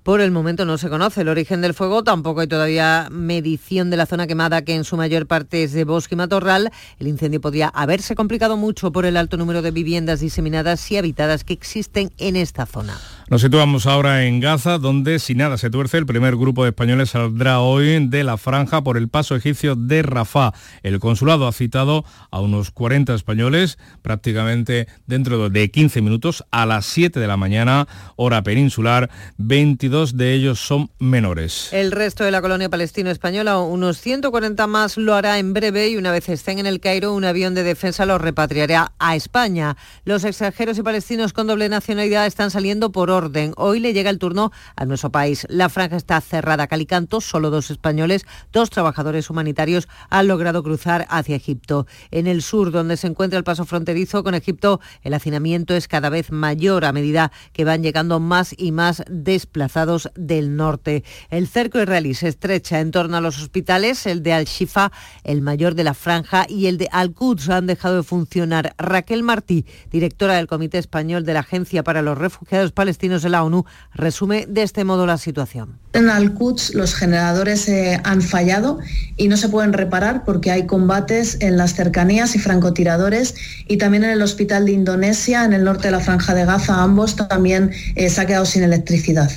por 0.02 0.20
el 0.20 0.32
momento 0.32 0.64
no 0.64 0.78
se 0.78 0.88
conoce 0.88 1.20
el 1.20 1.28
origen 1.28 1.60
del 1.60 1.74
fuego, 1.74 2.02
tampoco 2.02 2.40
hay 2.40 2.48
todavía 2.48 3.06
medición 3.12 3.88
de 3.88 3.96
la 3.96 4.06
zona 4.06 4.26
quemada, 4.26 4.62
que 4.62 4.74
en 4.74 4.82
su 4.82 4.96
mayor 4.96 5.28
parte 5.28 5.62
es 5.62 5.72
de 5.72 5.84
bosque 5.84 6.16
y 6.16 6.18
matorral. 6.18 6.72
El 6.98 7.06
incendio 7.06 7.40
podría 7.40 7.68
haberse 7.68 8.16
complicado 8.16 8.56
mucho 8.56 8.90
por 8.90 9.06
el 9.06 9.16
alto 9.16 9.36
número 9.36 9.62
de 9.62 9.70
viviendas 9.70 10.18
diseminadas 10.18 10.90
y 10.90 10.96
habitadas 10.96 11.44
que 11.44 11.52
existen 11.52 12.10
en 12.18 12.34
esta 12.34 12.66
zona. 12.66 12.98
Nos 13.32 13.40
situamos 13.40 13.86
ahora 13.86 14.26
en 14.26 14.40
Gaza, 14.40 14.76
donde 14.76 15.18
si 15.18 15.34
nada 15.34 15.56
se 15.56 15.70
tuerce, 15.70 15.96
el 15.96 16.04
primer 16.04 16.36
grupo 16.36 16.64
de 16.64 16.68
españoles 16.68 17.08
saldrá 17.08 17.60
hoy 17.60 18.06
de 18.08 18.24
la 18.24 18.36
franja 18.36 18.84
por 18.84 18.98
el 18.98 19.08
paso 19.08 19.34
egipcio 19.34 19.74
de 19.74 20.02
Rafah. 20.02 20.52
El 20.82 21.00
consulado 21.00 21.48
ha 21.48 21.52
citado 21.52 22.04
a 22.30 22.42
unos 22.42 22.70
40 22.72 23.14
españoles, 23.14 23.78
prácticamente 24.02 24.86
dentro 25.06 25.48
de 25.48 25.70
15 25.70 26.02
minutos, 26.02 26.44
a 26.50 26.66
las 26.66 26.84
7 26.84 27.20
de 27.20 27.26
la 27.26 27.38
mañana, 27.38 27.88
hora 28.16 28.42
peninsular. 28.42 29.08
22 29.38 30.18
de 30.18 30.34
ellos 30.34 30.60
son 30.60 30.90
menores. 30.98 31.72
El 31.72 31.90
resto 31.90 32.24
de 32.24 32.32
la 32.32 32.42
colonia 32.42 32.68
palestino-española, 32.68 33.60
unos 33.60 33.98
140 33.98 34.66
más, 34.66 34.98
lo 34.98 35.14
hará 35.14 35.38
en 35.38 35.54
breve 35.54 35.88
y 35.88 35.96
una 35.96 36.12
vez 36.12 36.28
estén 36.28 36.58
en 36.58 36.66
el 36.66 36.80
Cairo, 36.80 37.14
un 37.14 37.24
avión 37.24 37.54
de 37.54 37.62
defensa 37.62 38.04
los 38.04 38.20
repatriará 38.20 38.92
a 38.98 39.16
España. 39.16 39.78
Los 40.04 40.24
extranjeros 40.24 40.76
y 40.76 40.82
palestinos 40.82 41.32
con 41.32 41.46
doble 41.46 41.70
nacionalidad 41.70 42.26
están 42.26 42.50
saliendo 42.50 42.92
por 42.92 43.08
orden. 43.08 43.21
Hoy 43.56 43.78
le 43.78 43.92
llega 43.92 44.10
el 44.10 44.18
turno 44.18 44.50
a 44.74 44.84
nuestro 44.84 45.10
país. 45.10 45.46
La 45.48 45.68
franja 45.68 45.96
está 45.96 46.20
cerrada 46.20 46.66
calicanto, 46.66 47.20
solo 47.20 47.50
dos 47.50 47.70
españoles, 47.70 48.26
dos 48.52 48.68
trabajadores 48.70 49.30
humanitarios 49.30 49.86
han 50.10 50.26
logrado 50.26 50.64
cruzar 50.64 51.06
hacia 51.08 51.36
Egipto. 51.36 51.86
En 52.10 52.26
el 52.26 52.42
sur, 52.42 52.72
donde 52.72 52.96
se 52.96 53.06
encuentra 53.06 53.38
el 53.38 53.44
paso 53.44 53.64
fronterizo 53.64 54.24
con 54.24 54.34
Egipto, 54.34 54.80
el 55.02 55.14
hacinamiento 55.14 55.74
es 55.74 55.86
cada 55.86 56.10
vez 56.10 56.32
mayor 56.32 56.84
a 56.84 56.92
medida 56.92 57.30
que 57.52 57.64
van 57.64 57.84
llegando 57.84 58.18
más 58.18 58.54
y 58.58 58.72
más 58.72 59.04
desplazados 59.08 60.10
del 60.16 60.56
norte. 60.56 61.04
El 61.30 61.46
cerco 61.46 61.80
israelí 61.80 62.14
se 62.14 62.26
estrecha 62.26 62.80
en 62.80 62.90
torno 62.90 63.16
a 63.16 63.20
los 63.20 63.40
hospitales, 63.40 64.04
el 64.06 64.24
de 64.24 64.32
Al-Shifa, 64.32 64.90
el 65.22 65.42
mayor 65.42 65.76
de 65.76 65.84
la 65.84 65.94
franja, 65.94 66.44
y 66.48 66.66
el 66.66 66.76
de 66.76 66.88
Al-Quds 66.90 67.50
han 67.50 67.66
dejado 67.66 67.98
de 67.98 68.02
funcionar. 68.02 68.74
Raquel 68.78 69.22
Martí, 69.22 69.64
directora 69.92 70.34
del 70.34 70.48
Comité 70.48 70.78
Español 70.78 71.24
de 71.24 71.34
la 71.34 71.40
Agencia 71.40 71.84
para 71.84 72.02
los 72.02 72.18
Refugiados 72.18 72.72
Palestinos, 72.72 73.11
de 73.20 73.28
la 73.28 73.44
ONU 73.44 73.66
resume 73.92 74.46
de 74.48 74.62
este 74.62 74.84
modo 74.84 75.04
la 75.04 75.18
situación. 75.18 75.78
En 75.92 76.08
Al-Quds 76.08 76.74
los 76.74 76.94
generadores 76.94 77.68
eh, 77.68 78.00
han 78.04 78.22
fallado 78.22 78.78
y 79.18 79.28
no 79.28 79.36
se 79.36 79.50
pueden 79.50 79.74
reparar 79.74 80.24
porque 80.24 80.50
hay 80.50 80.64
combates 80.66 81.36
en 81.40 81.58
las 81.58 81.74
cercanías 81.74 82.34
y 82.34 82.38
francotiradores 82.38 83.34
y 83.68 83.76
también 83.76 84.04
en 84.04 84.10
el 84.10 84.22
hospital 84.22 84.64
de 84.64 84.72
Indonesia, 84.72 85.44
en 85.44 85.52
el 85.52 85.64
norte 85.64 85.88
de 85.88 85.92
la 85.92 86.00
franja 86.00 86.32
de 86.32 86.46
Gaza, 86.46 86.82
ambos 86.82 87.16
también 87.16 87.72
eh, 87.96 88.08
se 88.08 88.20
ha 88.22 88.26
quedado 88.26 88.46
sin 88.46 88.62
electricidad 88.62 89.30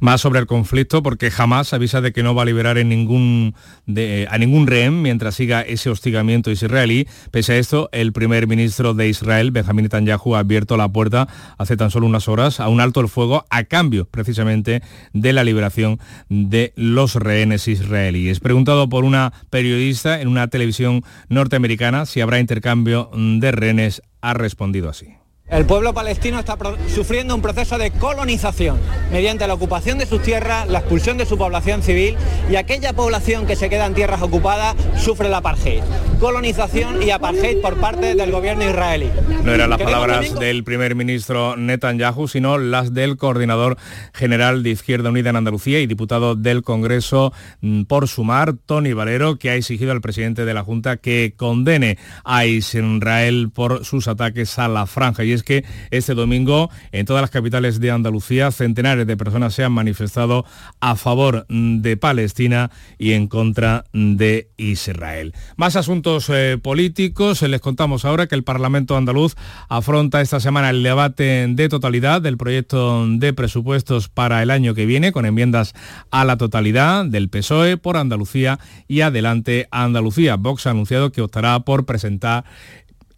más 0.00 0.20
sobre 0.20 0.40
el 0.40 0.46
conflicto 0.46 1.02
porque 1.02 1.30
jamás 1.30 1.72
avisa 1.72 2.00
de 2.00 2.12
que 2.12 2.22
no 2.22 2.34
va 2.34 2.42
a 2.42 2.46
liberar 2.46 2.78
a 2.78 2.84
ningún 2.84 3.54
rehén 3.86 5.02
mientras 5.02 5.34
siga 5.34 5.62
ese 5.62 5.90
hostigamiento 5.90 6.50
israelí. 6.50 7.06
Pese 7.30 7.54
a 7.54 7.58
esto, 7.58 7.88
el 7.92 8.12
primer 8.12 8.46
ministro 8.46 8.94
de 8.94 9.08
Israel, 9.08 9.50
Benjamin 9.50 9.84
Netanyahu, 9.84 10.36
ha 10.36 10.40
abierto 10.40 10.76
la 10.76 10.88
puerta 10.88 11.28
hace 11.58 11.76
tan 11.76 11.90
solo 11.90 12.06
unas 12.06 12.28
horas 12.28 12.60
a 12.60 12.68
un 12.68 12.80
alto 12.80 13.00
el 13.00 13.08
fuego 13.08 13.44
a 13.50 13.64
cambio 13.64 14.06
precisamente 14.06 14.82
de 15.12 15.32
la 15.32 15.44
liberación 15.44 15.98
de 16.28 16.72
los 16.76 17.14
rehenes 17.14 17.68
israelíes. 17.68 18.40
Preguntado 18.40 18.88
por 18.88 19.04
una 19.04 19.32
periodista 19.50 20.20
en 20.20 20.28
una 20.28 20.48
televisión 20.48 21.02
norteamericana 21.28 22.06
si 22.06 22.20
habrá 22.20 22.40
intercambio 22.40 23.10
de 23.14 23.52
rehenes, 23.52 24.02
ha 24.20 24.34
respondido 24.34 24.88
así. 24.88 25.17
El 25.50 25.64
pueblo 25.64 25.94
palestino 25.94 26.38
está 26.38 26.58
sufriendo 26.94 27.34
un 27.34 27.40
proceso 27.40 27.78
de 27.78 27.90
colonización 27.90 28.78
mediante 29.10 29.46
la 29.46 29.54
ocupación 29.54 29.96
de 29.96 30.04
sus 30.04 30.22
tierras, 30.22 30.68
la 30.68 30.80
expulsión 30.80 31.16
de 31.16 31.24
su 31.24 31.38
población 31.38 31.82
civil 31.82 32.16
y 32.50 32.56
aquella 32.56 32.92
población 32.92 33.46
que 33.46 33.56
se 33.56 33.70
queda 33.70 33.86
en 33.86 33.94
tierras 33.94 34.20
ocupadas 34.20 34.76
sufre 34.98 35.30
la 35.30 35.38
apartheid. 35.38 35.80
Colonización 36.20 37.02
y 37.02 37.10
apartheid 37.10 37.62
por 37.62 37.76
parte 37.76 38.14
del 38.14 38.30
gobierno 38.30 38.68
israelí. 38.68 39.08
No 39.42 39.54
eran 39.54 39.70
las 39.70 39.80
palabras 39.80 40.38
del 40.38 40.64
primer 40.64 40.94
ministro 40.94 41.56
Netanyahu, 41.56 42.28
sino 42.28 42.58
las 42.58 42.92
del 42.92 43.16
coordinador 43.16 43.78
general 44.12 44.62
de 44.62 44.70
Izquierda 44.70 45.08
Unida 45.08 45.30
en 45.30 45.36
Andalucía 45.36 45.80
y 45.80 45.86
diputado 45.86 46.34
del 46.34 46.62
Congreso 46.62 47.32
mm, 47.62 47.84
por 47.84 48.08
sumar, 48.08 48.52
Tony 48.66 48.92
Valero, 48.92 49.38
que 49.38 49.48
ha 49.48 49.54
exigido 49.54 49.92
al 49.92 50.02
presidente 50.02 50.44
de 50.44 50.52
la 50.52 50.62
Junta 50.62 50.98
que 50.98 51.32
condene 51.36 51.96
a 52.24 52.44
Israel 52.44 53.50
por 53.54 53.86
sus 53.86 54.08
ataques 54.08 54.58
a 54.58 54.68
la 54.68 54.84
franja 54.84 55.24
es 55.38 55.42
que 55.44 55.64
este 55.90 56.14
domingo 56.14 56.70
en 56.92 57.06
todas 57.06 57.22
las 57.22 57.30
capitales 57.30 57.80
de 57.80 57.90
Andalucía 57.90 58.50
centenares 58.50 59.06
de 59.06 59.16
personas 59.16 59.54
se 59.54 59.64
han 59.64 59.72
manifestado 59.72 60.44
a 60.80 60.96
favor 60.96 61.46
de 61.48 61.96
Palestina 61.96 62.70
y 62.98 63.12
en 63.12 63.28
contra 63.28 63.84
de 63.92 64.50
Israel. 64.56 65.34
Más 65.56 65.76
asuntos 65.76 66.28
eh, 66.30 66.58
políticos. 66.62 67.42
Les 67.42 67.60
contamos 67.60 68.04
ahora 68.04 68.26
que 68.26 68.34
el 68.34 68.44
Parlamento 68.44 68.96
andaluz 68.96 69.34
afronta 69.68 70.20
esta 70.20 70.40
semana 70.40 70.70
el 70.70 70.82
debate 70.82 71.46
de 71.48 71.68
totalidad 71.68 72.20
del 72.20 72.36
proyecto 72.36 73.06
de 73.08 73.32
presupuestos 73.32 74.08
para 74.08 74.42
el 74.42 74.50
año 74.50 74.74
que 74.74 74.86
viene 74.86 75.12
con 75.12 75.26
enmiendas 75.26 75.74
a 76.10 76.24
la 76.24 76.36
totalidad 76.36 77.04
del 77.04 77.28
PSOE 77.28 77.76
por 77.76 77.96
Andalucía 77.96 78.58
y 78.86 79.00
adelante 79.00 79.68
Andalucía. 79.70 80.36
Vox 80.36 80.66
ha 80.66 80.70
anunciado 80.70 81.12
que 81.12 81.22
optará 81.22 81.60
por 81.60 81.86
presentar 81.86 82.44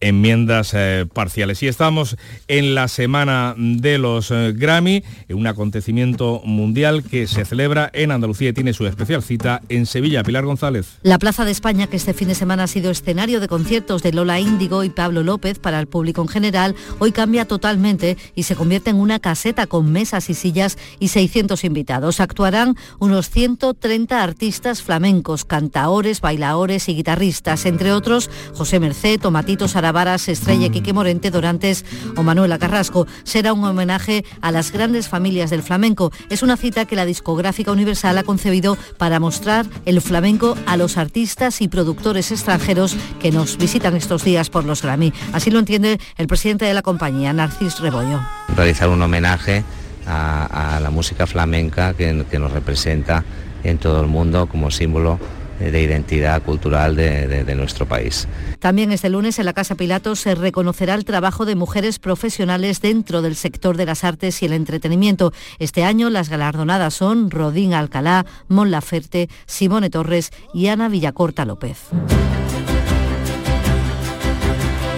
enmiendas 0.00 0.72
eh, 0.74 1.06
parciales. 1.12 1.62
Y 1.62 1.68
estamos 1.68 2.16
en 2.48 2.74
la 2.74 2.88
semana 2.88 3.54
de 3.56 3.98
los 3.98 4.30
eh, 4.30 4.52
Grammy, 4.56 5.04
un 5.28 5.46
acontecimiento 5.46 6.40
mundial 6.44 7.02
que 7.02 7.26
se 7.26 7.44
celebra 7.44 7.90
en 7.92 8.10
Andalucía 8.10 8.50
y 8.50 8.52
tiene 8.52 8.72
su 8.72 8.86
especial 8.86 9.22
cita 9.22 9.62
en 9.68 9.86
Sevilla. 9.86 10.22
Pilar 10.22 10.44
González. 10.44 10.98
La 11.02 11.18
Plaza 11.18 11.44
de 11.44 11.50
España, 11.50 11.86
que 11.86 11.96
este 11.96 12.14
fin 12.14 12.28
de 12.28 12.34
semana 12.34 12.64
ha 12.64 12.66
sido 12.66 12.90
escenario 12.90 13.40
de 13.40 13.48
conciertos 13.48 14.02
de 14.02 14.12
Lola 14.12 14.40
Índigo 14.40 14.84
y 14.84 14.90
Pablo 14.90 15.22
López 15.22 15.58
para 15.58 15.80
el 15.80 15.86
público 15.86 16.22
en 16.22 16.28
general, 16.28 16.74
hoy 16.98 17.12
cambia 17.12 17.46
totalmente 17.46 18.16
y 18.34 18.44
se 18.44 18.56
convierte 18.56 18.90
en 18.90 18.96
una 18.96 19.20
caseta 19.20 19.66
con 19.66 19.92
mesas 19.92 20.30
y 20.30 20.34
sillas 20.34 20.78
y 20.98 21.08
600 21.08 21.64
invitados. 21.64 22.20
Actuarán 22.20 22.76
unos 22.98 23.30
130 23.30 24.22
artistas 24.22 24.82
flamencos, 24.82 25.44
cantaores, 25.44 26.20
bailadores 26.20 26.88
y 26.88 26.94
guitarristas, 26.94 27.66
entre 27.66 27.92
otros 27.92 28.30
José 28.54 28.80
Merced, 28.80 29.20
Tomatito 29.20 29.68
Sara 29.68 29.89
Varas, 29.92 30.28
Estrella 30.28 30.68
Quique 30.68 30.92
Morente, 30.92 31.30
Dorantes 31.30 31.84
o 32.16 32.22
Manuela 32.22 32.58
Carrasco. 32.58 33.06
Será 33.24 33.52
un 33.52 33.64
homenaje 33.64 34.24
a 34.40 34.50
las 34.50 34.72
grandes 34.72 35.08
familias 35.08 35.50
del 35.50 35.62
flamenco. 35.62 36.12
Es 36.28 36.42
una 36.42 36.56
cita 36.56 36.84
que 36.84 36.96
la 36.96 37.04
discográfica 37.04 37.72
Universal 37.72 38.18
ha 38.18 38.22
concebido 38.22 38.76
para 38.98 39.20
mostrar 39.20 39.66
el 39.84 40.00
flamenco 40.00 40.56
a 40.66 40.76
los 40.76 40.96
artistas 40.96 41.60
y 41.60 41.68
productores 41.68 42.30
extranjeros 42.30 42.96
que 43.20 43.32
nos 43.32 43.56
visitan 43.56 43.96
estos 43.96 44.24
días 44.24 44.50
por 44.50 44.64
los 44.64 44.82
Grammy. 44.82 45.12
Así 45.32 45.50
lo 45.50 45.58
entiende 45.58 45.98
el 46.16 46.26
presidente 46.26 46.64
de 46.64 46.74
la 46.74 46.82
compañía, 46.82 47.32
Narcis 47.32 47.80
Rebollo. 47.80 48.20
Realizar 48.56 48.88
un 48.88 49.02
homenaje 49.02 49.64
a, 50.06 50.78
la 50.82 50.90
música 50.90 51.26
flamenca 51.26 51.94
que 51.94 52.38
nos 52.38 52.52
representa 52.52 53.24
en 53.64 53.78
todo 53.78 54.00
el 54.00 54.06
mundo 54.06 54.46
como 54.46 54.70
símbolo 54.70 55.18
de 55.60 55.82
identidad 55.82 56.42
cultural 56.42 56.96
de, 56.96 57.54
nuestro 57.54 57.86
país. 57.86 58.26
También 58.58 58.92
este 58.92 59.10
lunes 59.10 59.38
en 59.38 59.44
la 59.44 59.52
Casa 59.52 59.74
Pilato 59.74 60.16
se 60.16 60.34
reconocerá 60.34 60.94
el 60.94 61.04
trabajo 61.04 61.44
de 61.44 61.54
mujeres 61.54 61.98
profesionales 61.98 62.80
dentro 62.80 63.22
del 63.22 63.36
sector 63.36 63.76
de 63.76 63.86
las 63.86 64.04
artes 64.04 64.42
y 64.42 64.46
el 64.46 64.52
entretenimiento. 64.52 65.32
Este 65.58 65.84
año 65.84 66.08
las 66.10 66.28
galardonadas 66.28 66.94
son 66.94 67.30
Rodín 67.30 67.74
Alcalá, 67.74 68.24
Mon 68.48 68.70
Laferte, 68.70 69.28
Simone 69.46 69.90
Torres 69.90 70.30
y 70.54 70.68
Ana 70.68 70.88
Villacorta 70.88 71.44
López. 71.44 71.88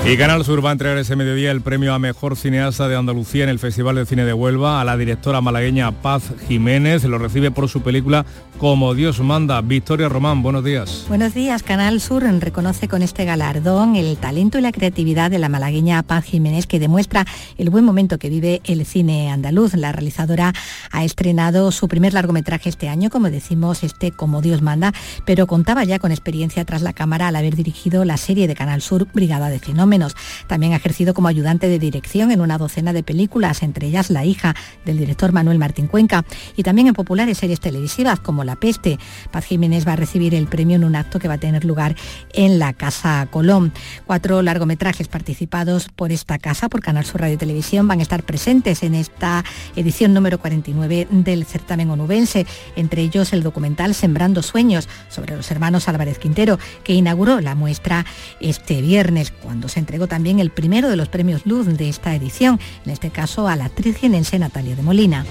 Y 0.04 0.16
Canal 0.16 0.44
Sur 0.44 0.64
va 0.64 0.70
a 0.70 0.72
entregar 0.72 0.98
ese 0.98 1.14
mediodía 1.14 1.52
el 1.52 1.60
premio 1.60 1.94
a 1.94 1.98
Mejor 2.00 2.36
Cineasta 2.36 2.88
de 2.88 2.96
Andalucía 2.96 3.44
en 3.44 3.50
el 3.50 3.60
Festival 3.60 3.94
de 3.94 4.04
Cine 4.04 4.24
de 4.24 4.32
Huelva 4.32 4.80
a 4.80 4.84
la 4.84 4.96
directora 4.96 5.40
malagueña 5.40 5.92
Paz 5.92 6.24
Jiménez. 6.48 7.04
Lo 7.04 7.18
recibe 7.18 7.52
por 7.52 7.68
su 7.68 7.82
película 7.82 8.26
Como 8.62 8.94
Dios 8.94 9.18
manda. 9.18 9.60
Victoria 9.60 10.08
Román, 10.08 10.40
buenos 10.40 10.62
días. 10.62 11.06
Buenos 11.08 11.34
días. 11.34 11.64
Canal 11.64 12.00
Sur 12.00 12.22
reconoce 12.22 12.86
con 12.86 13.02
este 13.02 13.24
galardón 13.24 13.96
el 13.96 14.16
talento 14.18 14.56
y 14.56 14.60
la 14.60 14.70
creatividad 14.70 15.32
de 15.32 15.40
la 15.40 15.48
malagueña 15.48 16.00
Paz 16.04 16.26
Jiménez 16.26 16.68
que 16.68 16.78
demuestra 16.78 17.26
el 17.58 17.70
buen 17.70 17.84
momento 17.84 18.20
que 18.20 18.30
vive 18.30 18.60
el 18.62 18.86
cine 18.86 19.32
andaluz. 19.32 19.74
La 19.74 19.90
realizadora 19.90 20.52
ha 20.92 21.02
estrenado 21.02 21.72
su 21.72 21.88
primer 21.88 22.14
largometraje 22.14 22.68
este 22.68 22.88
año, 22.88 23.10
como 23.10 23.30
decimos, 23.30 23.82
este 23.82 24.12
Como 24.12 24.40
Dios 24.40 24.62
manda, 24.62 24.92
pero 25.24 25.48
contaba 25.48 25.82
ya 25.82 25.98
con 25.98 26.12
experiencia 26.12 26.64
tras 26.64 26.82
la 26.82 26.92
cámara 26.92 27.26
al 27.26 27.34
haber 27.34 27.56
dirigido 27.56 28.04
la 28.04 28.16
serie 28.16 28.46
de 28.46 28.54
Canal 28.54 28.80
Sur 28.80 29.08
Brigada 29.12 29.48
de 29.48 29.58
Fenómenos 29.58 29.88
menos. 29.88 30.14
También 30.46 30.72
ha 30.72 30.76
ejercido 30.76 31.14
como 31.14 31.26
ayudante 31.26 31.66
de 31.66 31.80
dirección 31.80 32.30
en 32.30 32.40
una 32.40 32.58
docena 32.58 32.92
de 32.92 33.02
películas, 33.02 33.64
entre 33.64 33.88
ellas 33.88 34.08
La 34.08 34.24
hija 34.24 34.54
del 34.84 34.98
director 34.98 35.32
Manuel 35.32 35.58
Martín 35.58 35.88
Cuenca, 35.88 36.24
y 36.56 36.62
también 36.62 36.86
en 36.86 36.94
populares 36.94 37.38
series 37.38 37.58
televisivas 37.58 38.20
como 38.20 38.44
La 38.44 38.51
peste. 38.56 38.98
Paz 39.30 39.44
Jiménez 39.44 39.86
va 39.86 39.94
a 39.94 39.96
recibir 39.96 40.34
el 40.34 40.46
premio 40.46 40.76
en 40.76 40.84
un 40.84 40.96
acto 40.96 41.18
que 41.18 41.28
va 41.28 41.34
a 41.34 41.38
tener 41.38 41.64
lugar 41.64 41.96
en 42.32 42.58
la 42.58 42.72
Casa 42.72 43.26
Colón. 43.30 43.72
Cuatro 44.06 44.42
largometrajes 44.42 45.08
participados 45.08 45.88
por 45.88 46.12
esta 46.12 46.38
casa, 46.38 46.68
por 46.68 46.80
Canal 46.80 47.04
Sur 47.04 47.20
Radio 47.20 47.34
y 47.34 47.38
Televisión, 47.38 47.88
van 47.88 48.00
a 48.00 48.02
estar 48.02 48.22
presentes 48.22 48.82
en 48.82 48.94
esta 48.94 49.44
edición 49.76 50.14
número 50.14 50.38
49 50.38 51.08
del 51.10 51.44
certamen 51.44 51.90
onubense, 51.90 52.46
entre 52.76 53.02
ellos 53.02 53.32
el 53.32 53.42
documental 53.42 53.94
Sembrando 53.94 54.42
Sueños 54.42 54.88
sobre 55.08 55.36
los 55.36 55.50
hermanos 55.50 55.88
Álvarez 55.88 56.18
Quintero, 56.18 56.58
que 56.84 56.94
inauguró 56.94 57.40
la 57.40 57.54
muestra 57.54 58.04
este 58.40 58.80
viernes, 58.82 59.30
cuando 59.30 59.68
se 59.68 59.80
entregó 59.80 60.06
también 60.06 60.40
el 60.40 60.50
primero 60.50 60.88
de 60.88 60.96
los 60.96 61.08
premios 61.08 61.46
Luz 61.46 61.66
de 61.66 61.88
esta 61.88 62.14
edición, 62.14 62.60
en 62.84 62.92
este 62.92 63.10
caso 63.10 63.48
a 63.48 63.56
la 63.56 63.66
actriz 63.66 63.96
jienense 63.96 64.38
Natalia 64.38 64.76
de 64.76 64.82
Molina. 64.82 65.24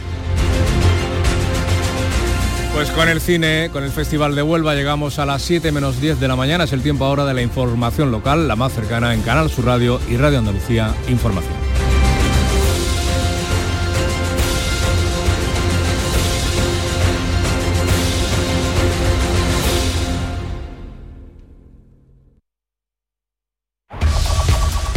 Pues 2.73 2.89
con 2.91 3.09
el 3.09 3.19
cine, 3.19 3.69
con 3.71 3.83
el 3.83 3.91
Festival 3.91 4.33
de 4.33 4.41
Huelva 4.41 4.73
llegamos 4.75 5.19
a 5.19 5.25
las 5.25 5.41
7 5.41 5.71
menos 5.71 5.99
10 5.99 6.19
de 6.19 6.27
la 6.27 6.35
mañana. 6.35 6.63
Es 6.63 6.73
el 6.73 6.81
tiempo 6.81 7.05
ahora 7.05 7.25
de 7.25 7.33
la 7.33 7.41
información 7.41 8.11
local, 8.11 8.47
la 8.47 8.55
más 8.55 8.73
cercana 8.73 9.13
en 9.13 9.21
Canal 9.21 9.49
Sur 9.49 9.65
Radio 9.65 9.99
y 10.09 10.17
Radio 10.17 10.39
Andalucía 10.39 10.95
Información. 11.09 11.53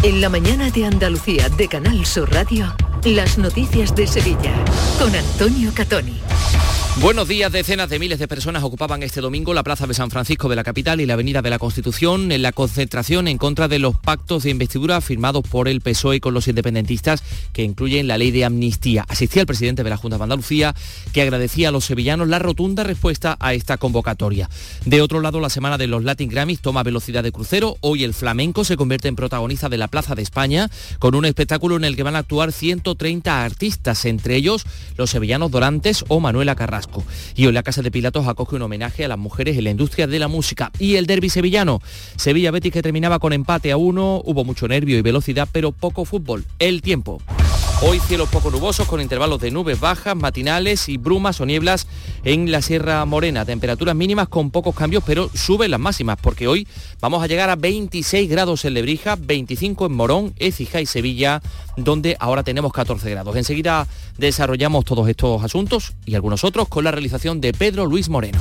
En 0.05 0.21
la 0.21 0.29
mañana 0.29 0.71
de 0.71 0.85
Andalucía 0.85 1.49
de 1.49 1.67
Canal 1.67 2.05
Sur 2.07 2.31
Radio, 2.31 2.73
las 3.05 3.37
noticias 3.39 3.97
de 3.97 4.07
Sevilla 4.07 4.53
con 4.99 5.15
Antonio 5.15 5.73
Catoni. 5.75 6.21
Buenos 7.01 7.27
días, 7.27 7.51
decenas 7.51 7.91
de 7.91 7.99
miles 7.99 8.21
de 8.21 8.29
personas 8.29 8.63
ocupaban 8.63 9.03
este 9.03 9.21
domingo 9.21 9.53
la 9.53 9.65
Plaza 9.65 9.89
de 9.89 9.95
San 9.95 10.13
Francisco 10.13 10.49
de 10.49 10.55
la 10.55 10.63
capital 10.63 11.01
y 11.01 11.07
la 11.07 11.15
Avenida 11.15 11.43
de 11.43 11.51
la 11.51 11.59
Constitución 11.59 12.31
en 12.31 12.41
la 12.41 12.53
concentración 12.53 13.27
en 13.27 13.37
contra 13.37 13.67
de 13.67 13.81
los 13.81 13.99
pactos 13.99 14.45
de 14.45 14.51
investidura 14.51 15.01
firmados 15.01 15.43
por 15.43 15.67
el 15.67 15.81
PSOE 15.81 16.21
con 16.21 16.35
los 16.35 16.47
independentistas 16.47 17.25
que 17.53 17.65
incluyen 17.65 18.07
la 18.07 18.17
ley 18.17 18.31
de 18.31 18.45
amnistía. 18.45 19.05
Asistía 19.09 19.43
el 19.43 19.47
presidente 19.47 19.83
de 19.83 19.91
la 19.91 19.97
Junta 19.97 20.19
de 20.19 20.23
Andalucía 20.23 20.73
que 21.13 21.21
agradecía 21.21 21.71
a 21.71 21.73
los 21.73 21.85
sevillanos 21.85 22.29
la 22.29 22.39
rotunda 22.39 22.85
respuesta 22.85 23.37
a 23.41 23.55
esta 23.55 23.77
convocatoria. 23.77 24.49
De 24.85 25.03
otro 25.03 25.21
lado, 25.21 25.41
la 25.41 25.51
semana 25.51 25.77
de 25.77 25.89
los 25.89 26.05
Latin 26.05 26.31
Grammys 26.31 26.61
toma 26.61 26.85
velocidad 26.85 27.25
de 27.25 27.33
crucero. 27.33 27.77
Hoy 27.81 28.05
el 28.05 28.15
flamenco 28.15 28.65
se 28.65 28.77
convierte 28.77 29.09
en 29.09 29.17
protagonista 29.17 29.69
de 29.69 29.79
la 29.79 29.89
Plaza 29.89 30.15
de 30.15 30.23
España 30.23 30.71
con 31.01 31.17
un 31.17 31.25
espectáculo 31.25 31.75
en 31.77 31.85
el 31.85 31.97
que 31.97 32.05
van 32.05 32.15
a 32.15 32.21
actuar 32.21 32.53
130 32.53 33.45
artistas, 33.45 34.05
entre 34.05 34.37
ellos 34.37 34.65
los 34.97 35.11
sevillanos 35.11 35.51
Dorantes 35.51 36.05
o 36.07 36.21
Manuela 36.21 36.55
Carrasco. 36.55 36.84
Y 37.35 37.47
hoy 37.47 37.53
la 37.53 37.63
Casa 37.63 37.83
de 37.83 37.91
Pilatos 37.91 38.27
acoge 38.27 38.57
un 38.57 38.63
homenaje 38.63 39.05
a 39.05 39.09
las 39.09 39.19
mujeres 39.19 39.57
en 39.57 39.65
la 39.65 39.71
industria 39.71 40.07
de 40.07 40.19
la 40.19 40.29
música. 40.29 40.71
Y 40.79 40.97
el 40.97 41.07
derby 41.07 41.29
sevillano. 41.29 41.81
Sevilla 42.17 42.51
Betis 42.51 42.73
que 42.73 42.83
terminaba 42.83 43.19
con 43.19 43.33
empate 43.33 43.73
a 43.73 43.77
uno. 43.77 44.23
Hubo 44.25 44.45
mucho 44.45 44.69
nervio 44.69 44.99
y 44.99 45.03
velocidad, 45.03 45.49
pero 45.51 45.73
poco 45.73 46.05
fútbol. 46.05 46.45
El 46.59 46.83
tiempo. 46.83 47.21
Hoy 47.87 48.01
cielos 48.01 48.31
poco 48.31 48.51
nubosos 48.51 48.89
con 48.89 49.03
intervalos 49.03 49.39
de 49.41 49.51
nubes 49.51 49.79
bajas, 49.79 50.17
matinales 50.17 50.89
y 50.89 50.97
brumas 50.97 51.43
o 51.43 51.45
nieblas 51.45 51.87
en 52.25 52.51
la 52.51 52.63
Sierra 52.63 53.05
Morena. 53.05 53.45
Temperaturas 53.45 53.95
mínimas 53.95 54.29
con 54.29 54.51
pocos 54.51 54.75
cambios, 54.75 55.05
pero 55.05 55.29
suben 55.35 55.71
las 55.71 55.79
máximas 55.79 56.17
porque 56.19 56.49
hoy 56.49 56.67
vamos 57.03 57.23
a 57.23 57.27
llegar 57.27 57.51
a 57.51 57.57
26 57.57 58.31
grados 58.31 58.65
en 58.65 58.73
Lebrija, 58.73 59.17
25 59.21 59.85
en 59.85 59.93
Morón, 59.93 60.35
Écija 60.39 60.81
y 60.81 60.87
Sevilla, 60.87 61.43
donde 61.77 62.17
ahora 62.21 62.43
tenemos 62.43 62.73
14 62.73 63.11
grados. 63.11 63.37
Enseguida 63.37 63.87
desarrollamos 64.17 64.87
todos 64.87 65.07
estos 65.07 65.45
asuntos 65.45 65.93
y 66.07 66.15
algunos 66.15 66.43
otros 66.43 66.69
con 66.69 66.85
la 66.85 66.91
realización 66.91 67.43
de 67.43 67.53
Pedro 67.53 67.85
Luis 67.85 68.09
Moreno. 68.09 68.41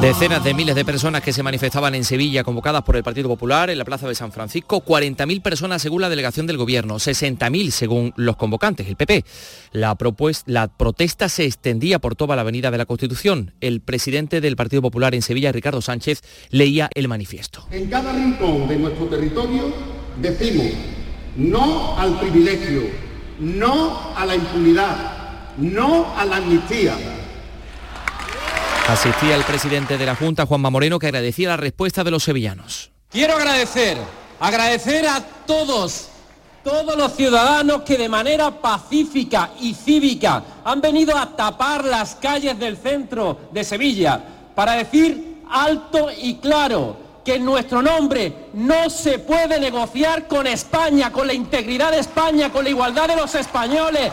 Decenas 0.00 0.44
de 0.44 0.52
miles 0.52 0.74
de 0.74 0.84
personas 0.84 1.22
que 1.22 1.32
se 1.32 1.42
manifestaban 1.42 1.94
en 1.94 2.04
Sevilla 2.04 2.44
convocadas 2.44 2.82
por 2.82 2.96
el 2.96 3.02
Partido 3.02 3.28
Popular 3.28 3.70
en 3.70 3.78
la 3.78 3.84
Plaza 3.84 4.06
de 4.06 4.14
San 4.14 4.30
Francisco, 4.30 4.84
40.000 4.84 5.40
personas 5.40 5.80
según 5.80 6.02
la 6.02 6.10
delegación 6.10 6.46
del 6.46 6.58
Gobierno, 6.58 6.96
60.000 6.96 7.70
según 7.70 8.12
los 8.16 8.36
convocantes, 8.36 8.86
el 8.86 8.96
PP. 8.96 9.24
La, 9.72 9.96
la 10.44 10.68
protesta 10.68 11.28
se 11.28 11.46
extendía 11.46 11.98
por 11.98 12.14
toda 12.14 12.36
la 12.36 12.42
Avenida 12.42 12.70
de 12.70 12.78
la 12.78 12.84
Constitución. 12.84 13.52
El 13.60 13.80
presidente 13.80 14.40
del 14.40 14.54
Partido 14.54 14.82
Popular 14.82 15.14
en 15.14 15.22
Sevilla, 15.22 15.50
Ricardo 15.50 15.80
Sánchez, 15.80 16.22
leía 16.50 16.90
el 16.94 17.08
manifiesto. 17.08 17.66
En 17.70 17.88
cada 17.88 18.12
rincón 18.12 18.68
de 18.68 18.76
nuestro 18.76 19.06
territorio 19.06 19.72
decimos 20.20 20.72
no 21.36 21.98
al 21.98 22.20
privilegio, 22.20 22.82
no 23.40 24.14
a 24.14 24.26
la 24.26 24.36
impunidad, 24.36 25.56
no 25.56 26.14
a 26.16 26.24
la 26.26 26.36
amnistía 26.36 27.15
Asistía 28.88 29.34
el 29.34 29.42
presidente 29.42 29.98
de 29.98 30.06
la 30.06 30.14
Junta, 30.14 30.46
Juanma 30.46 30.70
Moreno, 30.70 31.00
que 31.00 31.08
agradecía 31.08 31.48
la 31.48 31.56
respuesta 31.56 32.04
de 32.04 32.12
los 32.12 32.22
sevillanos. 32.22 32.92
Quiero 33.10 33.34
agradecer, 33.34 33.98
agradecer 34.38 35.08
a 35.08 35.20
todos, 35.44 36.08
todos 36.62 36.96
los 36.96 37.16
ciudadanos 37.16 37.82
que 37.82 37.98
de 37.98 38.08
manera 38.08 38.48
pacífica 38.52 39.50
y 39.60 39.74
cívica 39.74 40.40
han 40.64 40.80
venido 40.80 41.18
a 41.18 41.34
tapar 41.34 41.84
las 41.84 42.14
calles 42.14 42.56
del 42.60 42.76
centro 42.76 43.40
de 43.50 43.64
Sevilla 43.64 44.22
para 44.54 44.74
decir 44.74 45.42
alto 45.50 46.08
y 46.16 46.36
claro 46.36 46.96
que 47.24 47.34
en 47.34 47.44
nuestro 47.44 47.82
nombre 47.82 48.50
no 48.54 48.88
se 48.88 49.18
puede 49.18 49.58
negociar 49.58 50.28
con 50.28 50.46
España, 50.46 51.10
con 51.10 51.26
la 51.26 51.34
integridad 51.34 51.90
de 51.90 51.98
España, 51.98 52.52
con 52.52 52.62
la 52.62 52.70
igualdad 52.70 53.08
de 53.08 53.16
los 53.16 53.34
españoles. 53.34 54.12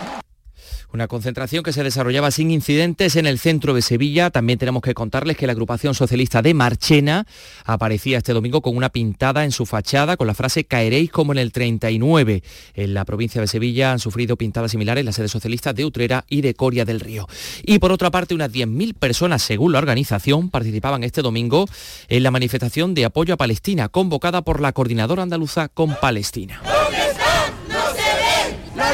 Una 0.94 1.08
concentración 1.08 1.64
que 1.64 1.74
se 1.74 1.84
desarrollaba 1.84 2.30
sin 2.30 2.52
incidentes 2.52 3.16
en 3.16 3.26
el 3.26 3.40
centro 3.40 3.74
de 3.74 3.82
Sevilla. 3.82 4.30
También 4.30 4.60
tenemos 4.60 4.84
que 4.84 4.94
contarles 4.94 5.36
que 5.36 5.48
la 5.48 5.54
agrupación 5.54 5.96
socialista 5.96 6.44
de 6.44 6.54
Marchena 6.54 7.26
aparecía 7.66 8.20
este 8.20 8.32
domingo 8.32 8.62
con 8.62 8.78
una 8.78 8.90
pintada 8.90 9.44
en 9.44 9.52
su 9.52 9.66
fachada 9.66 10.18
con 10.18 10.28
la 10.28 10.36
frase 10.36 10.66
caeréis 10.66 11.10
como 11.10 11.32
en 11.32 11.40
el 11.40 11.52
39. 11.52 12.44
En 12.76 12.94
la 12.94 13.06
provincia 13.06 13.42
de 13.42 13.48
Sevilla 13.48 13.92
han 13.92 13.98
sufrido 13.98 14.38
pintadas 14.38 14.70
similares 14.70 15.04
las 15.04 15.16
sedes 15.16 15.32
socialistas 15.32 15.74
de 15.74 15.84
Utrera 15.84 16.26
y 16.30 16.42
de 16.42 16.54
Coria 16.54 16.86
del 16.86 17.00
Río. 17.00 17.28
Y 17.64 17.80
por 17.80 17.92
otra 17.92 18.12
parte, 18.12 18.36
unas 18.36 18.52
10.000 18.52 18.94
personas, 18.94 19.42
según 19.42 19.72
la 19.72 19.80
organización, 19.80 20.52
participaban 20.52 21.04
este 21.04 21.24
domingo 21.24 21.66
en 22.08 22.22
la 22.22 22.30
manifestación 22.30 22.94
de 22.94 23.06
apoyo 23.06 23.34
a 23.34 23.38
Palestina 23.38 23.90
convocada 23.90 24.44
por 24.44 24.62
la 24.62 24.74
Coordinadora 24.74 25.24
Andaluza 25.24 25.70
con 25.70 25.96
Palestina. 26.00 26.62
No 27.68 27.80
se 27.96 28.04
ven. 28.04 28.78
La 28.78 28.94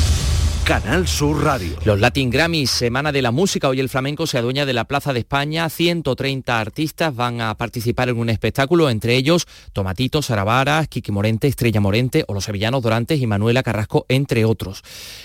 Canal 0.71 1.05
Sur 1.05 1.43
Radio. 1.43 1.75
Los 1.83 1.99
Latin 1.99 2.29
Grammys, 2.29 2.71
Semana 2.71 3.11
de 3.11 3.21
la 3.21 3.31
Música, 3.31 3.67
hoy 3.67 3.81
el 3.81 3.89
flamenco 3.89 4.25
se 4.25 4.37
adueña 4.37 4.65
de 4.65 4.71
la 4.71 4.85
Plaza 4.85 5.11
de 5.11 5.19
España. 5.19 5.67
130 5.67 6.61
artistas 6.61 7.13
van 7.13 7.41
a 7.41 7.57
participar 7.57 8.07
en 8.07 8.17
un 8.17 8.29
espectáculo, 8.29 8.89
entre 8.89 9.17
ellos 9.17 9.47
Tomatito, 9.73 10.21
Sarabara, 10.21 10.85
Kiki 10.85 11.11
Morente, 11.11 11.49
Estrella 11.49 11.81
Morente 11.81 12.23
o 12.29 12.33
los 12.33 12.45
sevillanos 12.45 12.81
Dorantes 12.83 13.19
y 13.19 13.27
Manuela 13.27 13.63
Carrasco, 13.63 14.05
entre 14.07 14.45
otros. 14.45 14.81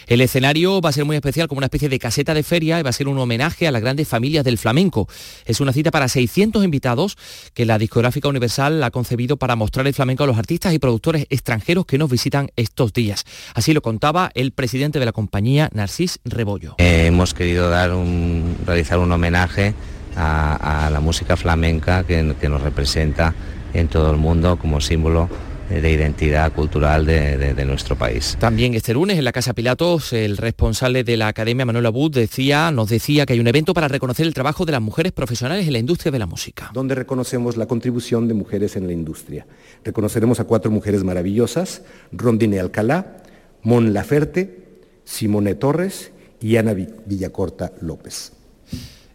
El 0.09 0.21
escenario 0.21 0.81
va 0.81 0.89
a 0.89 0.93
ser 0.93 1.05
muy 1.05 1.15
especial 1.15 1.47
como 1.47 1.59
una 1.59 1.67
especie 1.67 1.89
de 1.89 2.01
caseta 2.01 2.35
de 2.35 2.43
feria 2.43 2.81
y 2.81 2.83
va 2.83 2.91
a 2.91 2.93
ser 2.93 3.07
un 3.07 3.17
homenaje 3.17 3.69
a 3.69 3.71
las 3.71 3.83
grandes 3.83 4.09
familias 4.09 4.45
del 4.45 4.59
flamenco. 4.59 5.09
Es 5.45 5.61
una 5.61 5.73
cita 5.73 5.93
para 5.93 6.09
600 6.09 6.65
invitados 6.65 7.17
que 7.55 7.67
la 7.67 7.79
discográfica 7.79 8.27
Universal 8.29 8.83
ha 8.83 8.91
concebido 8.91 9.37
para 9.37 9.55
mostrar 9.55 9.87
el 9.87 9.95
flamenco 9.95 10.25
a 10.25 10.27
los 10.27 10.39
artistas 10.39 10.75
y 10.75 10.81
productores 10.81 11.25
extranjeros 11.31 11.87
que 11.87 11.99
nos 11.99 12.11
visitan 12.11 12.51
estos 12.57 12.93
días. 12.93 13.25
Así 13.55 13.73
lo 13.73 13.81
contaba 13.81 14.33
el 14.35 14.51
presidente 14.51 14.99
de 14.99 15.05
la 15.07 15.13
compañía 15.13 15.36
compañía 15.37 15.69
Narcís 15.75 16.19
Rebollo. 16.25 16.77
Eh, 16.79 17.09
hemos 17.09 17.35
querido 17.35 17.69
dar 17.69 17.93
un, 17.93 18.57
realizar 18.65 18.99
un 18.99 19.13
homenaje 19.13 19.75
a, 20.17 20.89
la 20.91 21.01
música 21.01 21.37
flamenca 21.37 22.05
que, 22.05 22.23
nos 22.23 22.63
representa 22.63 23.35
en 23.75 23.89
todo 23.89 24.11
el 24.11 24.17
mundo 24.17 24.59
como 24.59 24.81
símbolo 24.81 25.29
de 25.69 25.93
identidad 25.93 26.51
cultural 26.53 27.05
de, 27.05 27.65
nuestro 27.67 27.97
país. 27.97 28.39
También 28.41 28.73
este 28.73 28.95
lunes 28.95 29.19
en 29.19 29.25
la 29.25 29.33
Casa 29.33 29.53
Pilatos, 29.53 30.15
el 30.15 30.39
responsable 30.39 31.05
de 31.05 31.19
la 31.19 31.29
Academia 31.29 31.67
Manuel 31.67 31.85
Abud 31.85 32.11
decía, 32.11 32.71
nos 32.71 32.89
decía 32.89 33.27
que 33.27 33.35
hay 33.35 33.41
un 33.41 33.47
evento 33.47 33.75
para 33.75 33.89
reconocer 33.89 34.25
el 34.25 34.33
trabajo 34.33 34.65
de 34.65 34.73
las 34.73 34.81
mujeres 34.81 35.13
profesionales 35.13 35.67
en 35.67 35.75
la 35.75 35.81
industria 35.81 36.13
de 36.13 36.19
la 36.19 36.27
música. 36.27 36.71
Donde 36.73 36.95
reconocemos 36.95 37.59
la 37.59 37.67
contribución 37.67 38.27
de 38.27 38.33
mujeres 38.33 38.75
en 38.77 38.87
la 38.87 38.95
industria. 38.95 39.47
Reconoceremos 39.85 40.41
a 40.41 40.45
cuatro 40.45 40.71
mujeres 40.71 41.05
maravillosas, 41.05 41.83
Rondine 42.11 42.59
Alcalá, 42.59 43.19
Mon 43.63 43.93
Laferte, 43.93 44.66
Simone 45.07 45.55
Torres 45.55 46.13
y 46.43 46.57
Ana 46.59 46.75
Villacorta 46.75 47.73
López. 47.81 48.33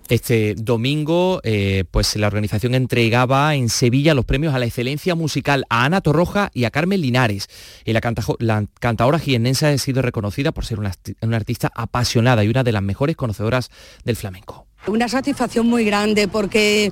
Este 0.09 0.55
domingo, 0.55 1.39
eh, 1.43 1.85
pues 1.89 2.17
la 2.17 2.27
organización 2.27 2.75
entregaba 2.75 3.55
en 3.55 3.69
Sevilla 3.69 4.13
los 4.13 4.25
premios 4.25 4.53
a 4.53 4.59
la 4.59 4.65
excelencia 4.65 5.15
musical 5.15 5.65
a 5.69 5.85
Ana 5.85 6.01
Torroja 6.01 6.49
y 6.53 6.65
a 6.65 6.71
Carmen 6.71 6.99
Linares. 6.99 7.47
Y 7.85 7.93
la, 7.93 8.01
la 8.39 8.65
cantadora 8.79 9.19
ha 9.19 9.77
sido 9.77 10.01
reconocida 10.01 10.51
por 10.51 10.65
ser 10.65 10.79
una 10.79 11.37
artista 11.37 11.71
apasionada 11.73 12.43
y 12.43 12.49
una 12.49 12.63
de 12.65 12.73
las 12.73 12.83
mejores 12.83 13.15
conocedoras 13.15 13.69
del 14.03 14.17
flamenco. 14.17 14.67
Una 14.87 15.07
satisfacción 15.07 15.67
muy 15.67 15.85
grande 15.85 16.27
porque 16.27 16.91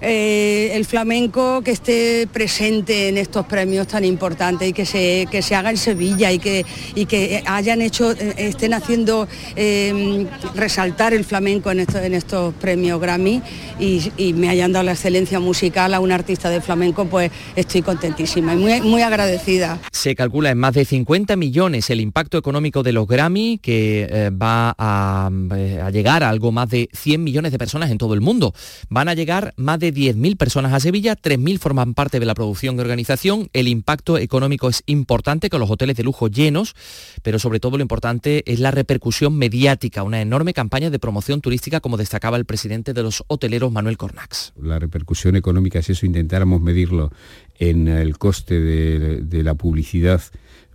eh, 0.00 0.70
el 0.74 0.84
flamenco 0.84 1.62
que 1.62 1.72
esté 1.72 2.28
presente 2.32 3.08
en 3.08 3.18
estos 3.18 3.44
premios 3.46 3.88
tan 3.88 4.04
importantes 4.04 4.68
y 4.68 4.72
que 4.72 4.86
se, 4.86 5.26
que 5.30 5.42
se 5.42 5.56
haga 5.56 5.70
en 5.70 5.76
Sevilla 5.76 6.30
y 6.30 6.38
que, 6.38 6.64
y 6.94 7.06
que 7.06 7.42
hayan 7.46 7.82
hecho, 7.82 8.12
eh, 8.12 8.34
estén 8.36 8.72
haciendo 8.72 9.26
em, 9.56 10.28
resaltar 10.54 11.12
el 11.12 11.24
flamenco 11.24 11.72
en, 11.72 11.80
en 11.80 12.14
estos 12.14 12.54
premios 12.54 13.00
Grammy 13.00 13.42
y, 13.80 14.32
me 14.34 14.48
hayan 14.48 14.72
dado 14.72 14.84
la 14.84 14.92
excelencia 14.92 15.40
musical 15.40 15.94
a 15.94 16.00
un 16.00 16.12
artista 16.12 16.50
de 16.50 16.60
flamenco, 16.60 17.04
pues 17.06 17.30
estoy 17.56 17.82
contentísima 17.82 18.54
y 18.54 18.56
muy, 18.56 18.80
muy 18.80 19.02
agradecida. 19.02 19.78
Se 19.92 20.14
calcula 20.14 20.50
en 20.50 20.58
más 20.58 20.74
de 20.74 20.84
50 20.84 21.36
millones 21.36 21.90
el 21.90 22.00
impacto 22.00 22.38
económico 22.38 22.82
de 22.82 22.92
los 22.92 23.06
Grammy, 23.06 23.58
que 23.58 24.06
eh, 24.10 24.30
va 24.30 24.74
a, 24.78 25.26
a 25.26 25.90
llegar 25.90 26.22
a 26.22 26.30
algo 26.30 26.52
más 26.52 26.68
de 26.70 26.88
100 26.92 27.23
millones 27.24 27.52
de 27.52 27.58
personas 27.58 27.90
en 27.90 27.98
todo 27.98 28.14
el 28.14 28.20
mundo. 28.20 28.54
Van 28.88 29.08
a 29.08 29.14
llegar 29.14 29.54
más 29.56 29.78
de 29.80 29.92
10.000 29.92 30.36
personas 30.36 30.72
a 30.72 30.80
Sevilla, 30.80 31.16
3.000 31.16 31.58
forman 31.58 31.94
parte 31.94 32.20
de 32.20 32.26
la 32.26 32.34
producción 32.34 32.76
y 32.76 32.80
organización. 32.80 33.48
El 33.52 33.68
impacto 33.68 34.18
económico 34.18 34.68
es 34.68 34.82
importante 34.86 35.50
con 35.50 35.60
los 35.60 35.70
hoteles 35.70 35.96
de 35.96 36.04
lujo 36.04 36.28
llenos, 36.28 36.74
pero 37.22 37.38
sobre 37.38 37.60
todo 37.60 37.76
lo 37.76 37.82
importante 37.82 38.44
es 38.46 38.60
la 38.60 38.70
repercusión 38.70 39.36
mediática, 39.36 40.02
una 40.02 40.20
enorme 40.20 40.54
campaña 40.54 40.90
de 40.90 40.98
promoción 40.98 41.40
turística 41.40 41.80
como 41.80 41.96
destacaba 41.96 42.36
el 42.36 42.44
presidente 42.44 42.92
de 42.92 43.02
los 43.02 43.24
hoteleros 43.26 43.72
Manuel 43.72 43.96
Cornax. 43.96 44.52
La 44.60 44.78
repercusión 44.78 45.36
económica, 45.36 45.82
si 45.82 45.92
eso 45.92 46.06
intentáramos 46.06 46.60
medirlo 46.60 47.10
en 47.58 47.88
el 47.88 48.18
coste 48.18 48.60
de, 48.60 49.42
la 49.42 49.54
publicidad, 49.54 50.22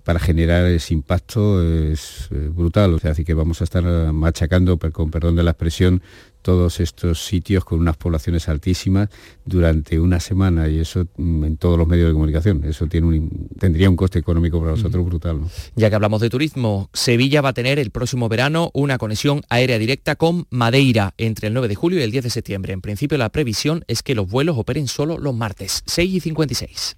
para 0.04 0.20
generar 0.20 0.66
ese 0.66 0.93
impacto 0.93 1.62
es 1.64 2.30
eh, 2.32 2.50
brutal. 2.52 2.93
O 2.95 3.00
sea, 3.00 3.12
así 3.12 3.24
que 3.24 3.34
vamos 3.34 3.62
a 3.62 3.64
estar 3.64 3.84
machacando, 4.14 4.78
con 4.78 5.12
perdón 5.12 5.36
de 5.36 5.43
la 5.43 5.52
expresión, 5.52 6.02
todos 6.50 6.80
estos 6.80 7.24
sitios 7.24 7.64
con 7.64 7.80
unas 7.80 7.95
poblaciones 7.95 8.50
altísimas 8.50 9.10
durante 9.45 10.00
una 10.00 10.20
semana 10.20 10.68
y 10.68 10.80
eso 10.80 11.06
mm, 11.16 11.43
en 11.43 11.58
todos 11.58 11.78
los 11.78 11.88
medios 11.88 12.08
de 12.08 12.14
comunicación. 12.14 12.64
Eso 12.64 12.88
tiene 12.88 13.06
un, 13.06 13.50
tendría 13.60 13.88
un 13.88 13.95
coste 13.95 14.18
económico 14.18 14.60
para 14.60 14.72
nosotros 14.72 15.06
brutal. 15.06 15.41
Ya 15.76 15.89
que 15.89 15.95
hablamos 15.95 16.22
de 16.22 16.32
turismo, 16.32 16.89
Sevilla 16.91 17.41
va 17.41 17.50
a 17.50 17.54
tener 17.54 17.78
el 17.78 17.91
próximo 17.91 18.30
verano 18.30 18.72
una 18.74 18.97
conexión 18.97 19.43
aérea 19.47 19.78
directa 19.78 20.16
con 20.16 20.47
Madeira 20.50 21.14
entre 21.20 21.50
el 21.50 21.54
9 21.54 21.68
de 21.68 21.76
julio 21.76 22.00
y 22.00 22.02
el 22.02 22.10
10 22.10 22.24
de 22.24 22.30
septiembre. 22.32 22.74
En 22.74 22.82
principio 22.82 23.20
la 23.20 23.30
previsión 23.30 23.86
es 23.88 24.02
que 24.02 24.16
los 24.16 24.28
vuelos 24.28 24.58
operen 24.58 24.88
solo 24.88 25.20
los 25.20 25.36
martes, 25.36 25.84
6 25.86 26.16
y 26.16 26.20
56. 26.20 26.97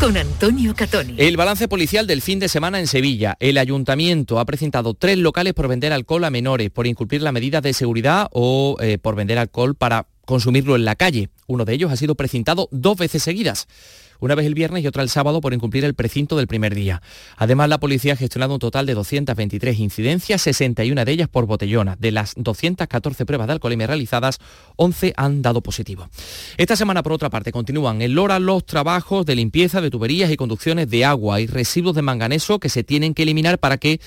con 0.00 0.16
Antonio 0.16 0.74
Catoni. 0.74 1.14
El 1.18 1.36
balance 1.36 1.68
policial 1.68 2.06
del 2.06 2.22
fin 2.22 2.38
de 2.38 2.48
semana 2.48 2.78
en 2.80 2.86
Sevilla. 2.86 3.36
El 3.40 3.58
ayuntamiento 3.58 4.38
ha 4.38 4.44
presentado 4.44 4.94
tres 4.94 5.18
locales 5.18 5.54
por 5.54 5.68
vender 5.68 5.92
alcohol 5.92 6.24
a 6.24 6.30
menores, 6.30 6.70
por 6.70 6.86
incumplir 6.86 7.22
la 7.22 7.32
medida 7.32 7.60
de 7.60 7.72
seguridad 7.72 8.28
o 8.32 8.76
eh, 8.80 8.98
por 8.98 9.14
vender 9.14 9.38
alcohol 9.38 9.74
para 9.74 10.06
consumirlo 10.24 10.76
en 10.76 10.84
la 10.84 10.94
calle. 10.94 11.28
Uno 11.46 11.64
de 11.64 11.74
ellos 11.74 11.92
ha 11.92 11.96
sido 11.96 12.14
precintado 12.14 12.68
dos 12.70 12.96
veces 12.96 13.22
seguidas 13.22 13.66
una 14.24 14.34
vez 14.34 14.46
el 14.46 14.54
viernes 14.54 14.82
y 14.82 14.86
otra 14.86 15.02
el 15.02 15.08
sábado 15.08 15.40
por 15.40 15.52
incumplir 15.52 15.84
el 15.84 15.94
precinto 15.94 16.36
del 16.36 16.46
primer 16.46 16.74
día. 16.74 17.02
Además, 17.36 17.68
la 17.68 17.78
policía 17.78 18.14
ha 18.14 18.16
gestionado 18.16 18.54
un 18.54 18.58
total 18.58 18.86
de 18.86 18.94
223 18.94 19.78
incidencias, 19.78 20.42
61 20.42 21.04
de 21.04 21.12
ellas 21.12 21.28
por 21.28 21.46
botellona. 21.46 21.96
De 21.98 22.10
las 22.10 22.34
214 22.36 23.26
pruebas 23.26 23.46
de 23.46 23.52
alcoholemia 23.52 23.86
realizadas, 23.86 24.38
11 24.76 25.14
han 25.16 25.42
dado 25.42 25.62
positivo. 25.62 26.08
Esta 26.56 26.76
semana, 26.76 27.02
por 27.02 27.12
otra 27.12 27.30
parte, 27.30 27.52
continúan 27.52 28.02
en 28.02 28.14
Lora 28.14 28.38
los 28.38 28.64
trabajos 28.64 29.26
de 29.26 29.36
limpieza 29.36 29.80
de 29.80 29.90
tuberías 29.90 30.30
y 30.30 30.36
conducciones 30.36 30.88
de 30.88 31.04
agua 31.04 31.40
y 31.40 31.46
residuos 31.46 31.94
de 31.94 32.02
manganeso 32.02 32.58
que 32.58 32.68
se 32.68 32.84
tienen 32.84 33.14
que 33.14 33.22
eliminar 33.22 33.58
para 33.58 33.78
que 33.78 34.00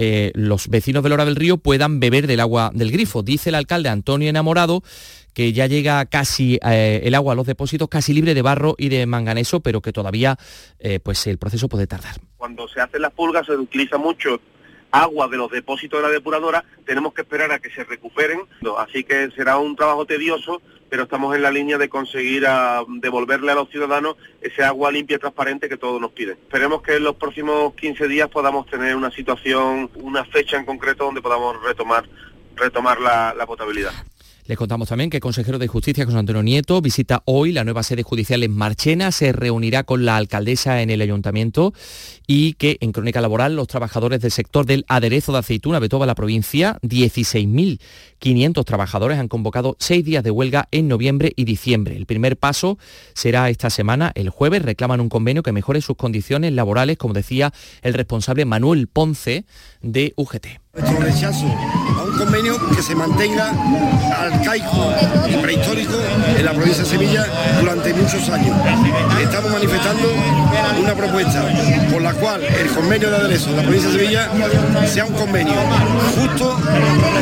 eh, 0.00 0.30
los 0.34 0.68
vecinos 0.68 1.02
de 1.02 1.08
Lora 1.08 1.24
del 1.24 1.34
Río 1.34 1.56
puedan 1.56 1.98
beber 1.98 2.28
del 2.28 2.38
agua 2.38 2.70
del 2.72 2.92
grifo. 2.92 3.24
Dice 3.24 3.48
el 3.48 3.56
alcalde 3.56 3.88
Antonio 3.88 4.28
Enamorado 4.28 4.84
que 5.34 5.52
ya 5.52 5.66
llega 5.66 6.06
casi 6.06 6.60
eh, 6.64 7.00
el 7.02 7.16
agua 7.16 7.32
a 7.32 7.36
los 7.36 7.46
depósitos 7.46 7.88
casi 7.88 8.12
libre 8.12 8.34
de 8.34 8.42
barro 8.42 8.76
y 8.78 8.90
de 8.90 9.06
manganeso, 9.06 9.60
pero 9.60 9.80
que 9.80 9.92
todavía 9.92 10.36
eh, 10.78 11.00
pues 11.00 11.26
el 11.26 11.38
proceso 11.38 11.68
puede 11.68 11.88
tardar. 11.88 12.14
Cuando 12.36 12.68
se 12.68 12.80
hacen 12.80 13.02
las 13.02 13.12
pulgas 13.12 13.46
se 13.46 13.56
utiliza 13.56 13.98
mucho 13.98 14.40
agua 14.90 15.28
de 15.28 15.36
los 15.36 15.50
depósitos 15.50 16.00
de 16.00 16.06
la 16.06 16.12
depuradora, 16.12 16.64
tenemos 16.84 17.12
que 17.12 17.22
esperar 17.22 17.52
a 17.52 17.58
que 17.58 17.70
se 17.70 17.84
recuperen, 17.84 18.40
así 18.78 19.04
que 19.04 19.30
será 19.30 19.58
un 19.58 19.76
trabajo 19.76 20.06
tedioso, 20.06 20.62
pero 20.88 21.02
estamos 21.02 21.34
en 21.36 21.42
la 21.42 21.50
línea 21.50 21.76
de 21.76 21.88
conseguir 21.88 22.46
a, 22.46 22.82
devolverle 22.88 23.52
a 23.52 23.56
los 23.56 23.68
ciudadanos 23.68 24.16
ese 24.40 24.64
agua 24.64 24.90
limpia 24.90 25.16
y 25.16 25.20
transparente 25.20 25.68
que 25.68 25.76
todos 25.76 26.00
nos 26.00 26.12
piden. 26.12 26.38
Esperemos 26.38 26.82
que 26.82 26.96
en 26.96 27.04
los 27.04 27.16
próximos 27.16 27.74
15 27.74 28.08
días 28.08 28.28
podamos 28.28 28.66
tener 28.66 28.96
una 28.96 29.10
situación, 29.10 29.90
una 29.96 30.24
fecha 30.24 30.56
en 30.56 30.64
concreto 30.64 31.04
donde 31.04 31.20
podamos 31.20 31.62
retomar, 31.62 32.08
retomar 32.56 33.00
la 33.00 33.46
potabilidad. 33.46 33.92
Les 34.48 34.56
contamos 34.56 34.88
también 34.88 35.10
que 35.10 35.18
el 35.18 35.20
consejero 35.20 35.58
de 35.58 35.68
Justicia, 35.68 36.06
José 36.06 36.16
Antonio 36.16 36.42
Nieto, 36.42 36.80
visita 36.80 37.20
hoy 37.26 37.52
la 37.52 37.64
nueva 37.64 37.82
sede 37.82 38.02
judicial 38.02 38.42
en 38.42 38.52
Marchena, 38.52 39.12
se 39.12 39.32
reunirá 39.32 39.84
con 39.84 40.06
la 40.06 40.16
alcaldesa 40.16 40.80
en 40.80 40.88
el 40.88 41.02
ayuntamiento 41.02 41.74
y 42.26 42.54
que 42.54 42.78
en 42.80 42.92
Crónica 42.92 43.20
Laboral 43.20 43.56
los 43.56 43.66
trabajadores 43.66 44.22
del 44.22 44.30
sector 44.30 44.64
del 44.64 44.86
aderezo 44.88 45.32
de 45.32 45.40
aceituna 45.40 45.80
de 45.80 45.90
toda 45.90 46.06
la 46.06 46.14
provincia, 46.14 46.78
16.500 46.80 48.64
trabajadores 48.64 49.18
han 49.18 49.28
convocado 49.28 49.76
seis 49.80 50.02
días 50.02 50.24
de 50.24 50.30
huelga 50.30 50.66
en 50.70 50.88
noviembre 50.88 51.34
y 51.36 51.44
diciembre. 51.44 51.98
El 51.98 52.06
primer 52.06 52.38
paso 52.38 52.78
será 53.12 53.50
esta 53.50 53.68
semana, 53.68 54.12
el 54.14 54.30
jueves, 54.30 54.62
reclaman 54.62 55.02
un 55.02 55.10
convenio 55.10 55.42
que 55.42 55.52
mejore 55.52 55.82
sus 55.82 55.98
condiciones 55.98 56.54
laborales, 56.54 56.96
como 56.96 57.12
decía 57.12 57.52
el 57.82 57.92
responsable 57.92 58.46
Manuel 58.46 58.88
Ponce 58.88 59.44
de 59.82 60.14
UGT. 60.16 60.67
Nuestro 60.78 61.00
rechazo 61.00 61.46
a 61.46 62.04
un 62.04 62.16
convenio 62.16 62.56
que 62.70 62.82
se 62.82 62.94
mantenga 62.94 63.52
arcaico 64.16 64.92
y 65.28 65.36
prehistórico 65.36 65.94
en 66.36 66.44
la 66.44 66.52
provincia 66.52 66.84
de 66.84 66.88
Sevilla 66.88 67.26
durante 67.60 67.92
muchos 67.94 68.28
años. 68.28 68.56
Estamos 69.20 69.50
manifestando 69.50 70.08
una 70.80 70.94
propuesta 70.94 71.44
por 71.90 72.00
la 72.00 72.14
cual 72.14 72.44
el 72.44 72.68
convenio 72.68 73.10
de 73.10 73.16
aderezo 73.16 73.50
de 73.50 73.56
la 73.56 73.62
provincia 73.62 73.90
de 73.90 73.98
Sevilla 73.98 74.30
sea 74.86 75.04
un 75.04 75.14
convenio 75.14 75.54
justo, 76.14 76.60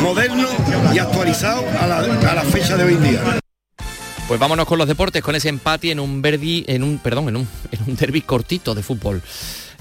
moderno 0.03 0.47
y 0.93 0.99
actualizado 0.99 1.63
a 1.81 1.87
la, 1.87 1.97
a 1.97 2.35
la 2.35 2.43
fecha 2.43 2.77
de 2.77 2.83
hoy 2.83 2.93
en 2.93 3.03
día. 3.03 3.21
Pues 4.27 4.39
vámonos 4.39 4.67
con 4.67 4.77
los 4.77 4.87
deportes, 4.87 5.23
con 5.23 5.35
ese 5.35 5.49
empate 5.49 5.89
en 5.89 5.99
un 5.99 6.21
verdi, 6.21 6.63
en 6.67 6.83
un, 6.83 6.99
perdón, 6.99 7.29
en 7.29 7.37
un, 7.37 7.47
en 7.71 7.79
un 7.87 7.95
derby 7.95 8.21
cortito 8.21 8.75
de 8.75 8.83
fútbol. 8.83 9.21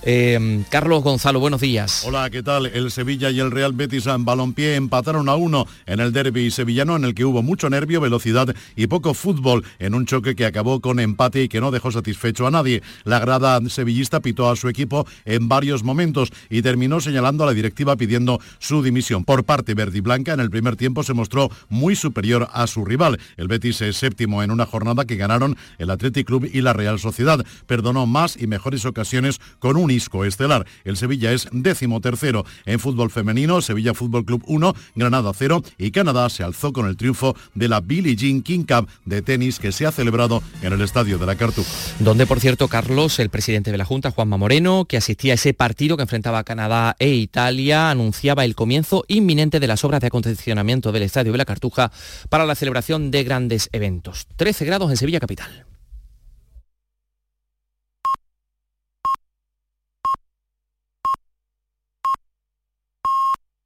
Eh, 0.03 0.63
Carlos 0.71 1.03
Gonzalo, 1.03 1.41
buenos 1.41 1.61
días. 1.61 2.05
Hola, 2.07 2.31
¿qué 2.31 2.43
tal? 2.43 2.67
El 2.67 2.91
Sevilla 2.91 3.31
y 3.31 3.41
el 3.41 3.51
Real 3.51 3.73
Betis 3.73 4.07
en 4.07 4.25
balompié 4.25 4.77
empataron 4.77 5.29
a 5.29 5.35
uno 5.35 5.67
en 5.87 6.01
el 6.01 6.13
derby 6.13 6.51
sevillano 6.51 6.97
en 6.97 7.05
el 7.05 7.15
que 7.15 7.25
hubo 7.25 7.43
mucho 7.43 7.71
nervio, 7.71 8.01
velocidad 8.01 8.55
y 8.77 8.87
poco 8.87 9.15
fútbol 9.15 9.65
en 9.79 9.95
un 9.95 10.07
choque 10.07 10.37
que 10.37 10.47
acabó 10.47 10.81
con 10.81 11.01
empate 11.01 11.43
y 11.43 11.49
que 11.49 11.61
no 11.61 11.71
dejó 11.71 11.91
satisfecho 11.91 12.47
a 12.47 12.51
nadie. 12.51 12.83
La 13.05 13.19
grada 13.19 13.61
sevillista 13.69 14.21
pitó 14.21 14.51
a 14.51 14.57
su 14.57 14.69
equipo 14.69 15.07
en 15.25 15.49
varios 15.49 15.83
momentos 15.83 16.31
y 16.51 16.63
terminó 16.63 17.01
señalando 17.01 17.45
a 17.45 17.47
la 17.49 17.55
directiva 17.55 17.97
pidiendo 17.97 18.41
su 18.59 18.83
dimisión. 18.83 19.25
Por 19.25 19.45
parte 19.45 19.75
verde 19.75 19.99
y 19.99 20.03
blanca, 20.03 20.35
en 20.35 20.41
el 20.41 20.51
primer 20.51 20.77
tiempo 20.77 21.03
se 21.03 21.15
mostró 21.15 21.51
muy 21.69 21.97
superior 21.97 22.49
a 22.53 22.67
su 22.67 22.85
rival. 22.85 23.19
El 23.37 23.49
Betis 23.49 23.81
es 23.81 23.97
séptimo 23.97 24.43
en 24.43 24.51
una 24.51 24.67
jornada 24.67 25.05
que 25.05 25.17
ganaron 25.17 25.57
el 25.79 25.91
Athletic 25.91 26.27
Club 26.27 26.49
y 26.53 26.61
la 26.61 26.73
Real 26.73 26.99
Sociedad. 26.99 27.45
Perdonó 27.67 28.07
más 28.07 28.37
y 28.37 28.47
mejores 28.47 28.85
ocasiones 28.85 29.41
con 29.59 29.77
un 29.77 29.86
estelar. 29.91 30.67
El 30.85 30.97
Sevilla 30.97 31.33
es 31.33 31.49
décimo 31.53 32.01
tercero 32.01 32.45
en 32.65 32.79
fútbol 32.79 33.11
femenino, 33.11 33.61
Sevilla 33.61 33.95
Fútbol 33.95 34.25
Club 34.25 34.43
1, 34.47 34.75
Granada 34.95 35.33
0 35.35 35.63
y 35.79 35.91
Canadá 35.91 36.29
se 36.29 36.43
alzó 36.43 36.73
con 36.73 36.87
el 36.87 36.97
triunfo 36.97 37.37
de 37.55 37.69
la 37.69 37.81
Billie 37.81 38.17
Jean 38.17 38.43
King 38.43 38.65
Cup 38.65 38.89
de 39.05 39.23
tenis 39.23 39.59
que 39.59 39.73
se 39.73 39.87
ha 39.87 39.93
celebrado 39.93 40.43
en 40.63 40.73
el 40.73 40.81
estadio 40.81 41.19
de 41.19 41.27
la 41.27 41.37
Cartuja. 41.37 41.71
Donde, 42.01 42.27
por 42.27 42.41
cierto, 42.41 42.69
Carlos, 42.69 43.19
el 43.19 43.31
presidente 43.31 43.73
de 43.73 43.79
la 43.79 43.85
Junta, 43.85 44.11
Juanma 44.11 44.37
Moreno, 44.37 44.85
que 44.85 44.97
asistía 44.97 45.33
a 45.33 45.35
ese 45.35 45.55
partido 45.55 45.97
que 45.97 46.03
enfrentaba 46.03 46.39
a 46.39 46.45
Canadá 46.45 46.97
e 46.99 47.11
Italia, 47.11 47.91
anunciaba 47.91 48.45
el 48.45 48.55
comienzo 48.55 49.05
inminente 49.09 49.61
de 49.61 49.67
las 49.67 49.85
obras 49.85 50.01
de 50.01 50.09
acondicionamiento 50.09 50.93
del 50.93 51.03
estadio 51.03 51.33
de 51.33 51.39
la 51.39 51.45
Cartuja 51.45 51.91
para 52.29 52.47
la 52.47 52.55
celebración 52.55 53.11
de 53.11 53.25
grandes 53.25 53.69
eventos. 53.73 54.27
13 54.37 54.65
grados 54.65 54.91
en 54.91 54.97
Sevilla 54.97 55.21
Capital. 55.21 55.67